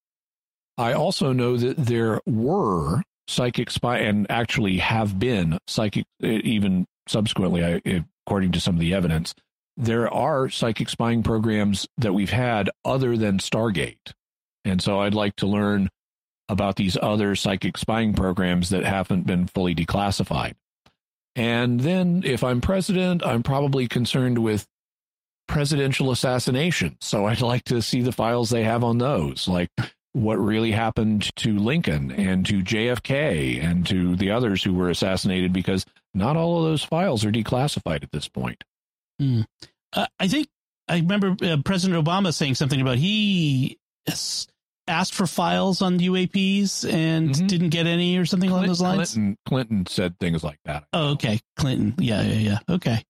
I 0.77 0.93
also 0.93 1.33
know 1.33 1.57
that 1.57 1.79
there 1.79 2.21
were 2.27 3.03
psychic 3.27 3.71
spy 3.71 3.99
and 3.99 4.27
actually 4.31 4.79
have 4.79 5.19
been 5.19 5.59
psychic, 5.67 6.05
even 6.21 6.87
subsequently, 7.09 8.03
according 8.27 8.53
to 8.53 8.61
some 8.61 8.75
of 8.75 8.81
the 8.81 8.95
evidence, 8.95 9.35
there 9.77 10.13
are 10.13 10.49
psychic 10.49 10.89
spying 10.89 11.23
programs 11.23 11.87
that 11.99 12.13
we've 12.13 12.31
had 12.31 12.71
other 12.85 13.17
than 13.17 13.39
Stargate. 13.39 14.13
And 14.65 14.81
so 14.81 15.01
I'd 15.01 15.15
like 15.15 15.37
to 15.37 15.47
learn 15.47 15.91
about 16.49 16.77
these 16.77 16.97
other 17.01 17.35
psychic 17.35 17.77
spying 17.79 18.13
programs 18.13 18.71
that 18.71 18.85
haven't 18.85 19.27
been 19.27 19.47
fully 19.47 19.75
declassified. 19.75 20.55
And 21.35 21.81
then 21.81 22.23
if 22.25 22.45
I'm 22.45 22.61
president, 22.61 23.25
I'm 23.27 23.43
probably 23.43 23.89
concerned 23.89 24.39
with 24.39 24.67
presidential 25.49 26.11
assassination. 26.11 26.97
So 27.01 27.27
I'd 27.27 27.41
like 27.41 27.65
to 27.65 27.83
see 27.83 28.03
the 28.03 28.13
files 28.13 28.51
they 28.51 28.63
have 28.63 28.85
on 28.85 28.99
those, 28.99 29.49
like 29.49 29.71
what 30.15 30.37
really 30.37 30.71
happened 30.71 31.35
to 31.37 31.59
Lincoln 31.59 32.13
and 32.13 32.47
to 32.47 32.63
JFK 32.63 33.63
and 33.63 33.87
to 33.89 34.17
the 34.17 34.31
others 34.31 34.63
who 34.63 34.73
were 34.73 34.89
assassinated, 34.89 35.53
because 35.53 35.85
not 36.15 36.37
all 36.37 36.59
of 36.59 36.65
those 36.65 36.85
files 36.85 37.25
are 37.25 37.33
declassified 37.33 38.03
at 38.03 38.13
this 38.13 38.29
point. 38.29 38.65
Mm. 39.21 39.45
Uh, 39.93 40.07
I 40.19 40.29
think 40.29 40.49
I 40.89 40.97
remember 40.97 41.37
uh, 41.43 41.57
President 41.65 42.03
Obama 42.03 42.33
saying 42.33 42.55
something 42.55 42.81
about 42.81 42.99
he 42.99 43.79
asked 44.87 45.15
for 45.15 45.27
files 45.27 45.83
on 45.83 45.99
UAPs 45.99 46.91
and 46.91 47.31
mm-hmm. 47.31 47.47
didn't 47.47 47.71
get 47.71 47.87
any 47.87 48.17
or 48.17 48.25
something 48.25 48.51
Clinton, 48.51 48.65
along 48.65 48.69
those 48.69 48.81
lines. 48.81 49.15
Clinton, 49.15 49.39
Clinton 49.47 49.87
said 49.87 50.19
things 50.19 50.45
like 50.45 50.59
that. 50.65 50.85
Oh, 50.93 51.13
okay. 51.13 51.41
Clinton. 51.57 51.95
Yeah, 51.99 52.23
yeah, 52.23 52.35
yeah. 52.35 52.75
Okay. 52.75 53.03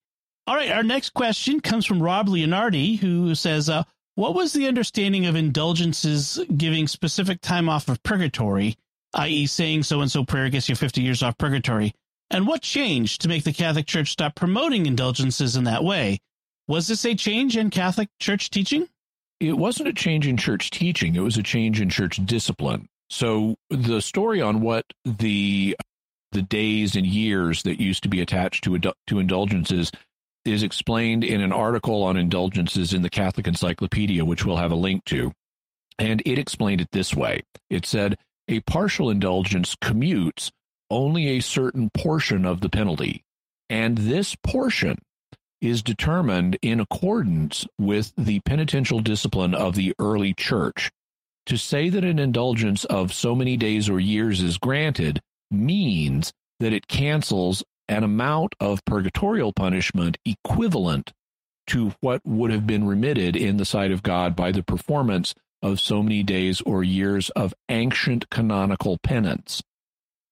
All 0.47 0.55
right. 0.55 0.71
Our 0.71 0.83
next 0.83 1.11
question 1.11 1.61
comes 1.61 1.85
from 1.85 2.03
Rob 2.03 2.29
Leonardi, 2.29 2.99
who 2.99 3.35
says, 3.35 3.69
uh, 3.69 3.85
What 4.17 4.35
was 4.35 4.53
the 4.53 4.69
understanding 4.69 5.27
of 5.27 5.37
indulgences 5.37 6.39
giving 6.57 6.87
specific 6.87 7.41
time 7.41 7.69
off 7.69 7.89
of 7.89 8.03
purgatory, 8.03 8.77
i.e., 9.15 9.47
saying 9.47 9.83
so 9.83 10.01
and 10.01 10.11
so 10.11 10.25
prayer 10.25 10.49
gets 10.51 10.69
you 10.69 10.77
50 10.77 11.03
years 11.03 11.23
off 11.23 11.37
purgatory? 11.39 11.93
And 12.31 12.47
what 12.47 12.63
changed 12.63 13.21
to 13.23 13.29
make 13.29 13.45
the 13.45 13.53
Catholic 13.53 13.87
Church 13.87 14.11
stop 14.11 14.35
promoting 14.35 14.87
indulgences 14.87 15.57
in 15.57 15.65
that 15.65 15.85
way? 15.85 16.19
Was 16.69 16.89
this 16.89 17.05
a 17.05 17.15
change 17.15 17.57
in 17.57 17.71
Catholic 17.71 18.09
Church 18.21 18.51
teaching? 18.51 18.89
it 19.41 19.57
wasn't 19.57 19.89
a 19.89 19.93
change 19.93 20.27
in 20.27 20.37
church 20.37 20.71
teaching, 20.71 21.15
it 21.17 21.21
was 21.21 21.37
a 21.37 21.43
change 21.43 21.81
in 21.81 21.91
church 21.91 22.25
discipline. 22.25 22.89
So 23.11 23.57
the 23.71 24.01
story 24.01 24.41
on 24.41 24.61
what 24.61 24.87
the 25.05 25.77
the 26.33 26.43
days 26.43 26.97
and 26.97 27.07
years 27.07 27.63
that 27.63 27.81
used 27.81 28.03
to 28.03 28.09
be 28.09 28.21
attached 28.21 28.65
to 28.65 28.79
to 28.79 29.19
indulgences 29.19 29.93
is 30.45 30.63
explained 30.63 31.25
in 31.25 31.41
an 31.41 31.53
article 31.53 32.03
on 32.03 32.17
indulgences 32.17 32.93
in 32.93 33.03
the 33.03 33.11
Catholic 33.11 33.47
Encyclopedia, 33.47 34.25
which 34.25 34.45
we'll 34.45 34.57
have 34.57 34.73
a 34.73 34.77
link 34.77 35.05
to. 35.07 35.33
And 35.99 36.23
it 36.27 36.39
explained 36.39 36.81
it 36.81 36.89
this 36.93 37.15
way. 37.15 37.43
It 37.71 37.87
said 37.87 38.19
a 38.49 38.61
partial 38.61 39.11
indulgence 39.11 39.75
commutes 39.77 40.51
only 40.91 41.29
a 41.29 41.41
certain 41.41 41.91
portion 41.91 42.45
of 42.45 42.61
the 42.61 42.69
penalty. 42.69 43.23
And 43.71 43.99
this 43.99 44.37
portion 44.37 44.99
is 45.61 45.83
determined 45.83 46.59
in 46.61 46.79
accordance 46.79 47.67
with 47.79 48.13
the 48.19 48.41
penitential 48.41 49.01
discipline 49.01 49.55
of 49.55 49.75
the 49.75 49.95
early 49.99 50.35
church. 50.35 50.91
To 51.47 51.57
say 51.57 51.89
that 51.89 52.05
an 52.05 52.19
indulgence 52.19 52.85
of 52.87 53.13
so 53.13 53.35
many 53.35 53.57
days 53.57 53.89
or 53.89 53.99
years 53.99 54.43
is 54.43 54.59
granted 54.59 55.21
means 55.51 56.33
that 56.61 56.73
it 56.73 56.89
cancels 56.89 57.63
an 57.89 58.05
amount 58.05 58.55
of 58.61 58.85
purgatorial 58.85 59.53
punishment 59.53 60.19
equivalent 60.25 61.13
to 61.67 61.95
what 62.01 62.21
would 62.25 62.51
have 62.51 62.67
been 62.67 62.87
remitted 62.87 63.37
in 63.37 63.57
the 63.57 63.65
sight 63.65 63.91
of 63.91 64.03
God 64.03 64.37
by 64.37 64.53
the 64.53 64.63
performance 64.63 65.35
of 65.63 65.81
so 65.81 66.03
many 66.03 66.23
days 66.23 66.61
or 66.61 66.85
years 66.85 67.31
of 67.31 67.55
ancient 67.69 68.29
canonical 68.31 68.99
penance. 68.99 69.63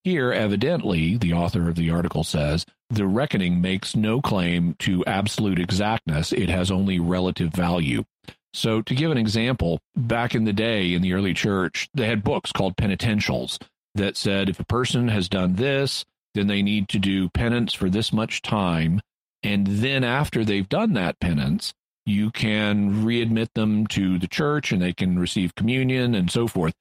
Here, 0.04 0.32
evidently, 0.32 1.16
the 1.16 1.32
author 1.32 1.68
of 1.68 1.76
the 1.76 1.90
article 1.90 2.24
says, 2.24 2.66
the 2.90 3.06
reckoning 3.06 3.60
makes 3.62 3.96
no 3.96 4.20
claim 4.20 4.74
to 4.80 5.04
absolute 5.06 5.58
exactness, 5.58 6.32
it 6.32 6.48
has 6.50 6.70
only 6.70 7.00
relative 7.00 7.52
value. 7.52 8.04
So, 8.52 8.82
to 8.82 8.94
give 8.94 9.10
an 9.10 9.16
example, 9.16 9.78
back 9.96 10.34
in 10.34 10.44
the 10.44 10.52
day 10.52 10.92
in 10.92 11.00
the 11.00 11.14
early 11.14 11.32
church, 11.32 11.88
they 11.94 12.06
had 12.06 12.22
books 12.22 12.52
called 12.52 12.76
penitentials. 12.76 13.58
that 13.94 14.16
said 14.16 14.48
if 14.48 14.58
a 14.58 14.64
person 14.64 15.08
has 15.08 15.28
done 15.28 15.54
this, 15.54 16.04
then 16.34 16.46
they 16.46 16.62
need 16.62 16.88
to 16.90 16.98
do 16.98 17.28
penance 17.28 17.74
for 17.74 17.90
this 17.90 18.12
much 18.12 18.42
time. 18.42 19.00
And 19.42 19.66
then 19.66 20.04
after 20.04 20.44
they've 20.44 20.68
done 20.68 20.94
that 20.94 21.20
penance, 21.20 21.74
you 22.04 22.30
can 22.30 23.04
readmit 23.04 23.48
them 23.54 23.86
to 23.88 24.18
the 24.18 24.26
church 24.26 24.72
and 24.72 24.80
they 24.80 24.92
can 24.92 25.18
receive 25.18 25.54
communion 25.54 26.14
and 26.14 26.30
so 26.30 26.46
forth. 26.46 26.74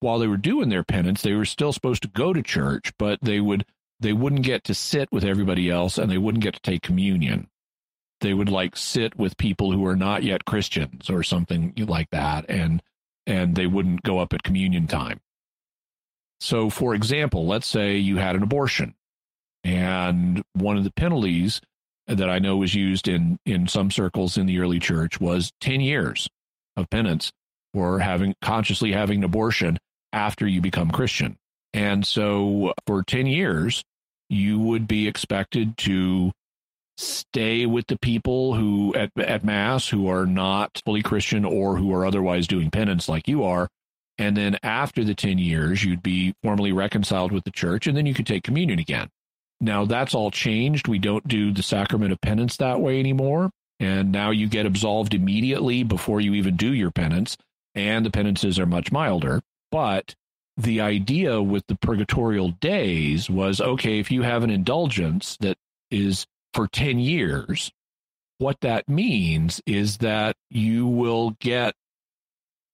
While 0.00 0.18
they 0.18 0.28
were 0.28 0.36
doing 0.36 0.68
their 0.68 0.84
penance, 0.84 1.22
they 1.22 1.34
were 1.34 1.44
still 1.44 1.72
supposed 1.72 2.02
to 2.02 2.08
go 2.08 2.32
to 2.32 2.42
church, 2.42 2.92
but 2.98 3.18
they 3.20 3.40
would 3.40 3.64
they 4.00 4.12
wouldn't 4.12 4.42
get 4.42 4.62
to 4.64 4.74
sit 4.74 5.10
with 5.10 5.24
everybody 5.24 5.68
else 5.68 5.98
and 5.98 6.08
they 6.08 6.18
wouldn't 6.18 6.44
get 6.44 6.54
to 6.54 6.60
take 6.60 6.82
communion. 6.82 7.48
They 8.20 8.32
would 8.32 8.48
like 8.48 8.76
sit 8.76 9.18
with 9.18 9.36
people 9.36 9.72
who 9.72 9.84
are 9.86 9.96
not 9.96 10.22
yet 10.22 10.44
Christians 10.44 11.10
or 11.10 11.24
something 11.24 11.72
like 11.76 12.10
that 12.10 12.44
and 12.48 12.82
and 13.26 13.56
they 13.56 13.66
wouldn't 13.66 14.04
go 14.04 14.20
up 14.20 14.32
at 14.32 14.44
communion 14.44 14.86
time. 14.86 15.20
So 16.40 16.70
for 16.70 16.94
example, 16.94 17.46
let's 17.46 17.66
say 17.66 17.96
you 17.96 18.16
had 18.16 18.36
an 18.36 18.42
abortion 18.42 18.94
and 19.64 20.42
one 20.54 20.76
of 20.76 20.84
the 20.84 20.92
penalties 20.92 21.60
that 22.06 22.30
I 22.30 22.38
know 22.38 22.56
was 22.56 22.74
used 22.74 23.06
in 23.06 23.38
in 23.44 23.68
some 23.68 23.90
circles 23.90 24.38
in 24.38 24.46
the 24.46 24.60
early 24.60 24.78
church 24.78 25.20
was 25.20 25.52
10 25.60 25.80
years 25.80 26.28
of 26.76 26.88
penance 26.90 27.32
for 27.74 27.98
having 27.98 28.34
consciously 28.40 28.92
having 28.92 29.18
an 29.18 29.24
abortion 29.24 29.78
after 30.12 30.46
you 30.46 30.60
become 30.60 30.90
Christian. 30.90 31.36
And 31.74 32.06
so 32.06 32.72
for 32.86 33.02
10 33.02 33.26
years 33.26 33.82
you 34.30 34.58
would 34.58 34.88
be 34.88 35.06
expected 35.06 35.76
to 35.78 36.32
stay 36.96 37.66
with 37.66 37.86
the 37.86 37.98
people 37.98 38.54
who 38.54 38.94
at 38.94 39.10
at 39.18 39.44
mass 39.44 39.88
who 39.88 40.08
are 40.08 40.26
not 40.26 40.80
fully 40.84 41.02
Christian 41.02 41.44
or 41.44 41.76
who 41.76 41.92
are 41.92 42.06
otherwise 42.06 42.46
doing 42.46 42.70
penance 42.70 43.08
like 43.08 43.28
you 43.28 43.44
are. 43.44 43.68
And 44.18 44.36
then 44.36 44.58
after 44.62 45.04
the 45.04 45.14
10 45.14 45.38
years 45.38 45.84
you'd 45.84 46.02
be 46.02 46.34
formally 46.42 46.72
reconciled 46.72 47.32
with 47.32 47.44
the 47.44 47.50
church 47.50 47.86
and 47.86 47.96
then 47.96 48.06
you 48.06 48.14
could 48.14 48.26
take 48.26 48.42
communion 48.42 48.78
again. 48.78 49.08
Now 49.60 49.84
that's 49.84 50.14
all 50.14 50.30
changed. 50.30 50.88
We 50.88 50.98
don't 50.98 51.26
do 51.26 51.52
the 51.52 51.62
sacrament 51.62 52.12
of 52.12 52.20
penance 52.20 52.56
that 52.56 52.80
way 52.80 52.98
anymore. 52.98 53.50
And 53.80 54.10
now 54.10 54.30
you 54.30 54.48
get 54.48 54.66
absolved 54.66 55.14
immediately 55.14 55.84
before 55.84 56.20
you 56.20 56.34
even 56.34 56.56
do 56.56 56.72
your 56.72 56.90
penance. 56.90 57.36
And 57.74 58.04
the 58.04 58.10
penances 58.10 58.58
are 58.58 58.66
much 58.66 58.90
milder. 58.90 59.40
But 59.70 60.14
the 60.56 60.80
idea 60.80 61.40
with 61.40 61.64
the 61.68 61.76
purgatorial 61.76 62.50
days 62.50 63.30
was 63.30 63.60
okay, 63.60 64.00
if 64.00 64.10
you 64.10 64.22
have 64.22 64.42
an 64.42 64.50
indulgence 64.50 65.36
that 65.40 65.56
is 65.90 66.26
for 66.52 66.66
10 66.66 66.98
years, 66.98 67.70
what 68.38 68.60
that 68.60 68.88
means 68.88 69.60
is 69.66 69.98
that 69.98 70.36
you 70.50 70.86
will 70.86 71.36
get 71.40 71.74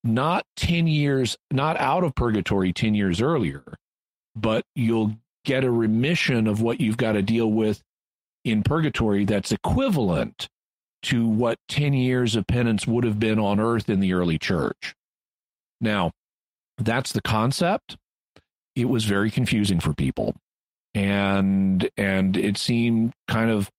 not 0.04 0.44
10 0.56 0.86
years, 0.86 1.36
not 1.50 1.78
out 1.80 2.04
of 2.04 2.14
purgatory 2.14 2.72
10 2.72 2.94
years 2.94 3.20
earlier, 3.20 3.64
but 4.36 4.64
you'll 4.74 5.16
get 5.44 5.64
a 5.64 5.70
remission 5.70 6.46
of 6.46 6.60
what 6.60 6.80
you've 6.80 6.96
got 6.96 7.12
to 7.12 7.22
deal 7.22 7.50
with 7.50 7.82
in 8.44 8.62
purgatory 8.62 9.24
that's 9.24 9.50
equivalent 9.50 10.48
to 11.02 11.26
what 11.26 11.58
10 11.68 11.94
years 11.94 12.36
of 12.36 12.46
penance 12.46 12.86
would 12.86 13.04
have 13.04 13.18
been 13.18 13.38
on 13.38 13.58
earth 13.58 13.88
in 13.88 14.00
the 14.00 14.12
early 14.12 14.38
church. 14.38 14.94
Now, 15.80 16.12
that's 16.78 17.12
the 17.12 17.22
concept. 17.22 17.96
It 18.76 18.88
was 18.88 19.04
very 19.04 19.30
confusing 19.30 19.80
for 19.80 19.94
people. 19.94 20.34
And 20.94 21.88
and 21.96 22.36
it 22.36 22.56
seemed 22.56 23.14
kind 23.26 23.50
of 23.50 23.70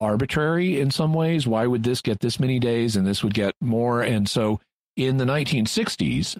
arbitrary 0.00 0.80
in 0.80 0.90
some 0.90 1.12
ways. 1.12 1.46
Why 1.46 1.66
would 1.66 1.82
this 1.82 2.00
get 2.00 2.20
this 2.20 2.38
many 2.38 2.58
days 2.58 2.96
and 2.96 3.06
this 3.06 3.22
would 3.22 3.34
get 3.34 3.54
more? 3.60 4.02
And 4.02 4.28
so 4.28 4.60
in 4.96 5.16
the 5.16 5.24
1960s, 5.24 6.38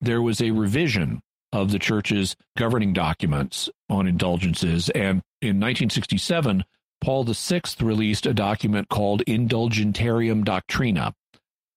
there 0.00 0.22
was 0.22 0.40
a 0.40 0.50
revision 0.50 1.20
of 1.52 1.70
the 1.70 1.78
church's 1.78 2.34
governing 2.56 2.92
documents 2.92 3.68
on 3.88 4.06
indulgences. 4.06 4.88
And 4.90 5.22
in 5.40 5.60
1967, 5.60 6.64
Paul 7.00 7.24
VI 7.24 7.60
released 7.80 8.26
a 8.26 8.34
document 8.34 8.88
called 8.88 9.22
Indulgentiarum 9.26 10.44
Doctrina, 10.44 11.12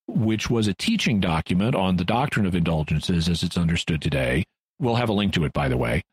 which 0.08 0.50
was 0.50 0.68
a 0.68 0.74
teaching 0.74 1.20
document 1.20 1.76
on 1.76 1.98
the 1.98 2.06
doctrine 2.06 2.46
of 2.46 2.56
indulgences 2.56 3.28
as 3.28 3.44
it's 3.44 3.58
understood 3.58 4.02
today. 4.02 4.46
We'll 4.80 4.96
have 4.96 5.10
a 5.10 5.14
link 5.14 5.34
to 5.34 5.46
it, 5.46 5.54
by 5.54 5.68
the 5.68 5.78
way. 5.78 6.04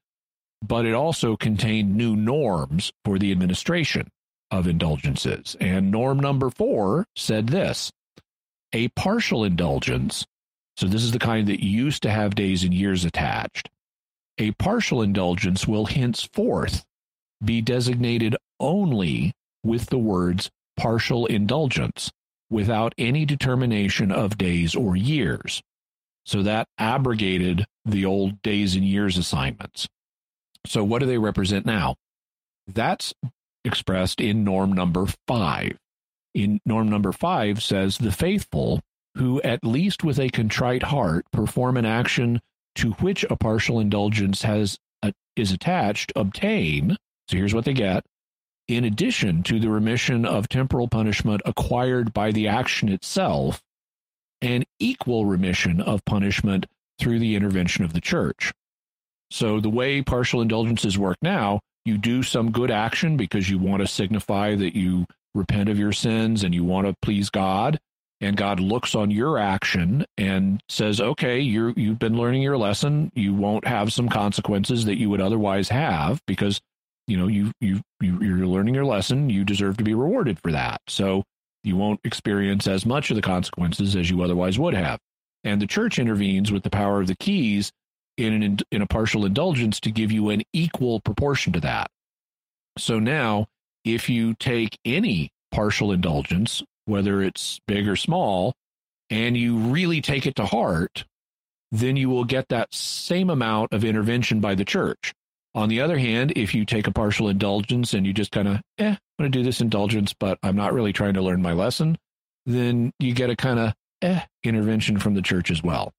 But 0.63 0.87
it 0.87 0.95
also 0.95 1.37
contained 1.37 1.97
new 1.97 2.17
norms 2.17 2.93
for 3.05 3.19
the 3.19 3.33
administration 3.33 4.09
of 4.51 4.67
indulgences. 4.67 5.57
And 5.61 5.91
norm 5.91 6.21
number 6.21 6.51
four 6.51 7.07
said 7.17 7.49
this 7.49 7.91
a 8.73 8.89
partial 8.89 9.45
indulgence 9.45 10.27
so 10.77 10.87
this 10.87 11.03
is 11.03 11.13
the 11.13 11.19
kind 11.19 11.47
that 11.49 11.65
used 11.65 12.03
to 12.03 12.11
have 12.11 12.35
days 12.35 12.65
and 12.65 12.73
years 12.73 13.05
attached. 13.05 13.71
A 14.39 14.53
partial 14.53 15.03
indulgence 15.03 15.69
will 15.69 15.87
henceforth 15.87 16.85
be 17.45 17.61
designated 17.61 18.37
only 18.59 19.33
with 19.63 19.87
the 19.87 19.99
words 19.99 20.51
partial 20.77 21.27
indulgence 21.27 22.11
without 22.51 22.95
any 22.97 23.25
determination 23.25 24.11
of 24.11 24.39
days 24.39 24.75
or 24.75 24.97
years. 24.97 25.63
So 26.25 26.43
that 26.43 26.69
abrogated 26.79 27.65
the 27.85 28.07
old 28.07 28.41
days 28.43 28.75
and 28.75 28.85
years 28.85 29.19
assignments. 29.19 29.89
So 30.67 30.85
what 30.85 31.01
do 31.01 31.07
they 31.07 31.19
represent 31.19 31.67
now? 31.67 31.97
That's 32.67 33.13
expressed 33.65 34.21
in 34.21 34.45
norm 34.45 34.73
number 34.73 35.07
five. 35.27 35.77
In 36.35 36.61
norm 36.65 36.89
number 36.89 37.13
five 37.13 37.63
says 37.63 37.99
the 37.99 38.13
faithful 38.13 38.81
who, 39.17 39.43
at 39.43 39.65
least 39.65 40.03
with 40.03 40.19
a 40.19 40.31
contrite 40.31 40.85
heart, 40.85 41.27
perform 41.33 41.77
an 41.77 41.85
action 41.85 42.41
to 42.77 42.93
which 42.93 43.25
a 43.29 43.37
partial 43.37 43.79
indulgence 43.79 44.43
has 44.43 44.79
a, 45.03 45.13
is 45.37 45.53
attached, 45.53 46.13
obtain. 46.17 46.97
So 47.29 47.37
here's 47.37 47.55
what 47.55 47.67
they 47.67 47.75
get. 47.75 48.05
In 48.69 48.85
addition 48.85 49.43
to 49.45 49.61
the 49.61 49.69
remission 49.69 50.25
of 50.25 50.49
temporal 50.49 50.89
punishment 50.89 51.43
acquired 51.45 52.15
by 52.15 52.33
the 52.33 52.49
action 52.49 52.89
itself, 52.89 53.61
an 54.41 54.65
equal 54.79 55.27
remission 55.27 55.81
of 55.81 56.05
punishment 56.05 56.67
through 56.99 57.19
the 57.19 57.37
intervention 57.37 57.85
of 57.85 57.93
the 57.93 58.01
church. 58.01 58.53
So 59.31 59.61
the 59.61 59.71
way 59.71 60.03
partial 60.03 60.41
indulgences 60.41 60.99
work 60.99 61.17
now, 61.21 61.61
you 61.85 61.99
do 61.99 62.23
some 62.23 62.53
good 62.53 62.71
action 62.71 63.17
because 63.17 63.51
you 63.51 63.59
want 63.59 63.83
to 63.83 63.87
signify 63.87 64.55
that 64.55 64.77
you 64.77 65.07
repent 65.35 65.69
of 65.69 65.79
your 65.79 65.93
sins 65.93 66.45
and 66.45 66.55
you 66.55 66.65
want 66.65 66.87
to 66.87 66.95
please 67.03 67.31
God 67.31 67.79
and 68.23 68.37
God 68.37 68.61
looks 68.61 68.95
on 68.95 69.11
your 69.11 69.37
action 69.37 70.07
and 70.17 70.63
says, 70.69 71.01
"Okay, 71.01 71.41
you 71.41 71.75
you've 71.77 71.99
been 71.99 72.17
learning 72.17 72.41
your 72.41 72.57
lesson. 72.57 73.11
You 73.15 73.35
won't 73.35 73.67
have 73.67 73.93
some 73.93 74.09
consequences 74.09 74.85
that 74.85 74.97
you 74.97 75.11
would 75.11 75.21
otherwise 75.21 75.69
have 75.71 76.23
because 76.27 76.61
you 77.09 77.17
know 77.17 77.27
you 77.27 77.51
you, 77.61 77.81
you 78.01 78.21
you're 78.21 78.47
learning 78.47 78.75
your 78.75 78.85
lesson. 78.85 79.29
You 79.29 79.45
deserve 79.45 79.77
to 79.79 79.85
be 79.85 79.95
rewarded 79.95 80.39
for 80.39 80.53
that. 80.53 80.81
So 80.89 81.25
you 81.65 81.77
won't 81.77 82.01
experience 82.05 82.67
as 82.69 82.87
much 82.87 83.11
of 83.11 83.17
the 83.17 83.23
consequences 83.23 83.97
as 83.97 84.09
you 84.09 84.23
otherwise 84.23 84.59
would 84.59 84.75
have." 84.75 85.01
And 85.43 85.61
the 85.61 85.67
church 85.67 85.99
intervenes 85.99 86.53
with 86.53 86.63
the 86.63 86.71
power 86.71 87.01
of 87.01 87.09
the 87.09 87.17
keys 87.17 87.73
in 88.17 88.43
an 88.43 88.59
in 88.71 88.83
a 88.83 88.87
partial 88.87 89.27
indulgence 89.27 89.81
to 89.81 89.91
give 89.91 90.13
you 90.13 90.31
an 90.31 90.43
equal 90.53 91.01
proportion 91.01 91.53
to 91.55 91.61
that. 91.61 91.91
So 92.79 93.01
now, 93.01 93.49
if 93.85 94.09
you 94.09 94.35
take 94.35 94.79
any 94.85 95.31
partial 95.51 95.93
indulgence, 95.93 96.63
whether 96.87 97.23
it's 97.23 97.61
big 97.67 97.89
or 97.89 97.97
small, 97.97 98.55
and 99.11 99.37
you 99.37 99.57
really 99.57 100.01
take 100.01 100.27
it 100.27 100.37
to 100.37 100.47
heart, 100.47 101.05
then 101.71 101.97
you 101.97 102.09
will 102.09 102.25
get 102.25 102.49
that 102.49 102.73
same 102.75 103.31
amount 103.31 103.73
of 103.73 103.85
intervention 103.85 104.41
by 104.41 104.55
the 104.55 104.65
church. 104.65 105.13
On 105.55 105.69
the 105.69 105.81
other 105.81 105.99
hand, 105.99 106.33
if 106.35 106.55
you 106.55 106.65
take 106.65 106.87
a 106.87 106.93
partial 106.93 107.29
indulgence 107.29 107.93
and 107.93 108.07
you 108.07 108.13
just 108.13 108.33
kind 108.33 108.49
of, 108.49 108.61
eh, 108.79 108.91
I'm 108.91 108.99
going 109.19 109.33
to 109.33 109.39
do 109.39 109.45
this 109.45 109.61
indulgence, 109.61 110.15
but 110.19 110.39
I'm 110.43 110.57
not 110.57 110.73
really 110.73 110.93
trying 110.93 111.15
to 111.15 111.23
learn 111.23 111.43
my 111.43 111.53
lesson, 111.53 111.99
then 112.47 112.93
you 112.99 113.15
get 113.15 113.31
a 113.31 113.37
kind 113.37 113.59
of, 113.59 113.75
eh, 114.01 114.21
intervention 114.45 114.99
from 114.99 115.15
the 115.15 115.23
church 115.23 115.51
as 115.51 115.63
well. 115.63 115.93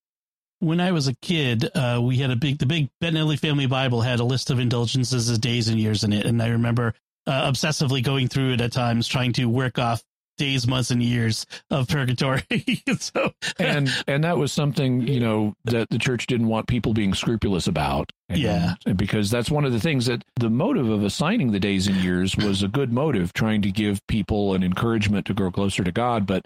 When 0.60 0.80
I 0.80 0.92
was 0.92 1.08
a 1.08 1.16
kid, 1.22 1.70
uh, 1.76 2.00
we 2.02 2.18
had 2.18 2.32
a 2.32 2.36
big, 2.36 2.58
the 2.58 2.66
big 2.66 2.90
Bettinelli 3.02 3.38
Family 3.38 3.68
Bible 3.68 4.02
had 4.02 4.20
a 4.20 4.24
list 4.24 4.50
of 4.50 4.60
indulgences 4.60 5.38
days 5.38 5.68
and 5.68 5.80
years 5.80 6.04
in 6.04 6.14
it. 6.14 6.26
And 6.26 6.42
I 6.42 6.48
remember 6.48 6.96
uh, 7.28 7.52
obsessively 7.52 8.04
going 8.04 8.28
through 8.28 8.54
it 8.54 8.62
at 8.62 8.72
times, 8.72 9.08
trying 9.08 9.34
to 9.34 9.46
work 9.46 9.80
off 9.80 10.04
days, 10.38 10.68
months, 10.68 10.92
and 10.92 11.02
years 11.02 11.46
of 11.70 11.88
purgatory. 11.88 12.44
so, 13.00 13.34
and 13.60 13.90
and 14.08 14.24
that 14.24 14.38
was 14.38 14.52
something 14.52 15.08
you 15.08 15.20
know 15.20 15.54
that 15.66 15.90
the 15.90 15.98
church 15.98 16.28
didn't 16.28 16.48
want 16.48 16.68
people 16.68 16.94
being 16.94 17.14
scrupulous 17.14 17.68
about. 17.68 18.12
And, 18.30 18.40
yeah, 18.40 18.74
because 18.96 19.30
that's 19.30 19.52
one 19.52 19.66
of 19.66 19.72
the 19.72 19.80
things 19.80 20.06
that 20.08 20.24
the 20.40 20.50
motive 20.50 20.90
of 20.90 21.04
assigning 21.04 21.52
the 21.52 21.60
days 21.60 21.88
and 21.88 21.98
years 21.98 22.36
was 22.36 22.64
a 22.64 22.68
good 22.68 22.92
motive, 22.92 23.34
trying 23.34 23.62
to 23.64 23.72
give 23.72 24.06
people 24.08 24.54
an 24.54 24.64
encouragement 24.64 25.26
to 25.28 25.34
grow 25.34 25.52
closer 25.52 25.84
to 25.84 25.92
God, 25.92 26.26
but. 26.26 26.46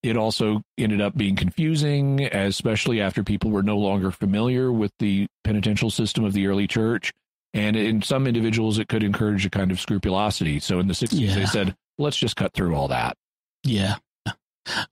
It 0.00 0.16
also 0.16 0.62
ended 0.78 1.00
up 1.00 1.16
being 1.16 1.34
confusing, 1.34 2.22
especially 2.32 3.00
after 3.00 3.24
people 3.24 3.50
were 3.50 3.64
no 3.64 3.76
longer 3.76 4.12
familiar 4.12 4.70
with 4.70 4.92
the 5.00 5.26
penitential 5.42 5.90
system 5.90 6.22
of 6.22 6.34
the 6.34 6.46
early 6.46 6.68
church. 6.68 7.12
And 7.54 7.76
in 7.76 8.02
some 8.02 8.26
individuals, 8.26 8.78
it 8.78 8.88
could 8.88 9.02
encourage 9.02 9.46
a 9.46 9.50
kind 9.50 9.70
of 9.70 9.80
scrupulosity. 9.80 10.60
So 10.60 10.80
in 10.80 10.86
the 10.86 10.94
60s, 10.94 11.18
yeah. 11.18 11.34
they 11.34 11.46
said, 11.46 11.76
let's 11.98 12.16
just 12.16 12.36
cut 12.36 12.52
through 12.52 12.74
all 12.74 12.88
that. 12.88 13.16
Yeah. 13.64 13.96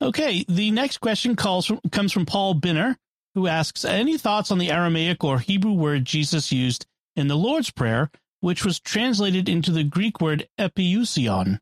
Okay. 0.01 0.43
The 0.47 0.71
next 0.71 0.97
question 0.97 1.35
calls 1.35 1.67
from, 1.67 1.79
comes 1.91 2.11
from 2.11 2.25
Paul 2.25 2.55
Binner, 2.55 2.95
who 3.35 3.47
asks, 3.47 3.85
Any 3.85 4.17
thoughts 4.17 4.51
on 4.51 4.57
the 4.57 4.71
Aramaic 4.71 5.23
or 5.23 5.39
Hebrew 5.39 5.73
word 5.73 6.03
Jesus 6.03 6.51
used 6.51 6.87
in 7.15 7.27
the 7.27 7.35
Lord's 7.35 7.69
Prayer, 7.69 8.09
which 8.39 8.65
was 8.65 8.79
translated 8.79 9.47
into 9.47 9.71
the 9.71 9.83
Greek 9.83 10.19
word 10.19 10.47
epiousion? 10.59 11.59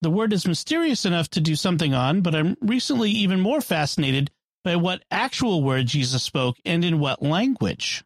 The 0.00 0.10
word 0.10 0.32
is 0.32 0.46
mysterious 0.46 1.04
enough 1.04 1.28
to 1.30 1.40
do 1.40 1.56
something 1.56 1.92
on, 1.92 2.22
but 2.22 2.34
I'm 2.34 2.56
recently 2.60 3.10
even 3.10 3.40
more 3.40 3.60
fascinated 3.60 4.30
by 4.64 4.76
what 4.76 5.02
actual 5.10 5.62
word 5.62 5.86
Jesus 5.86 6.22
spoke 6.22 6.56
and 6.64 6.84
in 6.84 7.00
what 7.00 7.22
language. 7.22 8.04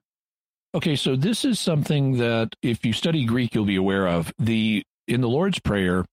Okay, 0.74 0.96
so 0.96 1.16
this 1.16 1.44
is 1.44 1.60
something 1.60 2.16
that 2.16 2.56
if 2.62 2.84
you 2.84 2.94
study 2.94 3.26
Greek, 3.26 3.54
you'll 3.54 3.66
be 3.66 3.76
aware 3.76 4.08
of. 4.08 4.32
The 4.38 4.82
in 5.06 5.20
the 5.20 5.28
Lord's 5.28 5.58
Prayer, 5.58 6.06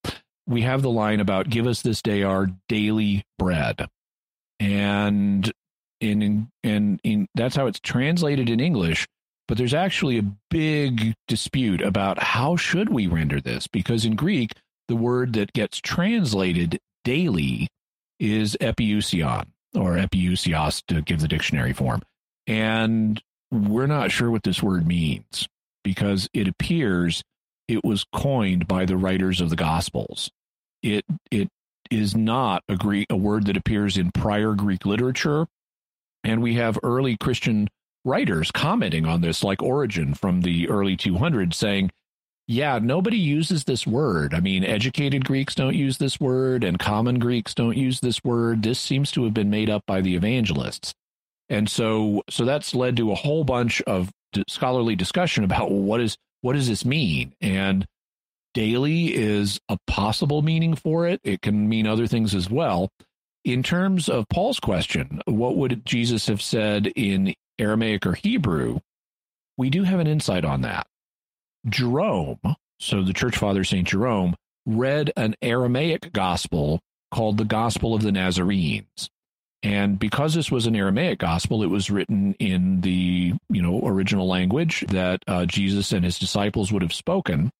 we 0.48 0.64
have 0.64 0.82
the 0.82 0.90
line 0.90 1.22
about 1.22 1.50
"Give 1.50 1.66
us 1.66 1.82
this 1.82 2.02
day 2.02 2.24
our 2.24 2.48
daily 2.68 3.24
bread," 3.38 3.88
and 4.60 5.50
in 6.02 6.50
and 6.64 7.00
in 7.04 7.28
that's 7.36 7.56
how 7.56 7.68
it's 7.68 7.80
translated 7.80 8.50
in 8.50 8.60
English. 8.60 9.08
But 9.48 9.58
there's 9.58 9.74
actually 9.74 10.20
a 10.20 10.32
big 10.50 11.14
dispute 11.28 11.82
about 11.82 12.22
how 12.22 12.56
should 12.58 12.90
we 12.90 13.08
render 13.08 13.40
this 13.40 13.66
because 13.66 14.06
in 14.06 14.16
Greek, 14.16 14.52
the 14.90 14.96
word 14.96 15.34
that 15.34 15.54
gets 15.54 15.80
translated 15.80 16.80
daily 17.04 17.68
is 18.20 18.58
epiousion 18.60 19.48
or 19.74 19.96
epiousios 19.96 20.84
to 20.88 21.02
give 21.02 21.22
the 21.22 21.28
dictionary 21.28 21.74
form. 21.74 22.02
And 22.46 23.22
we're 23.52 23.88
not 23.88 24.12
sure 24.12 24.30
what 24.32 24.44
this 24.44 24.62
word 24.62 24.88
means 24.88 25.48
because 25.84 26.30
it 26.34 26.48
appears 26.48 27.24
it 27.68 27.84
was 27.84 28.06
coined 28.14 28.68
by 28.68 28.86
the 28.86 28.98
writers 28.98 29.42
of 29.42 29.50
the 29.50 29.56
gospels. 29.56 30.32
It 30.82 31.06
it 31.32 31.50
is 31.92 32.16
not 32.16 32.64
a 32.68 32.76
Greek 32.76 33.08
a 33.10 33.18
word 33.18 33.46
that 33.46 33.58
appears 33.58 33.98
in 33.98 34.12
prior 34.12 34.54
Greek 34.54 34.86
literature. 34.86 35.48
And 36.24 36.42
we 36.42 36.56
have 36.56 36.78
early 36.84 37.16
Christian 37.16 37.70
writers 38.04 38.52
commenting 38.52 39.06
on 39.06 39.22
this, 39.22 39.44
like 39.44 39.64
Origen 39.64 40.14
from 40.14 40.42
the 40.42 40.68
early 40.70 40.98
200s, 40.98 41.54
saying 41.54 41.92
yeah, 42.52 42.80
nobody 42.82 43.18
uses 43.18 43.66
this 43.66 43.86
word. 43.86 44.34
I 44.34 44.40
mean, 44.40 44.64
educated 44.64 45.24
Greeks 45.24 45.54
don't 45.54 45.76
use 45.76 46.00
this 46.00 46.20
word, 46.20 46.64
and 46.64 46.80
common 46.80 47.20
Greeks 47.20 47.54
don't 47.54 47.78
use 47.78 48.00
this 48.00 48.24
word. 48.24 48.64
This 48.64 48.80
seems 48.80 49.12
to 49.12 49.24
have 49.26 49.36
been 49.36 49.52
made 49.52 49.70
up 49.70 49.84
by 49.86 50.02
the 50.02 50.16
evangelists. 50.16 50.96
And 51.50 51.70
so, 51.70 52.24
so 52.30 52.46
that's 52.46 52.76
led 52.76 52.98
to 52.98 53.12
a 53.12 53.16
whole 53.16 53.44
bunch 53.44 53.82
of 53.84 54.12
scholarly 54.48 54.96
discussion 54.96 55.44
about 55.44 55.72
well, 55.72 55.82
what 55.82 56.02
is 56.02 56.18
what 56.42 56.54
does 56.54 56.68
this 56.68 56.86
mean? 56.86 57.34
And 57.42 57.86
daily 58.54 59.14
is 59.14 59.60
a 59.70 59.78
possible 59.88 60.42
meaning 60.42 60.76
for 60.76 61.08
it. 61.08 61.20
It 61.24 61.42
can 61.42 61.68
mean 61.68 61.88
other 61.88 62.08
things 62.08 62.34
as 62.34 62.50
well. 62.50 62.90
In 63.44 63.64
terms 63.64 64.10
of 64.10 64.28
Paul's 64.30 64.60
question, 64.60 65.22
what 65.26 65.58
would 65.58 65.86
Jesus 65.86 66.28
have 66.28 66.42
said 66.42 66.88
in 66.88 67.34
Aramaic 67.58 68.06
or 68.06 68.14
Hebrew? 68.14 68.80
We 69.58 69.70
do 69.70 69.84
have 69.84 70.00
an 70.00 70.08
insight 70.08 70.46
on 70.46 70.62
that. 70.62 70.88
Jerome, 71.68 72.40
so 72.80 73.04
the 73.04 73.14
church 73.14 73.38
father 73.38 73.64
St. 73.64 73.88
Jerome, 73.88 74.36
read 74.66 75.12
an 75.18 75.36
Aramaic 75.42 76.14
gospel 76.14 76.80
called 77.12 77.38
the 77.38 77.46
Gospel 77.46 77.96
of 77.96 78.02
the 78.02 78.12
Nazarenes. 78.12 79.10
And 79.62 80.00
because 80.00 80.34
this 80.34 80.50
was 80.50 80.68
an 80.68 80.76
Aramaic 80.76 81.20
gospel, 81.20 81.64
it 81.64 81.70
was 81.70 81.90
written 81.90 82.34
in 82.36 82.82
the 82.82 83.34
you 83.50 83.62
know 83.62 83.82
original 83.84 84.28
language 84.28 84.86
that 84.90 85.22
uh, 85.28 85.46
Jesus 85.46 85.92
and 85.92 86.06
his 86.06 86.18
disciples 86.18 86.72
would 86.72 86.82
have 86.82 86.94
spoken, 86.94 87.52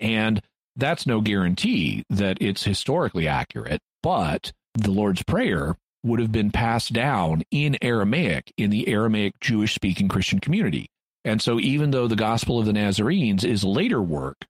and 0.00 0.42
that's 0.76 1.06
no 1.06 1.20
guarantee 1.20 2.04
that 2.10 2.38
it's 2.40 2.64
historically 2.64 3.26
accurate. 3.26 3.80
But 4.02 4.52
the 4.74 4.90
Lord's 4.90 5.22
Prayer 5.22 5.76
would 6.02 6.20
have 6.20 6.32
been 6.32 6.50
passed 6.50 6.92
down 6.92 7.42
in 7.50 7.78
Aramaic 7.80 8.52
in 8.58 8.68
the 8.70 8.86
Aramaic 8.88 9.40
Jewish 9.40 9.74
speaking 9.74 10.08
Christian 10.08 10.40
community. 10.40 10.88
And 11.24 11.40
so, 11.40 11.58
even 11.58 11.90
though 11.90 12.06
the 12.06 12.16
Gospel 12.16 12.58
of 12.58 12.66
the 12.66 12.74
Nazarenes 12.74 13.44
is 13.44 13.64
later 13.64 14.02
work, 14.02 14.44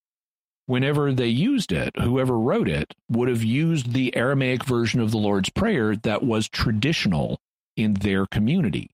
whenever 0.66 1.12
they 1.12 1.28
used 1.28 1.72
it, 1.72 1.94
whoever 2.00 2.38
wrote 2.38 2.68
it 2.68 2.94
would 3.10 3.28
have 3.28 3.42
used 3.42 3.92
the 3.92 4.14
Aramaic 4.16 4.64
version 4.64 5.00
of 5.00 5.10
the 5.10 5.18
Lord's 5.18 5.50
Prayer 5.50 5.96
that 5.96 6.22
was 6.22 6.48
traditional 6.48 7.38
in 7.76 7.94
their 7.94 8.26
community. 8.26 8.90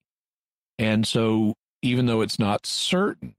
And 0.77 1.07
so, 1.07 1.55
even 1.81 2.05
though 2.05 2.21
it's 2.21 2.39
not 2.39 2.65
certain, 2.65 3.35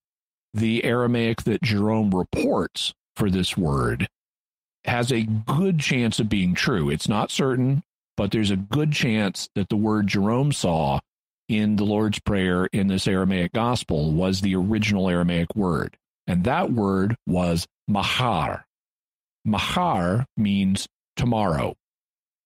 the 0.55 0.85
Aramaic 0.85 1.43
that 1.43 1.63
Jerome 1.63 2.11
reports 2.11 2.93
for 3.17 3.31
this 3.31 3.57
word 3.57 4.09
has 4.85 5.13
a 5.13 5.23
good 5.23 5.79
chance 5.79 6.19
of 6.19 6.29
being 6.29 6.55
true. 6.55 6.91
It's 6.91 7.09
not 7.09 7.31
certain, 7.31 7.83
but 8.17 8.31
there's 8.31 8.51
a 8.51 8.57
good 8.57 8.93
chance 8.93 9.49
that 9.55 9.69
the 9.69 9.77
word 9.77 10.09
Jerome 10.09 10.53
saw 10.53 11.01
in 11.49 11.77
the 11.77 11.85
Lord's 11.85 12.19
Prayer 12.21 12.67
in 12.67 12.89
this 12.89 13.07
Aramaic 13.07 13.53
gospel 13.53 14.13
was 14.13 14.41
the 14.41 14.57
original 14.57 15.09
Aramaic 15.09 15.55
word. 15.55 15.97
And 16.27 16.45
that 16.45 16.73
word 16.73 17.17
was 17.27 17.67
mahar. 17.89 18.65
Mahar 19.45 20.27
means 20.37 20.87
tomorrow. 21.17 21.75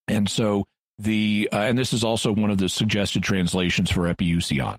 And 0.09 0.29
so 0.29 0.65
the, 0.99 1.49
uh, 1.53 1.57
and 1.57 1.79
this 1.79 1.93
is 1.93 2.05
also 2.05 2.33
one 2.33 2.51
of 2.51 2.59
the 2.59 2.69
suggested 2.69 3.23
translations 3.23 3.91
for 3.91 4.13
epiousion. 4.13 4.79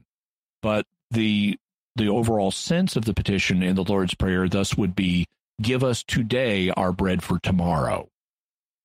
But 0.61 0.85
the, 1.11 1.57
the 1.95 2.09
overall 2.09 2.51
sense 2.51 2.95
of 2.95 3.05
the 3.05 3.13
petition 3.13 3.61
in 3.61 3.75
the 3.75 3.83
Lord's 3.83 4.15
Prayer 4.15 4.47
thus 4.47 4.75
would 4.75 4.95
be 4.95 5.25
give 5.61 5.83
us 5.83 6.03
today 6.03 6.69
our 6.71 6.91
bread 6.91 7.23
for 7.23 7.39
tomorrow. 7.39 8.07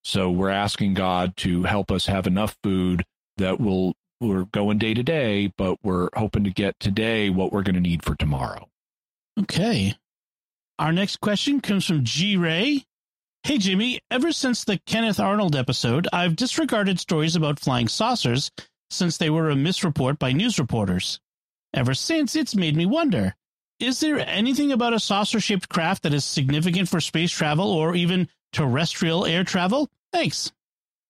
So 0.05 0.31
we're 0.31 0.51
asking 0.51 0.95
God 0.95 1.37
to 1.39 1.63
help 1.63 1.91
us 1.93 2.07
have 2.07 2.27
enough 2.27 2.57
food 2.63 3.05
that 3.37 3.61
will 3.61 3.95
we're 4.21 4.45
going 4.45 4.79
day 4.79 4.95
to 4.95 5.03
day, 5.03 5.53
but 5.59 5.79
we're 5.83 6.09
hoping 6.15 6.45
to 6.45 6.51
get 6.51 6.79
today 6.79 7.29
what 7.29 7.53
we're 7.53 7.63
going 7.65 7.75
to 7.75 7.81
need 7.81 8.05
for 8.05 8.15
tomorrow. 8.15 8.69
Okay. 9.41 9.95
Our 10.79 10.93
next 10.93 11.21
question 11.21 11.61
comes 11.61 11.87
from 11.87 12.05
G 12.05 12.37
Ray. 12.37 12.85
Hey, 13.45 13.59
Jimmy, 13.59 14.01
ever 14.11 14.33
since 14.33 14.65
the 14.65 14.79
Kenneth 14.87 15.21
Arnold 15.21 15.57
episode, 15.57 16.09
I've 16.13 16.37
disregarded 16.37 17.01
stories 17.01 17.37
about 17.37 17.61
flying 17.61 17.89
saucers 17.89 18.51
since 18.91 19.19
they 19.19 19.31
were 19.31 19.51
a 19.51 19.55
misreport 19.55 20.19
by 20.19 20.33
news 20.33 20.59
reporters. 20.59 21.21
Ever 21.75 21.95
since, 21.95 22.37
it's 22.37 22.55
made 22.55 22.77
me 22.77 22.87
wonder 22.87 23.35
is 23.81 23.99
there 23.99 24.21
anything 24.21 24.71
about 24.71 24.93
a 24.93 25.01
saucer 25.01 25.41
shaped 25.41 25.69
craft 25.69 26.05
that 26.05 26.15
is 26.15 26.25
significant 26.25 26.89
for 26.89 27.01
space 27.01 27.33
travel 27.33 27.71
or 27.71 27.97
even 27.97 28.29
terrestrial 28.53 29.27
air 29.27 29.43
travel? 29.43 29.89
Thanks. 30.13 30.53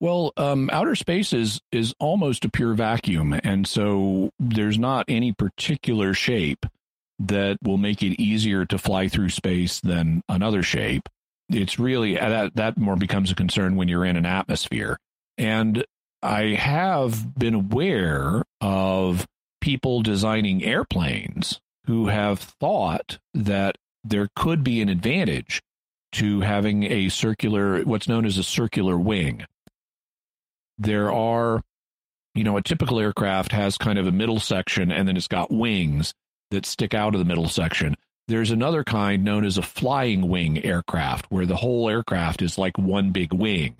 Well, 0.00 0.32
um, 0.36 0.70
outer 0.72 0.96
space 0.96 1.32
is 1.32 1.60
is 1.70 1.94
almost 2.00 2.44
a 2.44 2.48
pure 2.50 2.74
vacuum, 2.74 3.38
and 3.44 3.66
so 3.66 4.30
there's 4.40 4.78
not 4.78 5.04
any 5.08 5.32
particular 5.32 6.14
shape 6.14 6.66
that 7.26 7.58
will 7.62 7.78
make 7.78 8.02
it 8.02 8.20
easier 8.20 8.64
to 8.66 8.78
fly 8.78 9.08
through 9.08 9.30
space 9.30 9.80
than 9.80 10.22
another 10.28 10.62
shape. 10.62 11.08
It's 11.48 11.78
really 11.78 12.14
that 12.14 12.54
that 12.56 12.78
more 12.78 12.96
becomes 12.96 13.30
a 13.30 13.34
concern 13.34 13.76
when 13.76 13.88
you're 13.88 14.04
in 14.04 14.16
an 14.16 14.26
atmosphere. 14.26 14.98
And 15.36 15.84
I 16.22 16.54
have 16.54 17.34
been 17.38 17.54
aware 17.54 18.44
of 18.60 19.26
people 19.60 20.02
designing 20.02 20.64
airplanes 20.64 21.60
who 21.86 22.06
have 22.06 22.38
thought 22.38 23.18
that 23.34 23.76
there 24.04 24.28
could 24.36 24.64
be 24.64 24.80
an 24.80 24.88
advantage 24.88 25.62
to 26.12 26.40
having 26.40 26.84
a 26.84 27.08
circular, 27.08 27.82
what's 27.82 28.08
known 28.08 28.26
as 28.26 28.38
a 28.38 28.44
circular 28.44 28.98
wing 28.98 29.44
there 30.82 31.12
are, 31.12 31.62
you 32.34 32.44
know, 32.44 32.56
a 32.56 32.62
typical 32.62 32.98
aircraft 32.98 33.52
has 33.52 33.78
kind 33.78 33.98
of 33.98 34.06
a 34.06 34.12
middle 34.12 34.40
section 34.40 34.90
and 34.90 35.06
then 35.06 35.16
it's 35.16 35.28
got 35.28 35.50
wings 35.50 36.12
that 36.52 36.64
stick 36.64 36.94
out 36.94 37.14
of 37.14 37.18
the 37.18 37.24
middle 37.24 37.48
section. 37.48 37.96
There's 38.28 38.50
another 38.50 38.84
kind 38.84 39.24
known 39.24 39.44
as 39.44 39.58
a 39.58 39.62
flying 39.62 40.28
wing 40.28 40.64
aircraft 40.64 41.26
where 41.28 41.46
the 41.46 41.56
whole 41.56 41.90
aircraft 41.90 42.40
is 42.40 42.56
like 42.56 42.78
one 42.78 43.10
big 43.10 43.32
wing. 43.32 43.76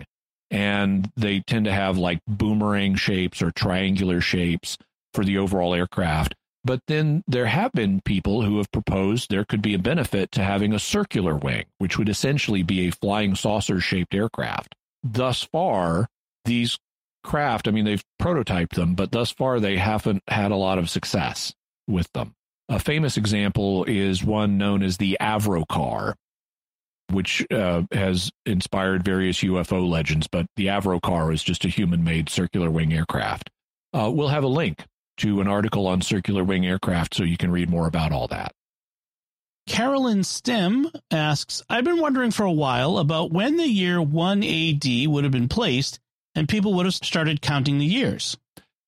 And 0.51 1.11
they 1.15 1.39
tend 1.39 1.65
to 1.65 1.71
have 1.71 1.97
like 1.97 2.19
boomerang 2.27 2.95
shapes 2.95 3.41
or 3.41 3.51
triangular 3.51 4.21
shapes 4.21 4.77
for 5.13 5.23
the 5.23 5.37
overall 5.37 5.73
aircraft. 5.73 6.35
But 6.65 6.81
then 6.87 7.23
there 7.27 7.45
have 7.45 7.71
been 7.73 8.01
people 8.01 8.43
who 8.43 8.57
have 8.57 8.71
proposed 8.71 9.29
there 9.29 9.45
could 9.45 9.61
be 9.61 9.73
a 9.73 9.79
benefit 9.79 10.31
to 10.33 10.43
having 10.43 10.73
a 10.73 10.79
circular 10.79 11.35
wing, 11.35 11.65
which 11.77 11.97
would 11.97 12.09
essentially 12.09 12.63
be 12.63 12.87
a 12.87 12.91
flying 12.91 13.35
saucer 13.35 13.79
shaped 13.79 14.13
aircraft. 14.13 14.75
Thus 15.03 15.43
far, 15.43 16.07
these 16.45 16.77
craft, 17.23 17.67
I 17.67 17.71
mean, 17.71 17.85
they've 17.85 18.03
prototyped 18.21 18.75
them, 18.75 18.95
but 18.95 19.11
thus 19.11 19.31
far 19.31 19.59
they 19.59 19.77
haven't 19.77 20.23
had 20.27 20.51
a 20.51 20.55
lot 20.55 20.77
of 20.77 20.89
success 20.89 21.53
with 21.87 22.11
them. 22.13 22.33
A 22.73 22.79
famous 22.79 23.17
example 23.17 23.83
is 23.83 24.23
one 24.23 24.57
known 24.57 24.81
as 24.81 24.97
the 24.97 25.15
Avrocar, 25.21 26.15
which 27.11 27.45
uh, 27.51 27.83
has 27.91 28.31
inspired 28.47 29.05
various 29.05 29.41
UFO 29.41 29.87
legends, 29.87 30.25
but 30.25 30.47
the 30.55 30.67
Avrocar 30.67 31.31
is 31.31 31.43
just 31.43 31.65
a 31.65 31.69
human 31.69 32.03
made 32.03 32.29
circular 32.29 32.71
wing 32.71 32.91
aircraft. 32.91 33.51
Uh, 33.93 34.09
we'll 34.11 34.29
have 34.29 34.43
a 34.43 34.47
link 34.47 34.85
to 35.17 35.39
an 35.39 35.47
article 35.47 35.85
on 35.85 36.01
circular 36.01 36.43
wing 36.43 36.65
aircraft 36.65 37.13
so 37.13 37.23
you 37.23 37.37
can 37.37 37.51
read 37.51 37.69
more 37.69 37.85
about 37.85 38.11
all 38.11 38.27
that. 38.29 38.53
Carolyn 39.67 40.23
Stem 40.23 40.89
asks 41.11 41.61
I've 41.69 41.83
been 41.85 42.01
wondering 42.01 42.31
for 42.31 42.43
a 42.43 42.51
while 42.51 42.97
about 42.97 43.31
when 43.31 43.57
the 43.57 43.67
year 43.67 44.01
1 44.01 44.43
AD 44.43 45.07
would 45.09 45.23
have 45.23 45.31
been 45.31 45.47
placed 45.47 45.99
and 46.33 46.49
people 46.49 46.73
would 46.73 46.87
have 46.87 46.95
started 46.95 47.39
counting 47.39 47.77
the 47.77 47.85
years. 47.85 48.35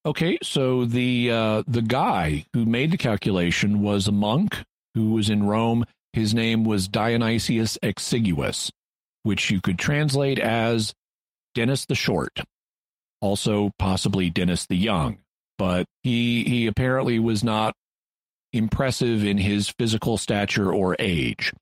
Okay, 0.06 0.38
so 0.40 0.84
the 0.84 1.32
uh, 1.32 1.62
the 1.66 1.82
guy 1.82 2.46
who 2.52 2.64
made 2.64 2.92
the 2.92 2.96
calculation 2.96 3.82
was 3.82 4.06
a 4.06 4.12
monk 4.12 4.62
who 4.94 5.10
was 5.10 5.28
in 5.28 5.42
Rome. 5.42 5.84
His 6.12 6.32
name 6.32 6.62
was 6.62 6.86
Dionysius 6.86 7.76
Exiguus, 7.82 8.70
which 9.24 9.50
you 9.50 9.60
could 9.60 9.80
translate 9.80 10.38
as 10.38 10.94
Dennis 11.56 11.86
the 11.86 11.96
Short, 11.96 12.38
also 13.20 13.72
possibly 13.80 14.30
Dennis 14.30 14.64
the 14.66 14.76
Young. 14.76 15.18
But 15.58 15.86
he 16.04 16.44
he 16.44 16.68
apparently 16.68 17.18
was 17.18 17.42
not 17.42 17.74
impressive 18.52 19.24
in 19.24 19.38
his 19.38 19.70
physical 19.70 20.18
stature 20.18 20.72
or 20.72 20.94
age. 21.00 21.52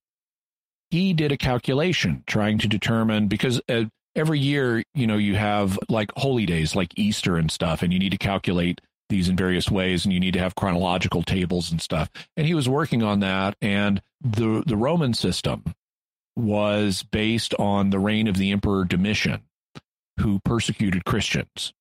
He 0.90 1.14
did 1.14 1.32
a 1.32 1.38
calculation 1.38 2.24
trying 2.26 2.58
to 2.58 2.68
determine 2.68 3.26
because 3.26 3.62
uh, 3.70 3.84
every 4.16 4.38
year, 4.38 4.82
you 4.94 5.06
know, 5.06 5.16
you 5.16 5.34
have 5.36 5.78
like 5.88 6.12
holy 6.16 6.46
days 6.46 6.74
like 6.74 6.92
Easter 6.96 7.36
and 7.36 7.50
stuff, 7.50 7.82
and 7.82 7.92
you 7.92 7.98
need 7.98 8.12
to 8.12 8.18
calculate 8.18 8.80
these 9.08 9.28
in 9.28 9.36
various 9.36 9.70
ways 9.70 10.04
and 10.04 10.12
you 10.12 10.20
need 10.20 10.32
to 10.32 10.40
have 10.40 10.54
chronological 10.54 11.22
tables 11.22 11.70
and 11.70 11.80
stuff. 11.80 12.10
And 12.36 12.46
he 12.46 12.54
was 12.54 12.68
working 12.68 13.02
on 13.02 13.20
that 13.20 13.54
and 13.60 14.00
the 14.22 14.62
the 14.66 14.76
Roman 14.76 15.14
system 15.14 15.62
was 16.36 17.02
based 17.02 17.54
on 17.54 17.90
the 17.90 17.98
reign 17.98 18.26
of 18.26 18.36
the 18.36 18.50
emperor 18.50 18.84
Domitian 18.84 19.42
who 20.20 20.40
persecuted 20.40 21.04
Christians. 21.04 21.72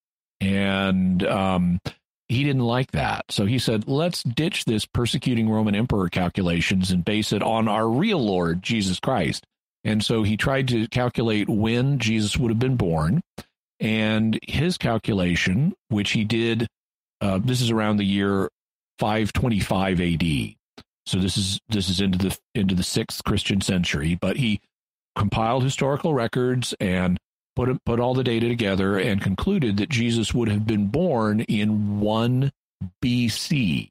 And 0.41 1.25
um, 1.25 1.79
he 2.27 2.43
didn't 2.43 2.63
like 2.63 2.91
that. 2.91 3.25
So 3.31 3.45
he 3.45 3.59
said, 3.59 3.87
let's 3.87 4.23
ditch 4.23 4.65
this 4.65 4.85
persecuting 4.85 5.49
Roman 5.49 5.75
emperor 5.75 6.09
calculations 6.09 6.91
and 6.91 7.05
base 7.05 7.31
it 7.31 7.41
on 7.41 7.67
our 7.67 7.87
real 7.87 8.23
Lord, 8.23 8.61
Jesus 8.61 8.99
Christ. 8.99 9.45
And 9.83 10.03
so 10.03 10.23
he 10.23 10.37
tried 10.37 10.67
to 10.69 10.87
calculate 10.87 11.49
when 11.49 11.99
Jesus 11.99 12.37
would 12.37 12.51
have 12.51 12.59
been 12.59 12.77
born. 12.77 13.21
And 13.79 14.39
his 14.43 14.77
calculation, 14.77 15.73
which 15.89 16.11
he 16.11 16.23
did, 16.23 16.67
uh, 17.19 17.39
this 17.43 17.61
is 17.61 17.69
around 17.69 17.97
the 17.97 18.05
year 18.05 18.49
525 18.99 19.99
AD. 19.99 20.55
So 21.05 21.19
this 21.19 21.37
is 21.37 21.59
this 21.67 21.89
is 21.89 21.99
into 21.99 22.17
the 22.17 22.37
into 22.55 22.75
the 22.75 22.83
sixth 22.83 23.23
Christian 23.25 23.59
century. 23.59 24.17
But 24.19 24.37
he 24.37 24.61
compiled 25.17 25.63
historical 25.63 26.13
records 26.13 26.73
and 26.79 27.19
put 27.55 27.83
put 27.85 27.99
all 27.99 28.13
the 28.13 28.23
data 28.23 28.47
together 28.47 28.97
and 28.97 29.21
concluded 29.21 29.77
that 29.77 29.89
Jesus 29.89 30.33
would 30.33 30.47
have 30.47 30.65
been 30.65 30.87
born 30.87 31.41
in 31.41 31.99
1 31.99 32.51
BC. 33.03 33.89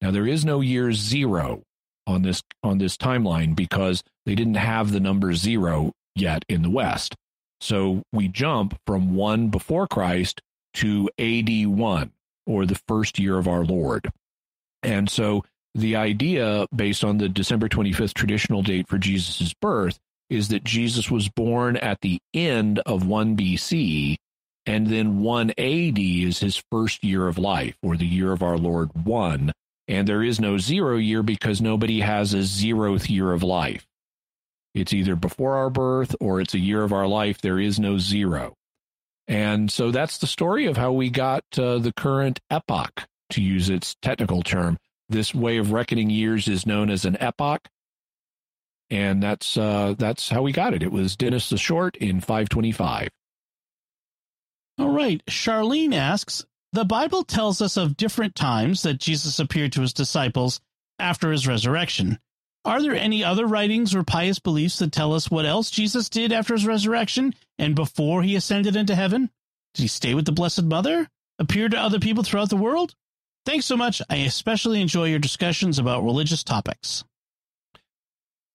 Now 0.00 0.10
there 0.10 0.26
is 0.26 0.44
no 0.44 0.60
year 0.60 0.92
0 0.92 1.62
on 2.06 2.22
this 2.22 2.42
on 2.62 2.78
this 2.78 2.96
timeline 2.96 3.54
because 3.56 4.02
they 4.24 4.34
didn't 4.34 4.54
have 4.54 4.92
the 4.92 5.00
number 5.00 5.34
0 5.34 5.92
yet 6.14 6.44
in 6.48 6.62
the 6.62 6.70
west. 6.70 7.14
So 7.60 8.02
we 8.12 8.28
jump 8.28 8.78
from 8.86 9.14
1 9.14 9.48
before 9.48 9.86
Christ 9.86 10.40
to 10.74 11.08
AD 11.18 11.66
1 11.66 12.12
or 12.46 12.66
the 12.66 12.80
first 12.86 13.18
year 13.18 13.38
of 13.38 13.48
our 13.48 13.64
Lord. 13.64 14.10
And 14.82 15.10
so 15.10 15.44
the 15.74 15.96
idea 15.96 16.66
based 16.74 17.04
on 17.04 17.18
the 17.18 17.28
December 17.28 17.68
25th 17.68 18.14
traditional 18.14 18.62
date 18.62 18.88
for 18.88 18.98
Jesus' 18.98 19.52
birth 19.60 19.98
is 20.30 20.48
that 20.48 20.64
Jesus 20.64 21.10
was 21.10 21.28
born 21.28 21.76
at 21.76 22.00
the 22.00 22.18
end 22.34 22.80
of 22.80 23.06
1 23.06 23.36
BC, 23.36 24.16
and 24.64 24.88
then 24.88 25.20
1 25.20 25.50
AD 25.50 25.98
is 25.98 26.40
his 26.40 26.62
first 26.70 27.04
year 27.04 27.28
of 27.28 27.38
life, 27.38 27.76
or 27.82 27.96
the 27.96 28.06
year 28.06 28.32
of 28.32 28.42
our 28.42 28.58
Lord 28.58 28.90
1. 29.04 29.52
And 29.88 30.06
there 30.06 30.22
is 30.22 30.40
no 30.40 30.58
zero 30.58 30.96
year 30.96 31.22
because 31.22 31.60
nobody 31.60 32.00
has 32.00 32.34
a 32.34 32.38
zeroth 32.38 33.08
year 33.08 33.32
of 33.32 33.42
life. 33.42 33.86
It's 34.74 34.92
either 34.92 35.16
before 35.16 35.56
our 35.56 35.70
birth 35.70 36.14
or 36.20 36.40
it's 36.40 36.54
a 36.54 36.58
year 36.58 36.82
of 36.82 36.92
our 36.92 37.06
life. 37.06 37.40
There 37.40 37.58
is 37.58 37.78
no 37.78 37.98
zero. 37.98 38.54
And 39.28 39.70
so 39.70 39.90
that's 39.90 40.18
the 40.18 40.26
story 40.26 40.66
of 40.66 40.76
how 40.76 40.92
we 40.92 41.08
got 41.10 41.44
uh, 41.56 41.78
the 41.78 41.92
current 41.92 42.40
epoch, 42.50 43.06
to 43.30 43.42
use 43.42 43.70
its 43.70 43.96
technical 44.02 44.42
term. 44.42 44.78
This 45.08 45.34
way 45.34 45.58
of 45.58 45.72
reckoning 45.72 46.10
years 46.10 46.48
is 46.48 46.66
known 46.66 46.90
as 46.90 47.04
an 47.04 47.16
epoch 47.20 47.68
and 48.90 49.22
that's 49.22 49.56
uh, 49.56 49.94
that's 49.98 50.28
how 50.28 50.42
we 50.42 50.52
got 50.52 50.74
it. 50.74 50.82
It 50.82 50.92
was 50.92 51.16
Dennis 51.16 51.48
the 51.48 51.58
Short 51.58 51.96
in 51.96 52.20
525. 52.20 53.08
All 54.78 54.90
right. 54.90 55.22
Charlene 55.26 55.94
asks 55.94 56.44
The 56.72 56.84
Bible 56.84 57.24
tells 57.24 57.62
us 57.62 57.76
of 57.76 57.96
different 57.96 58.34
times 58.34 58.82
that 58.82 58.98
Jesus 58.98 59.38
appeared 59.38 59.72
to 59.72 59.80
his 59.80 59.92
disciples 59.92 60.60
after 60.98 61.32
his 61.32 61.46
resurrection. 61.46 62.18
Are 62.64 62.82
there 62.82 62.94
any 62.94 63.22
other 63.22 63.46
writings 63.46 63.94
or 63.94 64.02
pious 64.02 64.40
beliefs 64.40 64.80
that 64.80 64.90
tell 64.90 65.14
us 65.14 65.30
what 65.30 65.46
else 65.46 65.70
Jesus 65.70 66.08
did 66.08 66.32
after 66.32 66.54
his 66.54 66.66
resurrection 66.66 67.34
and 67.58 67.74
before 67.76 68.22
he 68.22 68.34
ascended 68.34 68.74
into 68.74 68.96
heaven? 68.96 69.30
Did 69.74 69.82
he 69.82 69.88
stay 69.88 70.14
with 70.14 70.24
the 70.24 70.32
Blessed 70.32 70.64
Mother? 70.64 71.08
Appear 71.38 71.68
to 71.68 71.78
other 71.78 72.00
people 72.00 72.24
throughout 72.24 72.50
the 72.50 72.56
world? 72.56 72.94
Thanks 73.44 73.66
so 73.66 73.76
much. 73.76 74.02
I 74.10 74.16
especially 74.16 74.80
enjoy 74.80 75.04
your 75.04 75.20
discussions 75.20 75.78
about 75.78 76.02
religious 76.02 76.42
topics. 76.42 77.04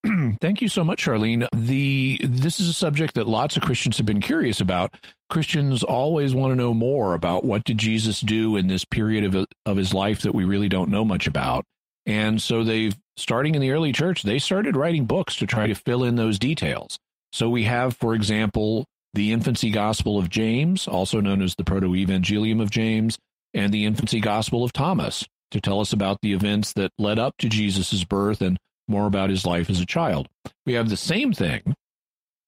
Thank 0.41 0.61
you 0.61 0.67
so 0.67 0.83
much, 0.83 1.05
Charlene. 1.05 1.47
The 1.53 2.19
this 2.23 2.59
is 2.59 2.67
a 2.67 2.73
subject 2.73 3.15
that 3.15 3.27
lots 3.27 3.55
of 3.55 3.63
Christians 3.63 3.97
have 3.97 4.05
been 4.05 4.21
curious 4.21 4.59
about. 4.59 4.95
Christians 5.29 5.83
always 5.83 6.33
want 6.33 6.51
to 6.51 6.55
know 6.55 6.73
more 6.73 7.13
about 7.13 7.45
what 7.45 7.63
did 7.63 7.77
Jesus 7.77 8.19
do 8.21 8.57
in 8.57 8.67
this 8.67 8.83
period 8.83 9.23
of 9.23 9.45
of 9.65 9.77
his 9.77 9.93
life 9.93 10.21
that 10.21 10.33
we 10.33 10.43
really 10.43 10.69
don't 10.69 10.89
know 10.89 11.05
much 11.05 11.27
about. 11.27 11.65
And 12.07 12.41
so 12.41 12.63
they've 12.63 12.97
starting 13.15 13.53
in 13.53 13.61
the 13.61 13.71
early 13.71 13.91
church, 13.91 14.23
they 14.23 14.39
started 14.39 14.75
writing 14.75 15.05
books 15.05 15.35
to 15.35 15.45
try 15.45 15.67
to 15.67 15.75
fill 15.75 16.03
in 16.03 16.15
those 16.15 16.39
details. 16.39 16.97
So 17.31 17.49
we 17.49 17.65
have, 17.65 17.95
for 17.95 18.15
example, 18.15 18.85
the 19.13 19.31
infancy 19.31 19.69
gospel 19.69 20.17
of 20.17 20.29
James, 20.29 20.87
also 20.87 21.21
known 21.21 21.41
as 21.41 21.55
the 21.55 21.63
proto-evangelium 21.63 22.61
of 22.61 22.71
James, 22.71 23.19
and 23.53 23.71
the 23.71 23.85
infancy 23.85 24.19
gospel 24.19 24.63
of 24.63 24.73
Thomas 24.73 25.25
to 25.51 25.61
tell 25.61 25.79
us 25.79 25.93
about 25.93 26.19
the 26.21 26.33
events 26.33 26.73
that 26.73 26.91
led 26.97 27.19
up 27.19 27.35
to 27.37 27.49
Jesus' 27.49 28.03
birth 28.03 28.41
and 28.41 28.57
more 28.91 29.07
about 29.07 29.29
his 29.29 29.45
life 29.45 29.69
as 29.69 29.79
a 29.79 29.85
child. 29.85 30.27
We 30.65 30.73
have 30.73 30.89
the 30.89 30.97
same 30.97 31.33
thing 31.33 31.75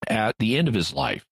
at 0.06 0.36
the 0.38 0.56
end 0.56 0.68
of 0.68 0.74
his 0.74 0.92
life. 0.92 1.24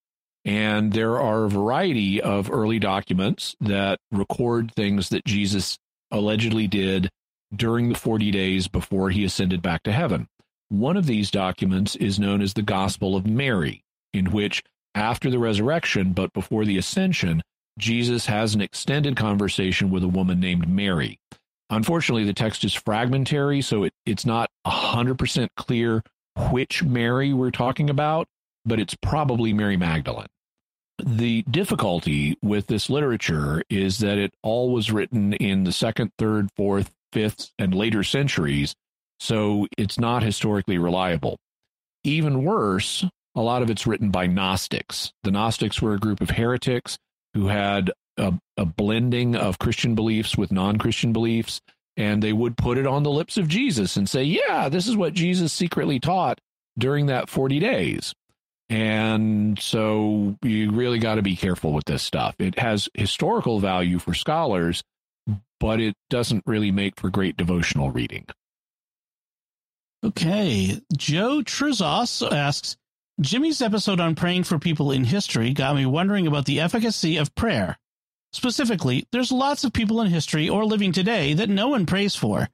And 0.45 0.93
there 0.93 1.21
are 1.21 1.45
a 1.45 1.51
variety 1.51 2.21
of 2.21 2.51
early 2.51 2.81
documents 2.81 3.55
that 3.61 3.99
record 4.11 4.73
things 4.75 5.11
that 5.11 5.25
Jesus 5.25 5.79
allegedly 6.11 6.67
did 6.67 7.09
during 7.55 7.89
the 7.89 7.99
40 7.99 8.31
days 8.31 8.67
before 8.67 9.11
he 9.11 9.25
ascended 9.25 9.63
back 9.63 9.83
to 9.85 9.93
heaven. 9.93 10.27
One 10.69 10.97
of 10.97 11.07
these 11.07 11.31
documents 11.31 11.95
is 11.97 12.19
known 12.19 12.41
as 12.41 12.55
the 12.55 12.63
Gospel 12.63 13.15
of 13.15 13.27
Mary, 13.27 13.85
in 14.13 14.33
which, 14.33 14.63
after 14.95 15.31
the 15.31 15.39
resurrection 15.39 16.13
but 16.13 16.33
before 16.33 16.65
the 16.65 16.79
ascension, 16.79 17.43
Jesus 17.79 18.27
has 18.27 18.55
an 18.55 18.61
extended 18.61 19.17
conversation 19.17 19.91
with 19.91 20.03
a 20.03 20.09
woman 20.09 20.41
named 20.41 20.69
Mary. 20.69 21.19
Unfortunately, 21.73 22.25
the 22.25 22.35
text 22.35 22.65
is 22.65 22.75
fragmentary, 22.75 23.63
so 23.63 23.85
it, 23.85 23.95
it's 24.05 24.27
not 24.27 24.51
100% 24.67 25.49
clear 25.57 26.03
which 26.51 26.83
Mary 26.83 27.33
we're 27.33 27.51
talking 27.51 27.89
about, 27.89 28.29
but 28.67 28.79
it's 28.79 28.95
probably 28.95 29.55
Mary 29.55 29.79
Magdalene. 29.79 30.29
The 31.03 31.43
difficulty 31.51 32.37
with 32.43 32.67
this 32.67 32.91
literature 32.91 33.63
is 33.71 33.99
that 34.01 34.19
it 34.19 34.35
all 34.43 34.71
was 34.71 34.93
written 34.93 35.33
in 35.33 35.65
the 35.65 35.73
second, 35.73 36.13
third, 36.19 36.51
fourth, 36.59 36.93
fifth, 37.11 37.51
and 37.59 37.75
later 37.75 38.05
centuries, 38.05 38.75
so 39.19 39.67
it's 39.79 39.99
not 39.99 40.23
historically 40.23 40.77
reliable. 40.77 41.39
Even 42.05 42.45
worse, 42.45 43.03
a 43.35 43.41
lot 43.41 43.63
of 43.63 43.71
it's 43.71 43.87
written 43.87 44.11
by 44.11 44.27
Gnostics. 44.27 45.11
The 45.23 45.31
Gnostics 45.31 45.81
were 45.81 45.95
a 45.95 45.99
group 45.99 46.21
of 46.21 46.31
heretics 46.31 46.99
who 47.33 47.47
had 47.47 47.93
a, 48.17 48.35
a 48.57 48.65
blending 48.65 49.37
of 49.37 49.59
Christian 49.59 49.95
beliefs 49.95 50.37
with 50.37 50.53
non 50.53 50.79
Christian 50.79 51.13
beliefs. 51.13 51.61
And 51.97 52.23
they 52.23 52.33
would 52.33 52.57
put 52.57 52.79
it 52.79 52.87
on 52.87 53.03
the 53.03 53.11
lips 53.11 53.37
of 53.37 53.49
Jesus 53.49 53.97
and 53.97 54.09
say, 54.09 54.23
yeah, 54.23 54.71
this 54.71 54.89
is 54.89 54.97
what 54.97 55.13
Jesus 55.13 55.53
secretly 55.53 56.01
taught 56.01 56.41
during 56.79 57.07
that 57.07 57.29
40 57.29 57.59
days. 57.59 58.15
And 58.71 59.59
so 59.59 60.39
you 60.43 60.71
really 60.71 60.99
got 60.99 61.17
to 61.17 61.23
be 61.23 61.37
careful 61.37 61.75
with 61.75 61.85
this 61.85 62.03
stuff. 62.03 62.35
It 62.39 62.59
has 62.59 62.89
historical 62.95 63.61
value 63.61 63.99
for 63.99 64.15
scholars, 64.15 64.83
but 65.61 65.81
it 65.81 65.95
doesn't 66.09 66.45
really 66.47 66.71
make 66.71 66.99
for 66.99 67.11
great 67.11 67.37
devotional 67.37 67.91
reading. 67.91 68.25
Okay. 70.05 70.81
Joe 70.97 71.43
Trizos 71.45 72.33
asks 72.33 72.77
Jimmy's 73.21 73.61
episode 73.61 74.01
on 74.01 74.15
praying 74.15 74.45
for 74.45 74.59
people 74.59 74.91
in 74.91 75.05
history 75.05 75.53
got 75.53 75.77
me 75.77 75.87
wondering 75.87 76.27
about 76.27 76.47
the 76.47 76.61
efficacy 76.61 77.19
of 77.19 77.35
prayer. 77.35 77.77
Specifically, 78.33 79.07
there's 79.13 79.31
lots 79.31 79.65
of 79.65 79.73
people 79.73 80.01
in 80.01 80.11
history 80.11 80.49
or 80.49 80.65
living 80.65 80.93
today 80.93 81.35
that 81.35 81.51
no 81.51 81.69
one 81.69 81.87
prays 81.87 82.15
for, 82.15 82.49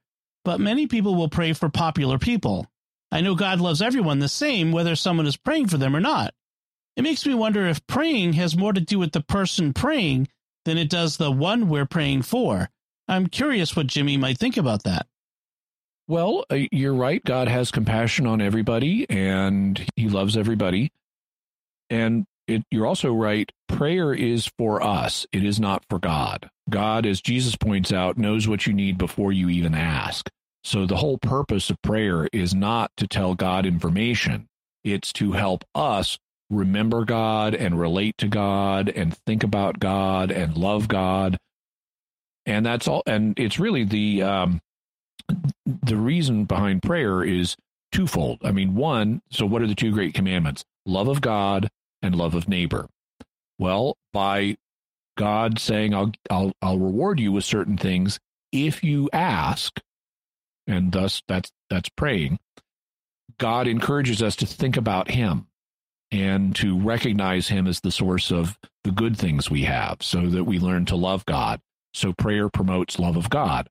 but 0.44 0.60
many 0.60 0.86
people 0.86 1.14
will 1.14 1.28
pray 1.28 1.52
for 1.52 1.68
popular 1.68 2.18
people. 2.18 2.66
I 3.12 3.20
know 3.20 3.34
God 3.34 3.60
loves 3.60 3.80
everyone 3.80 4.18
the 4.18 4.28
same 4.28 4.72
whether 4.72 4.96
someone 4.96 5.26
is 5.26 5.36
praying 5.36 5.68
for 5.68 5.78
them 5.78 5.94
or 5.94 6.00
not. 6.00 6.34
It 6.96 7.02
makes 7.02 7.24
me 7.24 7.32
wonder 7.34 7.66
if 7.66 7.86
praying 7.86 8.32
has 8.34 8.56
more 8.56 8.72
to 8.72 8.80
do 8.80 8.98
with 8.98 9.12
the 9.12 9.20
person 9.20 9.72
praying 9.72 10.28
than 10.64 10.78
it 10.78 10.90
does 10.90 11.16
the 11.16 11.30
one 11.30 11.68
we're 11.68 11.86
praying 11.86 12.22
for. 12.22 12.68
I'm 13.06 13.28
curious 13.28 13.76
what 13.76 13.86
Jimmy 13.86 14.16
might 14.16 14.36
think 14.36 14.56
about 14.56 14.82
that. 14.82 15.06
Well, 16.08 16.44
uh, 16.50 16.58
you're 16.72 16.94
right. 16.94 17.22
God 17.22 17.48
has 17.48 17.70
compassion 17.70 18.26
on 18.26 18.40
everybody 18.40 19.08
and 19.08 19.88
he 19.94 20.08
loves 20.08 20.36
everybody. 20.36 20.90
And 21.88 22.26
it, 22.48 22.64
you're 22.70 22.86
also 22.86 23.12
right. 23.12 23.50
Prayer 23.68 24.12
is 24.14 24.50
for 24.58 24.82
us. 24.82 25.26
It 25.32 25.44
is 25.44 25.60
not 25.60 25.84
for 25.88 25.98
God. 25.98 26.50
God, 26.68 27.06
as 27.06 27.20
Jesus 27.20 27.54
points 27.56 27.92
out, 27.92 28.18
knows 28.18 28.48
what 28.48 28.66
you 28.66 28.72
need 28.72 28.98
before 28.98 29.32
you 29.32 29.48
even 29.48 29.74
ask. 29.74 30.28
So 30.64 30.86
the 30.86 30.96
whole 30.96 31.18
purpose 31.18 31.70
of 31.70 31.80
prayer 31.82 32.28
is 32.32 32.54
not 32.54 32.90
to 32.96 33.06
tell 33.06 33.34
God 33.34 33.66
information. 33.66 34.48
It's 34.82 35.12
to 35.14 35.32
help 35.32 35.64
us 35.74 36.18
remember 36.50 37.04
God 37.04 37.54
and 37.54 37.78
relate 37.78 38.16
to 38.18 38.28
God 38.28 38.88
and 38.88 39.16
think 39.26 39.44
about 39.44 39.78
God 39.78 40.30
and 40.30 40.56
love 40.56 40.88
God. 40.88 41.36
And 42.46 42.64
that's 42.64 42.88
all. 42.88 43.02
And 43.06 43.38
it's 43.38 43.58
really 43.58 43.84
the 43.84 44.22
um, 44.22 44.60
the 45.66 45.96
reason 45.96 46.44
behind 46.44 46.82
prayer 46.82 47.22
is 47.22 47.56
twofold. 47.92 48.38
I 48.42 48.52
mean, 48.52 48.74
one. 48.74 49.20
So 49.30 49.44
what 49.44 49.60
are 49.60 49.66
the 49.66 49.74
two 49.74 49.92
great 49.92 50.14
commandments? 50.14 50.64
Love 50.86 51.08
of 51.08 51.20
God 51.20 51.68
and 52.02 52.14
love 52.14 52.34
of 52.34 52.48
neighbor. 52.48 52.88
Well, 53.58 53.96
by 54.12 54.56
God 55.16 55.58
saying, 55.58 55.94
"I'll 55.94 56.12
I'll 56.30 56.52
I'll 56.62 56.78
reward 56.78 57.20
you 57.20 57.32
with 57.32 57.44
certain 57.44 57.76
things 57.76 58.18
if 58.52 58.84
you 58.84 59.08
ask," 59.12 59.80
and 60.66 60.92
thus 60.92 61.22
that's 61.26 61.50
that's 61.68 61.88
praying. 61.90 62.38
God 63.38 63.66
encourages 63.66 64.22
us 64.22 64.36
to 64.36 64.46
think 64.46 64.76
about 64.76 65.10
Him 65.10 65.46
and 66.10 66.54
to 66.56 66.78
recognize 66.78 67.48
Him 67.48 67.66
as 67.66 67.80
the 67.80 67.90
source 67.90 68.30
of 68.30 68.58
the 68.84 68.92
good 68.92 69.16
things 69.16 69.50
we 69.50 69.62
have, 69.62 69.98
so 70.00 70.26
that 70.26 70.44
we 70.44 70.58
learn 70.58 70.84
to 70.86 70.96
love 70.96 71.26
God. 71.26 71.60
So 71.92 72.12
prayer 72.12 72.48
promotes 72.48 72.98
love 72.98 73.16
of 73.16 73.28
God. 73.28 73.68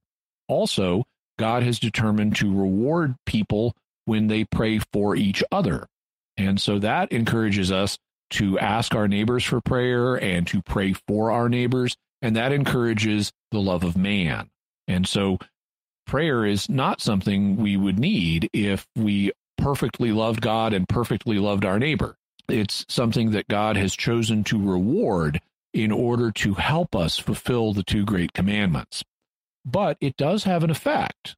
Also, 0.47 1.05
God 1.39 1.63
has 1.63 1.79
determined 1.79 2.35
to 2.37 2.53
reward 2.53 3.15
people 3.25 3.75
when 4.05 4.27
they 4.27 4.43
pray 4.43 4.79
for 4.91 5.15
each 5.15 5.43
other. 5.51 5.87
And 6.35 6.59
so 6.61 6.79
that 6.79 7.11
encourages 7.11 7.71
us 7.71 7.97
to 8.31 8.59
ask 8.59 8.95
our 8.95 9.07
neighbors 9.07 9.43
for 9.43 9.61
prayer 9.61 10.15
and 10.15 10.47
to 10.47 10.61
pray 10.61 10.93
for 10.93 11.31
our 11.31 11.49
neighbors. 11.49 11.95
And 12.21 12.35
that 12.35 12.51
encourages 12.51 13.31
the 13.51 13.59
love 13.59 13.83
of 13.83 13.97
man. 13.97 14.49
And 14.87 15.07
so 15.07 15.39
prayer 16.05 16.45
is 16.45 16.69
not 16.69 17.01
something 17.01 17.57
we 17.57 17.77
would 17.77 17.99
need 17.99 18.49
if 18.53 18.87
we 18.95 19.31
perfectly 19.57 20.11
loved 20.11 20.41
God 20.41 20.73
and 20.73 20.87
perfectly 20.87 21.37
loved 21.37 21.65
our 21.65 21.79
neighbor. 21.79 22.15
It's 22.47 22.85
something 22.87 23.31
that 23.31 23.47
God 23.47 23.75
has 23.75 23.95
chosen 23.95 24.43
to 24.45 24.57
reward 24.57 25.41
in 25.73 25.91
order 25.91 26.31
to 26.31 26.53
help 26.55 26.95
us 26.95 27.19
fulfill 27.19 27.73
the 27.73 27.83
two 27.83 28.05
great 28.05 28.33
commandments. 28.33 29.03
But 29.65 29.97
it 29.99 30.15
does 30.15 30.45
have 30.45 30.63
an 30.63 30.69
effect. 30.69 31.35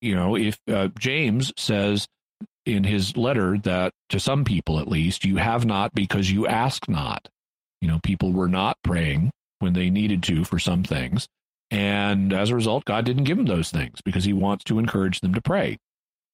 You 0.00 0.16
know, 0.16 0.36
if 0.36 0.58
uh, 0.68 0.88
James 0.98 1.52
says 1.56 2.08
in 2.64 2.84
his 2.84 3.16
letter 3.16 3.58
that 3.58 3.92
to 4.08 4.20
some 4.20 4.44
people 4.44 4.78
at 4.78 4.88
least, 4.88 5.24
you 5.24 5.36
have 5.36 5.64
not 5.64 5.94
because 5.94 6.30
you 6.30 6.46
ask 6.46 6.88
not. 6.88 7.28
You 7.80 7.88
know, 7.88 8.00
people 8.02 8.32
were 8.32 8.48
not 8.48 8.78
praying 8.84 9.30
when 9.58 9.72
they 9.72 9.90
needed 9.90 10.22
to 10.24 10.44
for 10.44 10.58
some 10.58 10.84
things. 10.84 11.26
And 11.70 12.32
as 12.32 12.50
a 12.50 12.54
result, 12.54 12.84
God 12.84 13.04
didn't 13.04 13.24
give 13.24 13.38
them 13.38 13.46
those 13.46 13.70
things 13.70 14.00
because 14.04 14.24
he 14.24 14.32
wants 14.32 14.64
to 14.64 14.78
encourage 14.78 15.20
them 15.20 15.34
to 15.34 15.40
pray. 15.40 15.78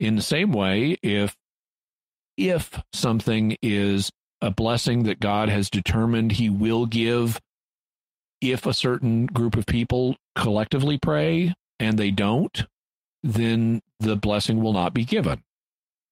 In 0.00 0.16
the 0.16 0.22
same 0.22 0.52
way, 0.52 0.96
if 1.02 1.36
if 2.36 2.80
something 2.92 3.56
is 3.62 4.10
a 4.40 4.50
blessing 4.50 5.04
that 5.04 5.20
God 5.20 5.48
has 5.48 5.70
determined 5.70 6.32
he 6.32 6.48
will 6.48 6.86
give 6.86 7.40
if 8.40 8.66
a 8.66 8.74
certain 8.74 9.26
group 9.26 9.56
of 9.56 9.66
people 9.66 10.16
collectively 10.36 10.98
pray 10.98 11.54
and 11.80 11.98
they 11.98 12.12
don't, 12.12 12.66
then 13.22 13.80
the 13.98 14.16
blessing 14.16 14.62
will 14.62 14.72
not 14.72 14.94
be 14.94 15.04
given. 15.04 15.42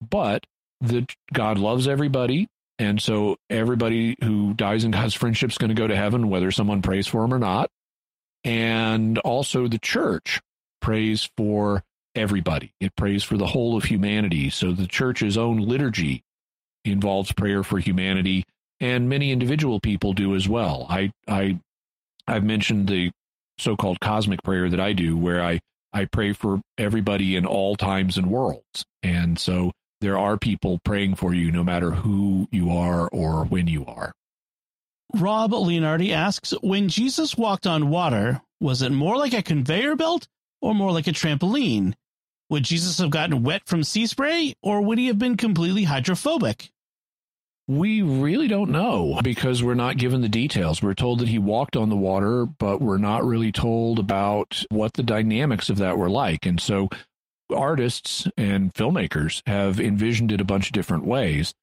But 0.08 0.44
the 0.80 1.06
God 1.32 1.58
loves 1.58 1.88
everybody, 1.88 2.48
and 2.78 3.00
so 3.00 3.36
everybody 3.48 4.16
who 4.22 4.54
dies 4.54 4.84
in 4.84 4.90
God's 4.90 5.14
friendship 5.14 5.50
is 5.50 5.58
going 5.58 5.70
to 5.70 5.74
go 5.74 5.86
to 5.86 5.96
heaven, 5.96 6.28
whether 6.28 6.50
someone 6.50 6.82
prays 6.82 7.06
for 7.06 7.22
them 7.22 7.32
or 7.32 7.38
not. 7.38 7.70
And 8.44 9.18
also 9.18 9.66
the 9.66 9.78
church 9.78 10.40
prays 10.80 11.28
for 11.36 11.82
everybody. 12.14 12.72
It 12.80 12.94
prays 12.96 13.24
for 13.24 13.36
the 13.36 13.46
whole 13.46 13.76
of 13.76 13.84
humanity. 13.84 14.50
So 14.50 14.72
the 14.72 14.86
church's 14.86 15.36
own 15.36 15.58
liturgy 15.58 16.22
involves 16.84 17.32
prayer 17.32 17.62
for 17.64 17.78
humanity, 17.78 18.44
and 18.78 19.08
many 19.08 19.32
individual 19.32 19.80
people 19.80 20.12
do 20.12 20.34
as 20.36 20.48
well. 20.48 20.86
I 20.88 21.10
I 21.26 21.58
I've 22.28 22.44
mentioned 22.44 22.88
the 22.88 23.10
so-called 23.58 24.00
cosmic 24.00 24.42
prayer 24.42 24.68
that 24.68 24.80
I 24.80 24.92
do, 24.92 25.16
where 25.16 25.42
I 25.42 25.60
I 25.92 26.04
pray 26.04 26.32
for 26.32 26.60
everybody 26.78 27.36
in 27.36 27.46
all 27.46 27.74
times 27.74 28.18
and 28.18 28.30
worlds, 28.30 28.84
and 29.02 29.38
so 29.38 29.72
there 30.00 30.18
are 30.18 30.36
people 30.36 30.78
praying 30.84 31.14
for 31.14 31.34
you 31.34 31.50
no 31.50 31.64
matter 31.64 31.90
who 31.90 32.48
you 32.50 32.70
are 32.70 33.08
or 33.08 33.44
when 33.44 33.66
you 33.66 33.84
are. 33.86 34.12
Rob 35.14 35.52
Leonardi 35.52 36.10
asks 36.10 36.52
When 36.62 36.88
Jesus 36.88 37.36
walked 37.36 37.66
on 37.66 37.90
water, 37.90 38.42
was 38.60 38.82
it 38.82 38.92
more 38.92 39.16
like 39.16 39.32
a 39.32 39.42
conveyor 39.42 39.96
belt 39.96 40.28
or 40.60 40.74
more 40.74 40.92
like 40.92 41.06
a 41.06 41.12
trampoline? 41.12 41.94
Would 42.50 42.64
Jesus 42.64 42.98
have 42.98 43.10
gotten 43.10 43.42
wet 43.42 43.62
from 43.66 43.82
sea 43.82 44.06
spray 44.06 44.54
or 44.62 44.80
would 44.80 44.98
he 44.98 45.06
have 45.06 45.18
been 45.18 45.36
completely 45.36 45.84
hydrophobic? 45.84 46.70
We 47.68 48.00
really 48.00 48.46
don't 48.46 48.70
know 48.70 49.18
because 49.24 49.60
we're 49.60 49.74
not 49.74 49.96
given 49.96 50.20
the 50.20 50.28
details. 50.28 50.80
We're 50.80 50.94
told 50.94 51.18
that 51.18 51.28
he 51.28 51.38
walked 51.40 51.76
on 51.76 51.88
the 51.88 51.96
water, 51.96 52.46
but 52.46 52.80
we're 52.80 52.98
not 52.98 53.24
really 53.24 53.50
told 53.50 53.98
about 53.98 54.64
what 54.70 54.92
the 54.92 55.02
dynamics 55.02 55.68
of 55.68 55.78
that 55.78 55.98
were 55.98 56.10
like. 56.10 56.46
And 56.46 56.60
so 56.60 56.88
artists 57.54 58.26
and 58.36 58.72
filmmakers 58.74 59.42
have 59.46 59.80
envisioned 59.80 60.32
it 60.32 60.40
a 60.40 60.44
bunch 60.44 60.66
of 60.66 60.72
different 60.72 61.04
ways. 61.04 61.54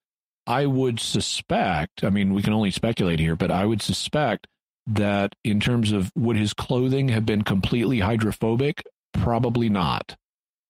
I 0.46 0.66
would 0.66 1.00
suspect, 1.00 2.04
I 2.04 2.10
mean, 2.10 2.34
we 2.34 2.42
can 2.42 2.54
only 2.54 2.72
speculate 2.72 3.20
here, 3.20 3.36
but 3.36 3.52
I 3.52 3.66
would 3.66 3.82
suspect 3.82 4.48
that 4.88 5.34
in 5.44 5.60
terms 5.60 5.92
of 5.92 6.12
would 6.16 6.36
his 6.36 6.54
clothing 6.54 7.10
have 7.10 7.26
been 7.26 7.44
completely 7.44 8.00
hydrophobic? 8.00 8.84
Probably 9.14 9.70
not. 9.70 10.16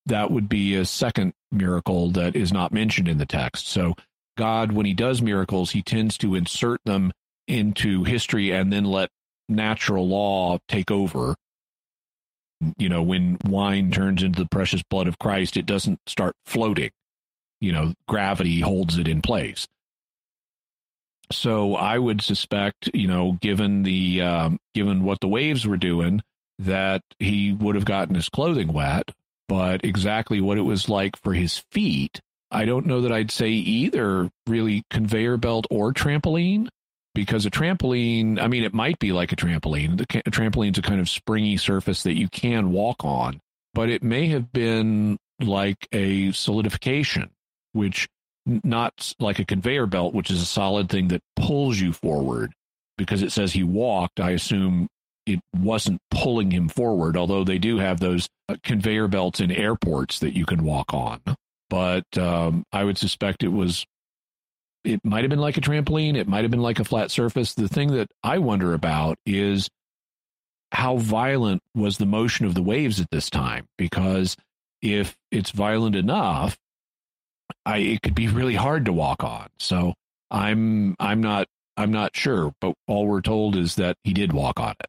That 0.05 0.31
would 0.31 0.47
be 0.49 0.75
a 0.75 0.85
second 0.85 1.33
miracle 1.51 2.11
that 2.11 2.35
is 2.35 2.51
not 2.51 2.71
mentioned 2.71 3.07
in 3.07 3.17
the 3.17 3.25
text. 3.25 3.67
So, 3.67 3.95
God, 4.37 4.71
when 4.71 4.85
he 4.85 4.93
does 4.93 5.21
miracles, 5.21 5.71
he 5.71 5.81
tends 5.81 6.17
to 6.19 6.35
insert 6.35 6.81
them 6.85 7.11
into 7.47 8.03
history 8.03 8.51
and 8.51 8.71
then 8.71 8.85
let 8.85 9.09
natural 9.49 10.07
law 10.07 10.59
take 10.67 10.91
over 10.91 11.35
you 12.77 12.89
know, 12.89 13.03
when 13.03 13.37
wine 13.45 13.91
turns 13.91 14.23
into 14.23 14.41
the 14.41 14.49
precious 14.49 14.83
blood 14.83 15.07
of 15.07 15.19
Christ, 15.19 15.57
it 15.57 15.65
doesn't 15.65 15.99
start 16.07 16.35
floating. 16.45 16.91
You 17.59 17.71
know, 17.71 17.93
gravity 18.07 18.59
holds 18.59 18.97
it 18.97 19.07
in 19.07 19.21
place. 19.21 19.67
So 21.31 21.75
I 21.75 21.97
would 21.97 22.21
suspect, 22.21 22.89
you 22.93 23.07
know, 23.07 23.37
given 23.41 23.83
the 23.83 24.21
um, 24.21 24.59
given 24.73 25.03
what 25.03 25.19
the 25.21 25.27
waves 25.27 25.65
were 25.65 25.77
doing, 25.77 26.21
that 26.59 27.01
he 27.19 27.53
would 27.53 27.75
have 27.75 27.85
gotten 27.85 28.15
his 28.15 28.29
clothing 28.29 28.71
wet. 28.71 29.11
But 29.47 29.83
exactly 29.83 30.41
what 30.41 30.57
it 30.57 30.61
was 30.61 30.89
like 30.89 31.17
for 31.21 31.33
his 31.33 31.63
feet, 31.71 32.21
I 32.51 32.65
don't 32.65 32.85
know 32.85 33.01
that 33.01 33.11
I'd 33.11 33.31
say 33.31 33.49
either 33.49 34.29
really 34.47 34.83
conveyor 34.89 35.37
belt 35.37 35.65
or 35.69 35.93
trampoline 35.93 36.69
because 37.13 37.45
a 37.45 37.51
trampoline, 37.51 38.41
I 38.41 38.47
mean, 38.47 38.63
it 38.63 38.73
might 38.73 38.99
be 38.99 39.11
like 39.11 39.31
a 39.31 39.35
trampoline. 39.35 39.97
The 39.97 40.21
a 40.25 40.31
trampoline's 40.31 40.77
a 40.77 40.81
kind 40.81 40.99
of 40.99 41.09
springy 41.09 41.57
surface 41.57 42.03
that 42.03 42.17
you 42.17 42.27
can 42.29 42.71
walk 42.71 43.03
on, 43.03 43.39
but 43.73 43.89
it 43.89 44.03
may 44.03 44.27
have 44.27 44.51
been 44.51 45.17
like 45.39 45.87
a 45.91 46.31
solidification, 46.31 47.29
which 47.73 48.07
not 48.45 49.13
like 49.19 49.39
a 49.39 49.45
conveyor 49.45 49.85
belt, 49.85 50.13
which 50.13 50.31
is 50.31 50.41
a 50.41 50.45
solid 50.45 50.89
thing 50.89 51.09
that 51.09 51.21
pulls 51.35 51.79
you 51.79 51.93
forward. 51.93 52.53
Because 52.97 53.23
it 53.23 53.31
says 53.31 53.53
he 53.53 53.63
walked, 53.63 54.19
I 54.19 54.31
assume 54.31 54.87
it 55.25 55.39
wasn't 55.55 55.99
pulling 56.11 56.51
him 56.51 56.69
forward, 56.69 57.17
although 57.17 57.43
they 57.43 57.57
do 57.57 57.77
have 57.77 57.99
those 57.99 58.27
uh, 58.49 58.55
conveyor 58.63 59.07
belts 59.07 59.39
in 59.39 59.51
airports 59.51 60.19
that 60.19 60.35
you 60.35 60.45
can 60.45 60.63
walk 60.63 60.93
on. 60.93 61.21
But 61.69 62.05
um, 62.17 62.63
I 62.71 62.83
would 62.83 62.97
suspect 62.97 63.41
it 63.41 63.47
was 63.47 63.85
it 64.83 64.99
might 65.03 65.23
have 65.23 65.29
been 65.29 65.39
like 65.39 65.57
a 65.57 65.61
trampoline, 65.61 66.15
it 66.15 66.27
might 66.27 66.43
have 66.43 66.51
been 66.51 66.61
like 66.61 66.79
a 66.79 66.85
flat 66.85 67.11
surface. 67.11 67.53
The 67.53 67.67
thing 67.67 67.93
that 67.93 68.09
I 68.23 68.37
wonder 68.39 68.73
about 68.73 69.17
is 69.25 69.69
how 70.71 70.97
violent 70.97 71.61
was 71.75 71.97
the 71.97 72.05
motion 72.05 72.45
of 72.45 72.55
the 72.55 72.63
waves 72.63 72.99
at 72.99 73.09
this 73.11 73.29
time? 73.29 73.67
Because 73.77 74.35
if 74.81 75.15
it's 75.31 75.51
violent 75.51 75.95
enough, 75.95 76.57
I 77.65 77.77
it 77.77 78.01
could 78.01 78.15
be 78.15 78.27
really 78.27 78.55
hard 78.55 78.85
to 78.85 78.93
walk 78.93 79.23
on. 79.23 79.49
So 79.59 79.93
I'm 80.31 80.95
I'm 80.99 81.21
not 81.21 81.47
I'm 81.77 81.91
not 81.91 82.15
sure, 82.15 82.53
but 82.59 82.73
all 82.87 83.07
we're 83.07 83.21
told 83.21 83.55
is 83.55 83.75
that 83.75 83.97
he 84.03 84.13
did 84.13 84.33
walk 84.33 84.59
on 84.59 84.75
it. 84.79 84.87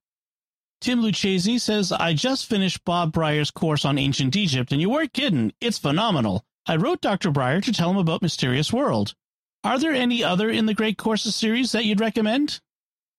Tim 0.81 1.01
Lucchese 1.01 1.59
says, 1.61 1.93
I 1.93 2.13
just 2.13 2.47
finished 2.47 2.85
Bob 2.85 3.11
Brier's 3.13 3.51
course 3.51 3.87
on 3.87 3.97
ancient 3.97 4.37
Egypt, 4.37 4.71
and 4.71 4.83
you 4.83 4.91
weren't 4.91 5.15
kidding. 5.15 5.53
It's 5.59 5.79
phenomenal. 5.79 6.45
I 6.67 6.77
wrote 6.77 7.01
Dr. 7.01 7.31
Brier 7.31 7.63
to 7.63 7.73
tell 7.73 7.91
him 7.91 7.97
about 7.97 8.21
Mysterious 8.21 8.71
World. 8.71 9.15
Are 9.65 9.79
there 9.79 9.93
any 9.93 10.23
other 10.23 10.51
in 10.51 10.67
the 10.67 10.75
Great 10.75 10.99
Courses 10.99 11.35
series 11.35 11.73
that 11.73 11.85
you'd 11.85 12.01
recommend? 12.01 12.61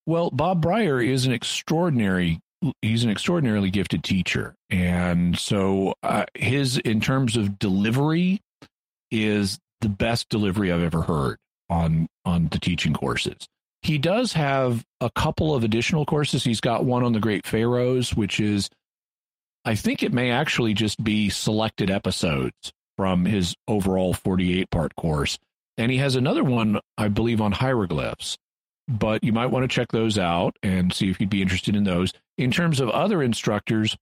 Well, 0.06 0.30
Bob 0.30 0.62
Brier 0.62 1.02
is 1.02 1.26
an 1.26 1.34
extraordinary 1.34 2.40
he's 2.82 3.04
an 3.04 3.12
extraordinarily 3.12 3.70
gifted 3.70 4.04
teacher 4.04 4.56
and 4.72 5.38
so 5.38 5.94
uh, 6.02 6.26
his 6.34 6.80
in 6.80 7.00
terms 7.00 7.38
of 7.38 7.60
delivery 7.60 8.42
is 9.12 9.60
the 9.82 9.90
best 9.90 10.30
delivery 10.30 10.72
i've 10.72 10.82
ever 10.82 11.04
heard 11.04 11.38
on 11.70 12.08
on 12.24 12.48
the 12.48 12.58
teaching 12.58 12.94
courses 12.94 13.48
He 13.86 14.00
does 14.00 14.34
have 14.34 14.84
a 15.00 15.12
couple 15.12 15.54
of 15.54 15.64
additional 15.64 16.08
courses. 16.08 16.44
He's 16.44 16.60
got 16.60 16.86
one 16.86 17.04
on 17.04 17.14
the 17.14 17.20
Great 17.20 17.46
Pharaohs, 17.46 18.16
which 18.16 18.40
is, 18.40 18.68
I 19.64 19.76
think 19.76 20.02
it 20.02 20.12
may 20.12 20.32
actually 20.32 20.74
just 20.74 21.04
be 21.04 21.30
selected 21.30 21.92
episodes 21.92 22.74
from 22.98 23.26
his 23.26 23.54
overall 23.68 24.16
48 24.16 24.72
part 24.72 24.96
course. 24.96 25.38
And 25.78 25.92
he 25.92 25.98
has 25.98 26.16
another 26.16 26.44
one, 26.44 26.80
I 26.98 27.10
believe, 27.10 27.42
on 27.42 27.52
hieroglyphs. 27.52 28.38
But 28.88 29.24
you 29.24 29.34
might 29.34 29.48
want 29.48 29.64
to 29.64 29.74
check 29.74 29.92
those 29.92 30.18
out 30.18 30.56
and 30.62 30.94
see 30.94 31.10
if 31.10 31.20
you'd 31.20 31.30
be 31.30 31.42
interested 31.42 31.76
in 31.76 31.84
those. 31.84 32.14
In 32.38 32.52
terms 32.52 32.80
of 32.80 32.90
other 32.90 33.24
instructors, 33.24 33.98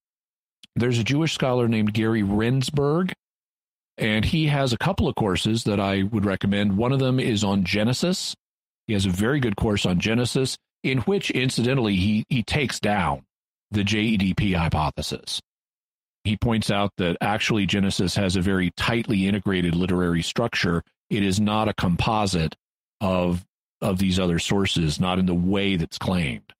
there's 0.76 1.00
a 1.00 1.04
Jewish 1.04 1.34
scholar 1.34 1.68
named 1.68 1.94
Gary 1.94 2.22
Rendsburg, 2.22 3.14
and 3.98 4.26
he 4.26 4.48
has 4.48 4.74
a 4.74 4.78
couple 4.78 5.08
of 5.08 5.16
courses 5.16 5.64
that 5.64 5.80
I 5.80 6.04
would 6.04 6.26
recommend. 6.26 6.78
One 6.78 6.92
of 6.92 7.00
them 7.00 7.20
is 7.20 7.44
on 7.44 7.64
Genesis, 7.64 8.36
he 8.88 8.94
has 8.94 9.06
a 9.06 9.10
very 9.10 9.40
good 9.40 9.56
course 9.56 9.86
on 9.86 10.00
Genesis, 10.00 10.58
in 10.84 11.00
which, 11.00 11.32
incidentally, 11.32 11.96
he, 11.96 12.26
he 12.30 12.44
takes 12.44 12.80
down 12.80 13.24
the 13.72 13.84
JEDP 13.84 14.56
hypothesis. 14.56 15.40
He 16.24 16.38
points 16.38 16.70
out 16.70 16.92
that 16.98 17.18
actually 17.22 17.66
Genesis 17.66 18.16
has 18.16 18.36
a 18.36 18.42
very 18.42 18.72
tightly 18.78 19.28
integrated 19.28 19.76
literary 19.76 20.22
structure. 20.22 20.84
It 21.16 21.24
is 21.24 21.40
not 21.40 21.70
a 21.70 21.74
composite 21.74 22.56
of, 23.02 23.46
of 23.82 23.98
these 23.98 24.20
other 24.20 24.40
sources, 24.40 25.00
not 25.00 25.20
in 25.20 25.26
the 25.26 25.34
way 25.34 25.76
that's 25.76 25.98
claimed. 25.98 26.54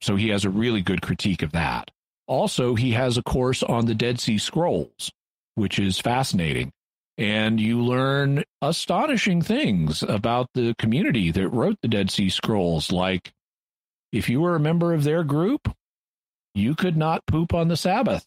So 0.00 0.16
he 0.16 0.28
has 0.28 0.44
a 0.44 0.50
really 0.50 0.82
good 0.82 1.02
critique 1.02 1.42
of 1.42 1.52
that. 1.52 1.90
Also, 2.26 2.74
he 2.74 2.92
has 2.92 3.16
a 3.16 3.22
course 3.22 3.62
on 3.62 3.86
the 3.86 3.94
Dead 3.94 4.20
Sea 4.20 4.38
Scrolls, 4.38 5.10
which 5.54 5.78
is 5.78 5.98
fascinating 5.98 6.72
and 7.18 7.58
you 7.60 7.80
learn 7.80 8.44
astonishing 8.60 9.40
things 9.40 10.02
about 10.02 10.48
the 10.54 10.74
community 10.78 11.30
that 11.30 11.48
wrote 11.48 11.78
the 11.80 11.88
Dead 11.88 12.10
Sea 12.10 12.28
Scrolls. 12.28 12.92
Like, 12.92 13.32
if 14.12 14.28
you 14.28 14.40
were 14.40 14.54
a 14.54 14.60
member 14.60 14.92
of 14.92 15.04
their 15.04 15.24
group, 15.24 15.74
you 16.54 16.74
could 16.74 16.96
not 16.96 17.26
poop 17.26 17.54
on 17.54 17.68
the 17.68 17.76
Sabbath. 17.76 18.26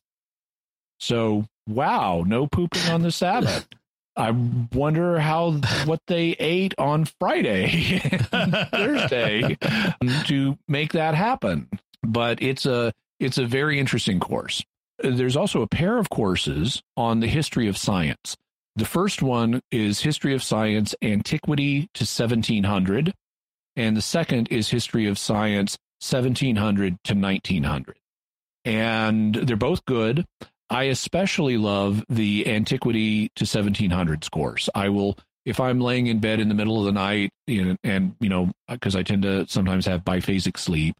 So, 0.99 1.45
wow, 1.67 2.23
no 2.25 2.47
pooping 2.47 2.89
on 2.89 3.01
the 3.01 3.11
Sabbath. 3.11 3.67
I 4.20 4.32
wonder 4.74 5.17
how 5.17 5.53
what 5.86 6.01
they 6.07 6.32
ate 6.39 6.74
on 6.78 7.05
Friday, 7.05 7.99
Thursday, 8.72 9.57
to 10.26 10.57
make 10.67 10.91
that 10.91 11.15
happen. 11.15 11.70
But 12.03 12.41
it's 12.43 12.65
a 12.65 12.91
it's 13.22 13.38
a 13.38 13.45
very 13.45 13.80
interesting 13.80 14.20
course. 14.20 14.61
There's 15.01 15.38
also 15.38 15.61
a 15.61 15.67
pair 15.67 15.97
of 15.97 16.09
courses 16.09 16.84
on 16.97 17.22
the 17.22 17.28
history 17.28 17.70
of 17.70 17.78
science. 17.78 18.36
The 18.76 18.86
first 18.86 19.22
one 19.22 19.61
is 19.72 20.01
History 20.01 20.34
of 20.34 20.43
Science, 20.43 20.93
Antiquity 21.01 21.89
to 21.93 22.03
1700. 22.03 23.13
And 23.78 23.95
the 23.95 24.01
second 24.01 24.49
is 24.51 24.70
History 24.70 25.07
of 25.07 25.17
Science, 25.17 25.78
1700 26.01 26.97
to 27.05 27.13
1900. 27.13 27.97
And 28.65 29.36
they're 29.36 29.55
both 29.55 29.86
good. 29.86 30.26
I 30.70 30.84
especially 30.84 31.57
love 31.57 32.03
the 32.09 32.47
Antiquity 32.47 33.32
to 33.36 33.45
1700s 33.45 34.30
course. 34.30 34.70
I 34.76 34.89
will, 34.89 35.17
if 35.45 35.59
I'm 35.59 35.80
laying 35.80 36.07
in 36.07 36.20
bed 36.20 36.39
in 36.39 36.47
the 36.47 36.55
middle 36.55 36.80
of 36.80 36.86
the 36.86 36.91
night, 36.91 37.32
know, 37.65 37.76
and, 37.84 38.15
you 38.20 38.30
know, 38.30 38.51
because 38.67 38.95
I 38.95 39.03
tend 39.03 39.24
to 39.24 39.47
sometimes 39.47 39.86
have 39.88 40.03
biphasic 40.03 40.57
sleep, 40.57 40.95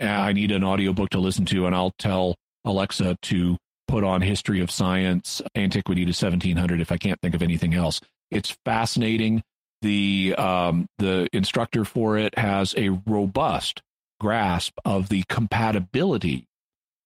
I 0.00 0.32
need 0.32 0.50
an 0.50 0.64
audiobook 0.64 1.10
to 1.10 1.20
listen 1.20 1.46
to, 1.46 1.66
and 1.66 1.74
I'll 1.74 1.94
tell 1.98 2.34
Alexa 2.64 3.16
to 3.22 3.56
put 3.88 4.04
on 4.04 4.22
history 4.22 4.60
of 4.60 4.70
science, 4.70 5.40
antiquity 5.54 6.04
to 6.04 6.10
1700 6.10 6.80
if 6.80 6.90
I 6.92 6.96
can't 6.96 7.20
think 7.20 7.34
of 7.34 7.42
anything 7.42 7.74
else. 7.74 8.00
It's 8.30 8.56
fascinating. 8.64 9.42
The 9.82 10.34
um, 10.38 10.86
the 10.98 11.28
instructor 11.32 11.84
for 11.84 12.16
it 12.16 12.38
has 12.38 12.74
a 12.76 12.88
robust 13.06 13.82
grasp 14.18 14.78
of 14.84 15.10
the 15.10 15.24
compatibility 15.28 16.46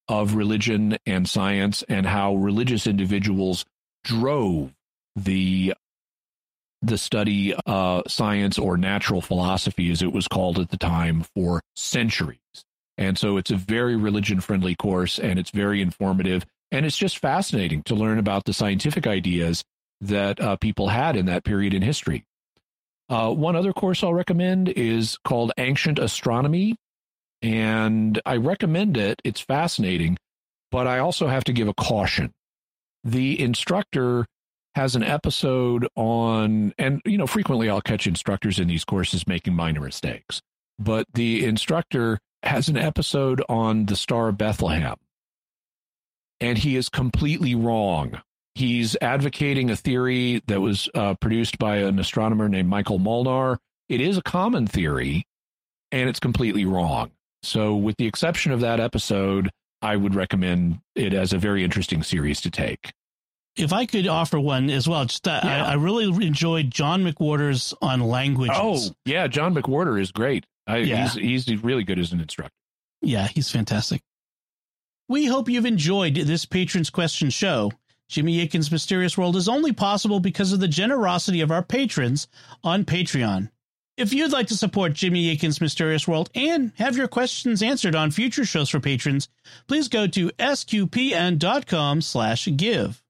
of 0.08 0.34
religion 0.34 0.96
and 1.06 1.28
science 1.28 1.82
and 1.88 2.06
how 2.06 2.34
religious 2.34 2.86
individuals 2.86 3.64
drove 4.04 4.72
the 5.16 5.74
the 6.80 6.98
study 6.98 7.54
uh, 7.66 8.02
science 8.06 8.56
or 8.56 8.76
natural 8.76 9.20
philosophy 9.20 9.90
as 9.90 10.00
it 10.00 10.12
was 10.12 10.28
called 10.28 10.58
at 10.58 10.70
the 10.70 10.76
time 10.76 11.24
for 11.34 11.60
centuries 11.74 12.38
and 12.96 13.18
so 13.18 13.36
it's 13.36 13.50
a 13.50 13.56
very 13.56 13.96
religion 13.96 14.40
friendly 14.40 14.74
course 14.74 15.18
and 15.18 15.38
it's 15.38 15.50
very 15.50 15.82
informative 15.82 16.44
and 16.70 16.84
it's 16.84 16.98
just 16.98 17.18
fascinating 17.18 17.82
to 17.84 17.94
learn 17.94 18.18
about 18.18 18.44
the 18.44 18.52
scientific 18.52 19.06
ideas 19.06 19.64
that 20.00 20.40
uh, 20.40 20.56
people 20.56 20.88
had 20.88 21.16
in 21.16 21.26
that 21.26 21.44
period 21.44 21.74
in 21.74 21.82
history. 21.82 22.24
Uh, 23.08 23.32
one 23.32 23.56
other 23.56 23.72
course 23.72 24.02
I'll 24.02 24.14
recommend 24.14 24.68
is 24.68 25.16
called 25.24 25.52
Ancient 25.56 25.98
Astronomy. 25.98 26.76
And 27.42 28.20
I 28.26 28.36
recommend 28.36 28.96
it. 28.96 29.20
It's 29.24 29.40
fascinating, 29.40 30.18
but 30.70 30.86
I 30.86 30.98
also 30.98 31.28
have 31.28 31.44
to 31.44 31.52
give 31.52 31.68
a 31.68 31.74
caution. 31.74 32.32
The 33.04 33.40
instructor 33.40 34.26
has 34.74 34.96
an 34.96 35.02
episode 35.02 35.86
on, 35.96 36.72
and 36.78 37.00
you 37.04 37.18
know, 37.18 37.26
frequently 37.26 37.70
I'll 37.70 37.80
catch 37.80 38.06
instructors 38.06 38.58
in 38.58 38.68
these 38.68 38.84
courses 38.84 39.26
making 39.26 39.54
minor 39.54 39.80
mistakes, 39.80 40.40
but 40.78 41.06
the 41.14 41.44
instructor 41.44 42.18
has 42.42 42.68
an 42.68 42.76
episode 42.76 43.42
on 43.48 43.86
the 43.86 43.96
Star 43.96 44.28
of 44.28 44.38
Bethlehem 44.38 44.96
and 46.40 46.58
he 46.58 46.76
is 46.76 46.88
completely 46.88 47.54
wrong. 47.54 48.20
He's 48.54 48.96
advocating 49.00 49.70
a 49.70 49.76
theory 49.76 50.42
that 50.46 50.60
was 50.60 50.88
uh, 50.94 51.14
produced 51.14 51.58
by 51.58 51.76
an 51.78 51.98
astronomer 51.98 52.48
named 52.48 52.68
Michael 52.68 52.98
Molnar. 52.98 53.58
It 53.88 54.00
is 54.00 54.18
a 54.18 54.22
common 54.22 54.66
theory, 54.66 55.26
and 55.92 56.08
it's 56.08 56.20
completely 56.20 56.64
wrong. 56.64 57.10
So, 57.48 57.74
with 57.74 57.96
the 57.96 58.06
exception 58.06 58.52
of 58.52 58.60
that 58.60 58.78
episode, 58.78 59.50
I 59.80 59.96
would 59.96 60.14
recommend 60.14 60.80
it 60.94 61.14
as 61.14 61.32
a 61.32 61.38
very 61.38 61.64
interesting 61.64 62.02
series 62.02 62.42
to 62.42 62.50
take. 62.50 62.92
If 63.56 63.72
I 63.72 63.86
could 63.86 64.06
offer 64.06 64.38
one 64.38 64.68
as 64.68 64.86
well, 64.86 65.06
just 65.06 65.26
uh, 65.26 65.40
yeah. 65.42 65.64
I, 65.64 65.70
I, 65.70 65.74
really 65.74 66.04
enjoyed 66.26 66.70
John 66.70 67.02
McWhorter's 67.02 67.72
on 67.80 68.00
languages. 68.00 68.56
Oh, 68.60 68.78
yeah, 69.06 69.26
John 69.28 69.54
McWhorter 69.54 69.98
is 69.98 70.12
great. 70.12 70.44
I, 70.66 70.78
yeah. 70.78 71.08
he's, 71.08 71.46
he's 71.46 71.64
really 71.64 71.84
good 71.84 71.98
as 71.98 72.12
an 72.12 72.20
instructor. 72.20 72.52
Yeah, 73.00 73.26
he's 73.28 73.50
fantastic. 73.50 74.02
We 75.08 75.24
hope 75.24 75.48
you've 75.48 75.64
enjoyed 75.64 76.16
this 76.16 76.44
Patrons 76.44 76.90
Question 76.90 77.30
show. 77.30 77.72
Jimmy 78.10 78.42
Akin's 78.42 78.70
Mysterious 78.70 79.16
World 79.16 79.36
is 79.36 79.48
only 79.48 79.72
possible 79.72 80.20
because 80.20 80.52
of 80.52 80.60
the 80.60 80.68
generosity 80.68 81.40
of 81.40 81.50
our 81.50 81.62
patrons 81.62 82.28
on 82.62 82.84
Patreon. 82.84 83.48
If 83.98 84.12
you'd 84.12 84.30
like 84.30 84.46
to 84.46 84.56
support 84.56 84.92
Jimmy 84.92 85.28
Akin's 85.32 85.60
Mysterious 85.60 86.06
World 86.06 86.30
and 86.32 86.70
have 86.76 86.96
your 86.96 87.08
questions 87.08 87.64
answered 87.64 87.96
on 87.96 88.12
future 88.12 88.44
shows 88.44 88.70
for 88.70 88.78
patrons, 88.78 89.28
please 89.66 89.88
go 89.88 90.06
to 90.06 90.30
sqpn.com 90.30 92.02
slash 92.02 92.48
give. 92.56 93.02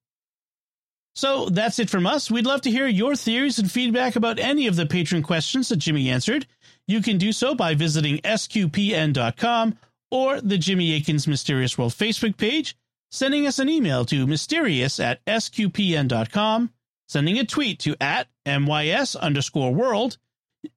So 1.15 1.51
that's 1.51 1.79
it 1.79 1.91
from 1.91 2.07
us. 2.07 2.31
We'd 2.31 2.47
love 2.47 2.63
to 2.63 2.71
hear 2.71 2.87
your 2.87 3.17
theories 3.17 3.59
and 3.59 3.71
feedback 3.71 4.17
about 4.17 4.39
any 4.39 4.67
of 4.67 4.77
the 4.77 4.87
patron 4.87 5.23
questions 5.23 5.69
that 5.69 5.77
Jimmy 5.77 6.09
answered. 6.09 6.47
You 6.87 7.03
can 7.03 7.19
do 7.19 7.33
so 7.33 7.55
by 7.55 7.75
visiting 7.75 8.17
sqpn.com 8.21 9.77
or 10.11 10.41
the 10.41 10.57
Jimmy 10.57 10.95
Akin's 10.97 11.29
Mysterious 11.29 11.77
World 11.77 11.93
Facebook 11.93 12.39
page, 12.39 12.79
sending 13.11 13.47
us 13.47 13.59
an 13.59 13.69
email 13.69 14.07
to 14.07 14.27
mysterious 14.27 15.01
at 15.01 15.23
sqpn.com, 15.27 16.71
sending 17.09 17.39
a 17.39 17.45
tweet 17.45 17.81
to 17.81 17.95
at 18.01 18.29
mys 18.47 19.17
underscore 19.17 19.75
world, 19.75 20.17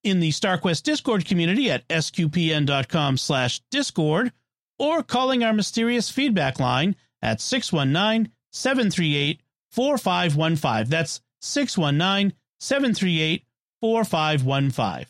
in 0.03 0.19
the 0.19 0.29
StarQuest 0.29 0.83
Discord 0.83 1.25
community 1.25 1.69
at 1.71 1.87
sqpn.com 1.87 3.17
slash 3.17 3.61
discord, 3.71 4.31
or 4.79 5.03
calling 5.03 5.43
our 5.43 5.53
mysterious 5.53 6.09
feedback 6.09 6.59
line 6.59 6.95
at 7.21 7.41
619 7.41 8.31
738 8.51 9.41
4515. 9.71 10.89
That's 10.89 11.21
619 11.41 12.33
738 12.59 13.45
4515. 13.81 15.07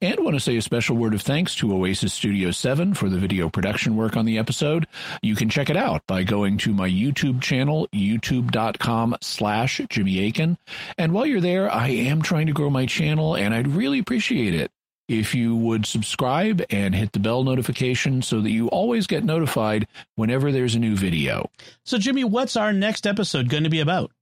And 0.00 0.20
want 0.20 0.34
to 0.36 0.40
say 0.40 0.56
a 0.56 0.62
special 0.62 0.96
word 0.96 1.14
of 1.14 1.22
thanks 1.22 1.54
to 1.56 1.72
Oasis 1.74 2.14
Studio 2.14 2.50
7 2.50 2.94
for 2.94 3.08
the 3.08 3.18
video 3.18 3.48
production 3.48 3.96
work 3.96 4.16
on 4.16 4.24
the 4.24 4.38
episode. 4.38 4.86
You 5.22 5.34
can 5.34 5.48
check 5.48 5.70
it 5.70 5.76
out 5.76 6.06
by 6.06 6.22
going 6.22 6.58
to 6.58 6.72
my 6.72 6.88
YouTube 6.88 7.40
channel, 7.40 7.88
youtube.com 7.92 9.16
slash 9.20 9.80
Jimmy 9.88 10.26
Akin. 10.28 10.58
And 10.98 11.12
while 11.12 11.26
you're 11.26 11.40
there, 11.40 11.72
I 11.72 11.88
am 11.88 12.22
trying 12.22 12.46
to 12.46 12.52
grow 12.52 12.70
my 12.70 12.86
channel, 12.86 13.34
and 13.34 13.54
I'd 13.54 13.68
really 13.68 13.98
appreciate 13.98 14.54
it 14.54 14.70
if 15.08 15.34
you 15.34 15.56
would 15.56 15.84
subscribe 15.86 16.62
and 16.70 16.94
hit 16.94 17.12
the 17.12 17.18
bell 17.18 17.42
notification 17.42 18.22
so 18.22 18.40
that 18.40 18.50
you 18.50 18.68
always 18.68 19.08
get 19.08 19.24
notified 19.24 19.88
whenever 20.14 20.52
there's 20.52 20.76
a 20.76 20.78
new 20.78 20.94
video. 20.94 21.50
So, 21.84 21.98
Jimmy, 21.98 22.22
what's 22.22 22.56
our 22.56 22.72
next 22.72 23.06
episode 23.06 23.48
going 23.48 23.64
to 23.64 23.70
be 23.70 23.80
about? 23.80 24.12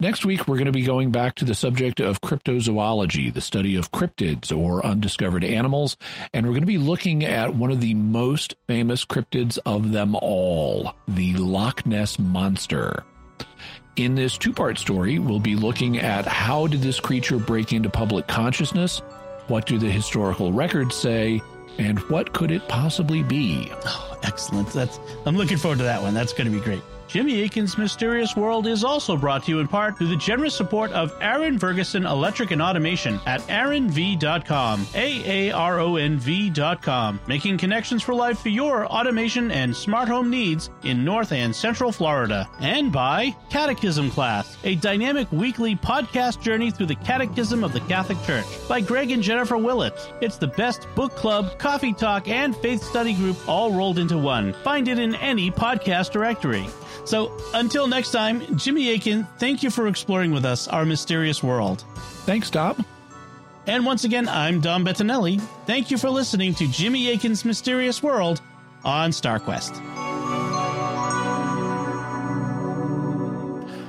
Next 0.00 0.24
week, 0.24 0.46
we're 0.46 0.56
going 0.56 0.66
to 0.66 0.72
be 0.72 0.82
going 0.82 1.10
back 1.10 1.34
to 1.36 1.44
the 1.44 1.54
subject 1.54 2.00
of 2.00 2.20
cryptozoology, 2.20 3.32
the 3.32 3.40
study 3.40 3.76
of 3.76 3.90
cryptids 3.90 4.56
or 4.56 4.84
undiscovered 4.84 5.44
animals. 5.44 5.96
And 6.32 6.46
we're 6.46 6.52
going 6.52 6.62
to 6.62 6.66
be 6.66 6.78
looking 6.78 7.24
at 7.24 7.54
one 7.54 7.70
of 7.70 7.80
the 7.80 7.94
most 7.94 8.54
famous 8.66 9.04
cryptids 9.04 9.58
of 9.66 9.92
them 9.92 10.14
all, 10.16 10.94
the 11.06 11.34
Loch 11.34 11.86
Ness 11.86 12.18
Monster. 12.18 13.04
In 13.96 14.14
this 14.14 14.38
two 14.38 14.52
part 14.52 14.78
story, 14.78 15.18
we'll 15.18 15.40
be 15.40 15.56
looking 15.56 15.98
at 15.98 16.24
how 16.26 16.66
did 16.66 16.82
this 16.82 17.00
creature 17.00 17.38
break 17.38 17.72
into 17.72 17.90
public 17.90 18.28
consciousness? 18.28 19.00
What 19.48 19.66
do 19.66 19.78
the 19.78 19.90
historical 19.90 20.52
records 20.52 20.94
say? 20.94 21.42
And 21.78 21.98
what 22.10 22.32
could 22.32 22.50
it 22.50 22.66
possibly 22.68 23.22
be? 23.22 23.72
Oh, 23.86 24.18
excellent. 24.22 24.68
That's 24.72 25.00
I'm 25.26 25.36
looking 25.36 25.56
forward 25.56 25.78
to 25.78 25.84
that 25.84 26.02
one. 26.02 26.14
That's 26.14 26.32
going 26.32 26.50
to 26.50 26.56
be 26.56 26.62
great. 26.62 26.82
Jimmy 27.08 27.42
Akin's 27.42 27.78
Mysterious 27.78 28.36
World 28.36 28.66
is 28.66 28.84
also 28.84 29.16
brought 29.16 29.44
to 29.44 29.50
you 29.50 29.60
in 29.60 29.66
part 29.66 29.96
through 29.96 30.08
the 30.08 30.16
generous 30.16 30.54
support 30.54 30.92
of 30.92 31.10
Aaron 31.22 31.58
Ferguson 31.58 32.04
Electric 32.04 32.50
and 32.50 32.60
Automation 32.60 33.18
at 33.24 33.40
aaronv.com, 33.48 34.86
A-A-R-O-N 34.94 36.18
V.com, 36.18 37.20
making 37.26 37.56
connections 37.56 38.02
for 38.02 38.14
life 38.14 38.40
for 38.40 38.50
your 38.50 38.86
automation 38.86 39.50
and 39.50 39.74
smart 39.74 40.06
home 40.06 40.28
needs 40.28 40.68
in 40.82 41.02
North 41.02 41.32
and 41.32 41.56
Central 41.56 41.90
Florida. 41.92 42.46
And 42.60 42.92
by 42.92 43.34
Catechism 43.48 44.10
Class, 44.10 44.58
a 44.64 44.74
dynamic 44.74 45.32
weekly 45.32 45.76
podcast 45.76 46.42
journey 46.42 46.70
through 46.70 46.86
the 46.86 46.94
Catechism 46.96 47.64
of 47.64 47.72
the 47.72 47.80
Catholic 47.80 48.22
Church 48.24 48.44
by 48.68 48.82
Greg 48.82 49.12
and 49.12 49.22
Jennifer 49.22 49.56
Willits. 49.56 50.08
It's 50.20 50.36
the 50.36 50.48
best 50.48 50.86
book 50.94 51.16
club, 51.16 51.58
coffee 51.58 51.94
talk, 51.94 52.28
and 52.28 52.54
faith 52.54 52.82
study 52.82 53.14
group 53.14 53.38
all 53.48 53.72
rolled 53.72 53.98
into 53.98 54.18
one. 54.18 54.52
Find 54.62 54.88
it 54.88 54.98
in 54.98 55.14
any 55.14 55.50
podcast 55.50 56.10
directory. 56.10 56.66
So 57.08 57.32
until 57.54 57.86
next 57.86 58.10
time, 58.10 58.58
Jimmy 58.58 58.92
Akin, 58.92 59.26
thank 59.38 59.62
you 59.62 59.70
for 59.70 59.88
exploring 59.88 60.30
with 60.30 60.44
us 60.44 60.68
our 60.68 60.84
mysterious 60.84 61.42
world. 61.42 61.82
Thanks, 62.26 62.50
Dom. 62.50 62.84
And 63.66 63.86
once 63.86 64.04
again, 64.04 64.28
I'm 64.28 64.60
Dom 64.60 64.84
Bettinelli. 64.84 65.40
Thank 65.64 65.90
you 65.90 65.96
for 65.96 66.10
listening 66.10 66.54
to 66.56 66.68
Jimmy 66.68 67.10
Akin's 67.10 67.46
Mysterious 67.46 68.02
World 68.02 68.42
on 68.84 69.10
StarQuest. 69.10 69.78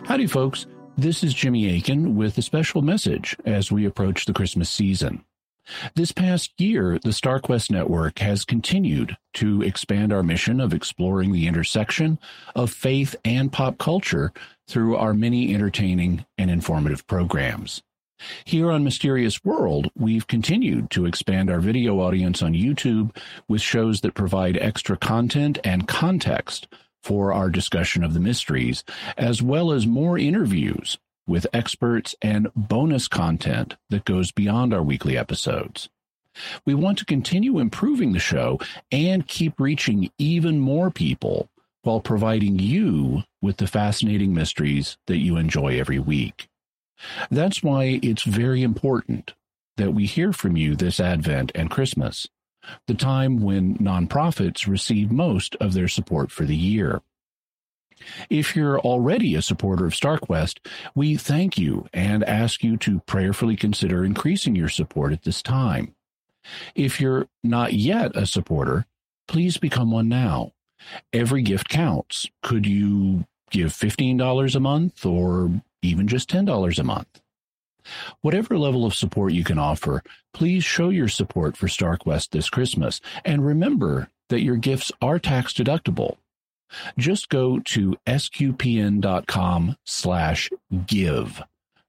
Howdy, 0.06 0.28
folks. 0.28 0.66
This 0.98 1.22
is 1.22 1.34
Jimmy 1.34 1.78
Akin 1.78 2.16
with 2.16 2.38
a 2.38 2.42
special 2.42 2.82
message 2.82 3.36
as 3.46 3.70
we 3.70 3.86
approach 3.86 4.28
the 4.28 4.34
Christmas 4.34 4.70
season. 4.70 5.26
This 5.96 6.12
past 6.12 6.60
year, 6.60 7.00
the 7.04 7.10
StarQuest 7.10 7.72
network 7.72 8.20
has 8.20 8.46
continued 8.46 9.16
to 9.36 9.62
expand 9.62 10.12
our 10.12 10.24
mission 10.24 10.60
of 10.60 10.74
exploring 10.74 11.32
the 11.32 11.48
intersection 11.48 12.20
of 12.56 12.72
faith 12.72 13.16
and 13.24 13.52
pop 13.52 13.78
culture 13.78 14.34
through 14.68 14.96
our 14.96 15.14
many 15.14 15.54
entertaining 15.54 16.26
and 16.38 16.50
informative 16.50 17.06
programs. 17.08 17.82
Here 18.44 18.70
on 18.70 18.84
Mysterious 18.84 19.44
World, 19.46 19.90
we've 19.96 20.28
continued 20.28 20.92
to 20.92 21.06
expand 21.06 21.50
our 21.50 21.62
video 21.62 22.00
audience 22.02 22.42
on 22.42 22.54
YouTube 22.54 23.16
with 23.48 23.62
shows 23.62 24.02
that 24.02 24.14
provide 24.14 24.58
extra 24.58 24.98
content 24.98 25.58
and 25.64 25.88
context 25.88 26.68
for 27.02 27.32
our 27.32 27.50
discussion 27.50 28.04
of 28.04 28.14
the 28.14 28.20
mysteries, 28.20 28.84
as 29.18 29.42
well 29.42 29.72
as 29.72 29.88
more 29.88 30.18
interviews 30.18 30.98
with 31.30 31.48
experts 31.54 32.16
and 32.22 32.52
bonus 32.56 33.08
content 33.08 33.76
that 33.90 34.04
goes 34.04 34.32
beyond 34.32 34.74
our 34.74 34.84
weekly 34.84 35.18
episodes. 35.18 35.90
We 36.66 36.74
want 36.74 36.98
to 36.98 37.06
continue 37.06 37.60
improving 37.60 38.14
the 38.14 38.20
show 38.20 38.60
and 38.92 39.28
keep 39.28 39.60
reaching 39.60 40.12
even 40.18 40.60
more 40.60 40.90
people 40.92 41.50
while 41.84 42.02
providing 42.02 42.60
you 42.60 43.24
with 43.42 43.58
the 43.58 43.68
fascinating 43.68 44.34
mysteries 44.34 44.98
that 45.08 45.18
you 45.18 45.38
enjoy 45.38 45.80
every 45.80 46.00
week. 46.00 46.50
That's 47.32 47.64
why 47.64 48.00
it's 48.04 48.24
very 48.24 48.62
important 48.62 49.34
that 49.78 49.94
we 49.94 50.06
hear 50.06 50.34
from 50.34 50.58
you 50.58 50.76
this 50.76 51.00
Advent 51.00 51.52
and 51.56 51.72
Christmas, 51.72 52.28
the 52.88 52.94
time 52.94 53.42
when 53.42 53.78
nonprofits 53.78 54.68
receive 54.68 55.12
most 55.12 55.56
of 55.62 55.74
their 55.74 55.88
support 55.88 56.32
for 56.32 56.44
the 56.44 56.56
year. 56.56 57.02
If 58.30 58.56
you're 58.56 58.80
already 58.80 59.36
a 59.36 59.42
supporter 59.42 59.86
of 59.86 59.94
StarQuest, 59.94 60.60
we 60.96 61.18
thank 61.18 61.58
you 61.58 61.88
and 61.94 62.24
ask 62.24 62.64
you 62.64 62.78
to 62.78 63.00
prayerfully 63.02 63.56
consider 63.56 64.06
increasing 64.06 64.56
your 64.56 64.70
support 64.70 65.14
at 65.14 65.24
this 65.24 65.42
time. 65.42 65.96
If 66.76 67.00
you're 67.02 67.28
not 67.44 67.74
yet 67.74 68.16
a 68.16 68.26
supporter, 68.26 68.86
please 69.28 69.58
become 69.58 69.92
one 69.92 70.10
now. 70.10 70.54
Every 71.12 71.42
gift 71.42 71.70
counts. 71.70 72.28
Could 72.42 72.66
you 72.66 73.26
give 73.52 73.72
$15 73.72 74.56
a 74.56 74.60
month 74.60 75.06
or 75.06 75.62
even 75.82 76.08
just 76.08 76.30
$10 76.30 76.80
a 76.80 76.84
month? 76.84 77.22
Whatever 78.22 78.58
level 78.58 78.86
of 78.86 78.96
support 78.96 79.34
you 79.34 79.44
can 79.44 79.58
offer, 79.58 80.04
please 80.34 80.64
show 80.64 80.90
your 80.90 81.08
support 81.08 81.58
for 81.58 81.68
StarQuest 81.68 82.30
this 82.30 82.50
Christmas. 82.50 83.02
And 83.26 83.46
remember 83.46 84.10
that 84.30 84.42
your 84.42 84.58
gifts 84.58 84.92
are 85.02 85.20
tax 85.20 85.54
deductible. 85.54 86.18
Just 86.98 87.30
go 87.30 87.60
to 87.60 87.96
sqpn.com 88.08 89.76
slash 89.84 90.50
give. 90.86 91.42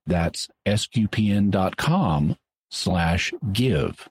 That's 0.06 0.48
sqpn.com 0.66 2.36
slash 2.70 3.32
give. 3.52 4.08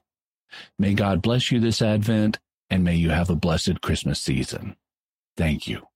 May 0.78 0.94
God 0.94 1.22
bless 1.22 1.50
you 1.50 1.60
this 1.60 1.82
Advent 1.82 2.38
and 2.68 2.84
may 2.84 2.94
you 2.94 3.10
have 3.10 3.30
a 3.30 3.36
blessed 3.36 3.80
Christmas 3.80 4.20
season. 4.20 4.76
Thank 5.36 5.66
you. 5.66 5.89